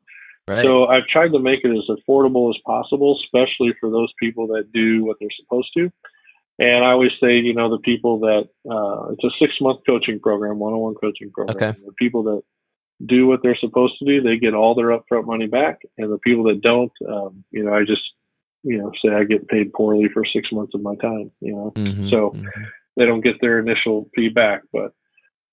[0.49, 0.65] Right.
[0.65, 4.73] So I've tried to make it as affordable as possible, especially for those people that
[4.73, 5.91] do what they're supposed to.
[6.59, 10.21] And I always say, you know, the people that uh, it's a six month coaching
[10.21, 11.57] program, one on one coaching program.
[11.57, 11.79] Okay.
[11.85, 12.43] The people that
[13.07, 15.79] do what they're supposed to do, they get all their upfront money back.
[15.97, 18.03] And the people that don't, um, you know, I just
[18.63, 21.73] you know, say I get paid poorly for six months of my time, you know,
[21.75, 22.63] mm-hmm, so mm-hmm.
[22.97, 24.63] they don't get their initial feedback.
[24.73, 24.95] But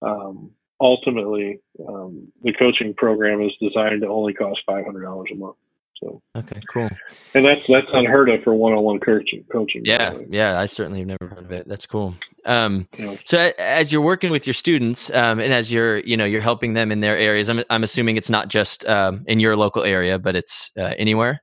[0.02, 5.36] um, ultimately, um, the coaching program is designed to only cost five hundred dollars a
[5.36, 5.58] month.
[6.02, 6.90] So okay, cool.
[7.34, 9.44] And that's that's unheard of for one-on-one coaching.
[9.52, 9.82] Coaching.
[9.84, 11.68] Yeah, yeah, I certainly have never heard of it.
[11.68, 12.16] That's cool.
[12.46, 13.16] Um, yeah.
[13.26, 16.74] So as you're working with your students, um, and as you're you know you're helping
[16.74, 20.20] them in their areas, I'm I'm assuming it's not just um, in your local area,
[20.20, 21.42] but it's uh, anywhere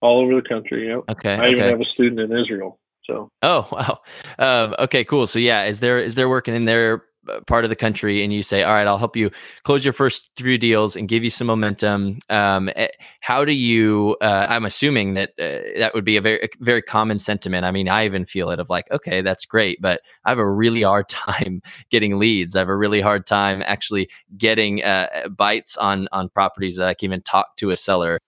[0.00, 0.88] all over the country.
[0.88, 1.04] Yep.
[1.10, 1.34] Okay.
[1.34, 2.78] I even have a student in Israel.
[3.04, 3.30] So.
[3.42, 4.00] Oh wow.
[4.38, 5.04] Um, okay.
[5.04, 5.26] Cool.
[5.26, 8.32] So yeah, is there is there working in their uh, part of the country, and
[8.32, 9.30] you say, all right, I'll help you
[9.64, 12.18] close your first three deals and give you some momentum.
[12.30, 12.88] Um, eh,
[13.20, 14.16] how do you?
[14.22, 17.66] Uh, I'm assuming that uh, that would be a very very common sentiment.
[17.66, 20.50] I mean, I even feel it of like, okay, that's great, but I have a
[20.50, 21.60] really hard time
[21.90, 22.56] getting leads.
[22.56, 24.08] I have a really hard time actually
[24.38, 28.18] getting uh, bites on on properties that I can even talk to a seller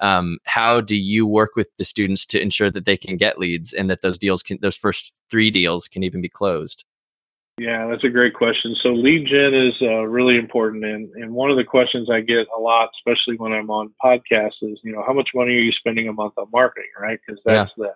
[0.00, 3.72] um, how do you work with the students to ensure that they can get leads
[3.72, 6.84] and that those deals can those first three deals can even be closed
[7.58, 8.76] Yeah, that's a great question.
[8.82, 12.46] So lead gen is uh, really important, and and one of the questions I get
[12.56, 15.72] a lot, especially when I'm on podcasts, is you know how much money are you
[15.72, 17.18] spending a month on marketing, right?
[17.26, 17.86] Because that's yeah.
[17.86, 17.92] the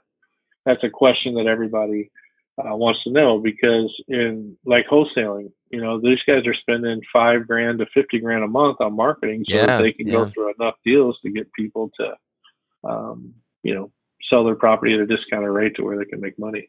[0.67, 2.11] that's a question that everybody
[2.59, 7.47] uh, wants to know because in like wholesaling, you know these guys are spending five
[7.47, 10.13] grand to fifty grand a month on marketing so yeah, that they can yeah.
[10.15, 13.91] go through enough deals to get people to, um, you know,
[14.29, 16.69] sell their property at a discounted rate to where they can make money.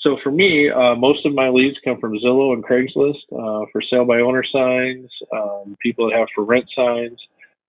[0.00, 3.80] So for me, uh, most of my leads come from Zillow and Craigslist uh, for
[3.88, 7.18] sale by owner signs, um, people that have for rent signs.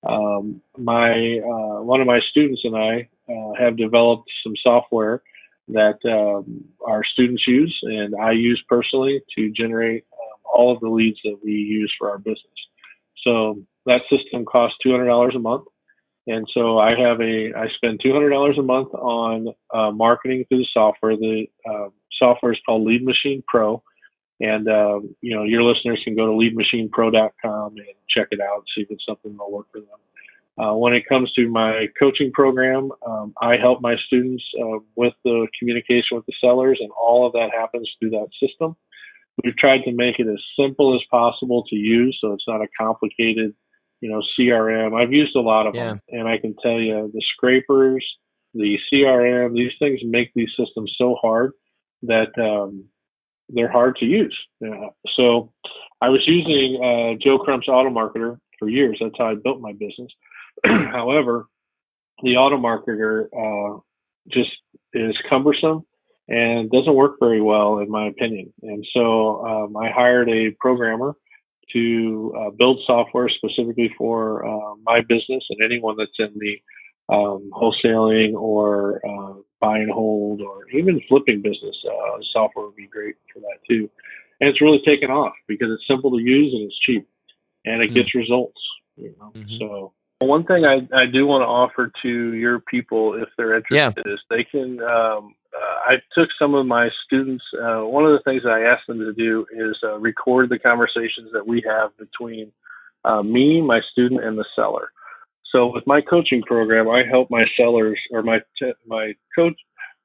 [0.05, 5.21] Um, my uh, one of my students and I uh, have developed some software
[5.69, 10.89] that um, our students use and I use personally to generate um, all of the
[10.89, 12.39] leads that we use for our business.
[13.23, 15.65] So that system costs two hundred dollars a month.
[16.25, 20.67] And so I have a, I spend $200 a month on uh, marketing through the
[20.73, 21.17] software.
[21.17, 23.83] The uh, software is called Lead Machine Pro.
[24.39, 28.83] And, um, you know, your listeners can go to leadmachinepro.com and check it out, see
[28.83, 29.87] if it's something that'll work for them.
[30.61, 35.13] Uh, when it comes to my coaching program, um, I help my students uh, with
[35.23, 38.75] the communication with the sellers, and all of that happens through that system.
[39.43, 42.67] We've tried to make it as simple as possible to use, so it's not a
[42.79, 43.55] complicated,
[43.99, 44.93] you know, CRM.
[44.93, 45.85] I've used a lot of yeah.
[45.85, 48.05] them, and I can tell you the scrapers,
[48.53, 51.53] the CRM, these things make these systems so hard
[52.03, 52.85] that um,
[53.49, 54.37] they're hard to use.
[54.63, 55.51] Uh, so
[55.99, 58.97] I was using uh, Joe Crump's Auto Marketer for years.
[59.01, 60.11] That's how I built my business.
[60.65, 61.47] However,
[62.21, 63.79] the Auto Marketer uh,
[64.29, 64.51] just
[64.93, 65.85] is cumbersome
[66.27, 68.53] and doesn't work very well, in my opinion.
[68.61, 71.15] And so um, I hired a programmer
[71.73, 76.57] to uh, build software specifically for uh, my business and anyone that's in the
[77.13, 82.87] um, wholesaling or uh, buy and hold or even flipping business, uh, software would be
[82.87, 83.89] great for that too.
[84.39, 87.07] And it's really taken off because it's simple to use and it's cheap
[87.65, 87.95] and it mm-hmm.
[87.95, 88.59] gets results.
[88.95, 89.57] You know, mm-hmm.
[89.59, 94.03] so one thing I, I do want to offer to your people, if they're interested,
[94.05, 94.13] yeah.
[94.13, 94.79] is they can.
[94.81, 97.43] Um, uh, I took some of my students.
[97.53, 101.29] Uh, one of the things I asked them to do is uh, record the conversations
[101.33, 102.51] that we have between
[103.05, 104.91] uh, me, my student, and the seller.
[105.51, 109.55] So with my coaching program, I help my sellers or my t- my coach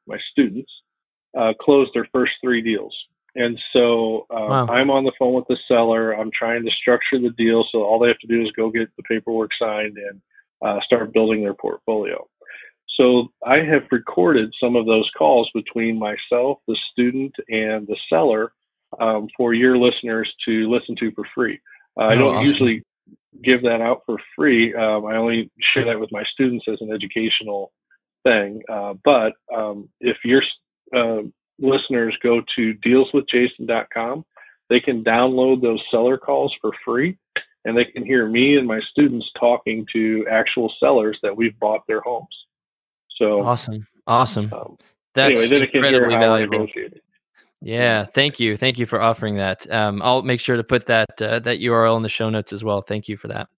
[0.06, 0.70] my students
[1.38, 2.94] uh, close their first three deals.
[3.34, 4.66] And so uh, wow.
[4.66, 6.12] I'm on the phone with the seller.
[6.12, 8.88] I'm trying to structure the deal so all they have to do is go get
[8.96, 10.20] the paperwork signed and
[10.62, 12.26] uh, start building their portfolio.
[12.98, 18.52] So I have recorded some of those calls between myself, the student, and the seller
[19.00, 21.60] um, for your listeners to listen to for free.
[21.96, 22.46] Uh, oh, I don't awesome.
[22.46, 22.82] usually
[23.44, 24.74] give that out for free.
[24.74, 27.72] Um, I only share that with my students as an educational
[28.24, 28.62] thing.
[28.68, 30.42] Uh, but um, if your
[30.94, 31.22] uh,
[31.58, 34.24] listeners go to dealswithjason.com,
[34.68, 37.16] they can download those seller calls for free
[37.64, 41.80] and they can hear me and my students talking to actual sellers that we've bought
[41.86, 42.26] their homes.
[43.16, 43.86] So awesome.
[44.06, 44.52] Awesome.
[44.52, 44.78] Um,
[45.14, 46.66] That's anyway, incredibly valuable.
[47.60, 49.70] Yeah, thank you, thank you for offering that.
[49.70, 52.62] Um, I'll make sure to put that uh, that URL in the show notes as
[52.62, 52.82] well.
[52.82, 53.48] Thank you for that.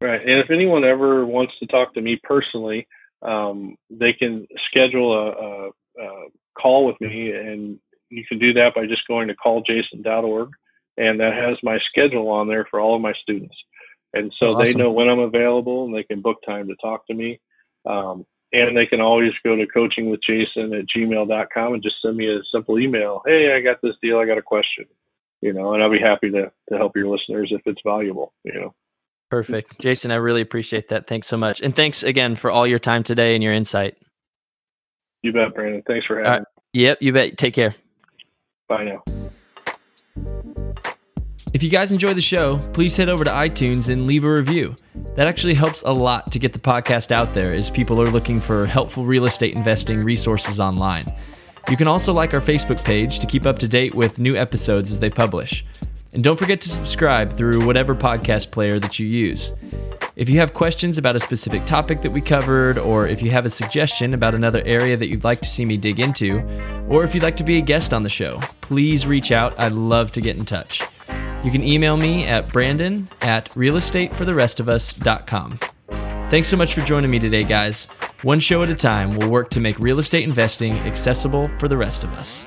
[0.00, 2.88] Right, and if anyone ever wants to talk to me personally,
[3.20, 5.68] um, they can schedule a, a,
[6.02, 6.26] a,
[6.60, 7.78] call with me, and
[8.08, 10.50] you can do that by just going to calljason.org,
[10.96, 13.56] and that has my schedule on there for all of my students,
[14.12, 14.64] and so awesome.
[14.64, 17.40] they know when I'm available, and they can book time to talk to me.
[17.88, 22.40] Um, and they can always go to coachingwithjason at gmail.com and just send me a
[22.52, 23.22] simple email.
[23.24, 24.18] Hey, I got this deal.
[24.18, 24.86] I got a question,
[25.40, 28.54] you know, and I'll be happy to, to help your listeners if it's valuable, you
[28.54, 28.74] know.
[29.30, 29.78] Perfect.
[29.78, 31.06] Jason, I really appreciate that.
[31.06, 31.60] Thanks so much.
[31.60, 33.96] And thanks again for all your time today and your insight.
[35.22, 35.82] You bet, Brandon.
[35.86, 36.82] Thanks for having me.
[36.82, 37.36] Yep, you bet.
[37.38, 37.74] Take care.
[38.68, 39.02] Bye now.
[41.52, 44.74] If you guys enjoy the show, please head over to iTunes and leave a review.
[45.16, 48.38] That actually helps a lot to get the podcast out there as people are looking
[48.38, 51.04] for helpful real estate investing resources online.
[51.68, 54.92] You can also like our Facebook page to keep up to date with new episodes
[54.92, 55.64] as they publish.
[56.12, 59.52] And don't forget to subscribe through whatever podcast player that you use.
[60.16, 63.46] If you have questions about a specific topic that we covered, or if you have
[63.46, 66.42] a suggestion about another area that you'd like to see me dig into,
[66.88, 69.58] or if you'd like to be a guest on the show, please reach out.
[69.58, 70.82] I'd love to get in touch.
[71.44, 75.58] You can email me at brandon at realestatefortherestofus.com.
[76.30, 77.86] Thanks so much for joining me today, guys.
[78.22, 81.78] One show at a time, we'll work to make real estate investing accessible for the
[81.78, 82.44] rest of us.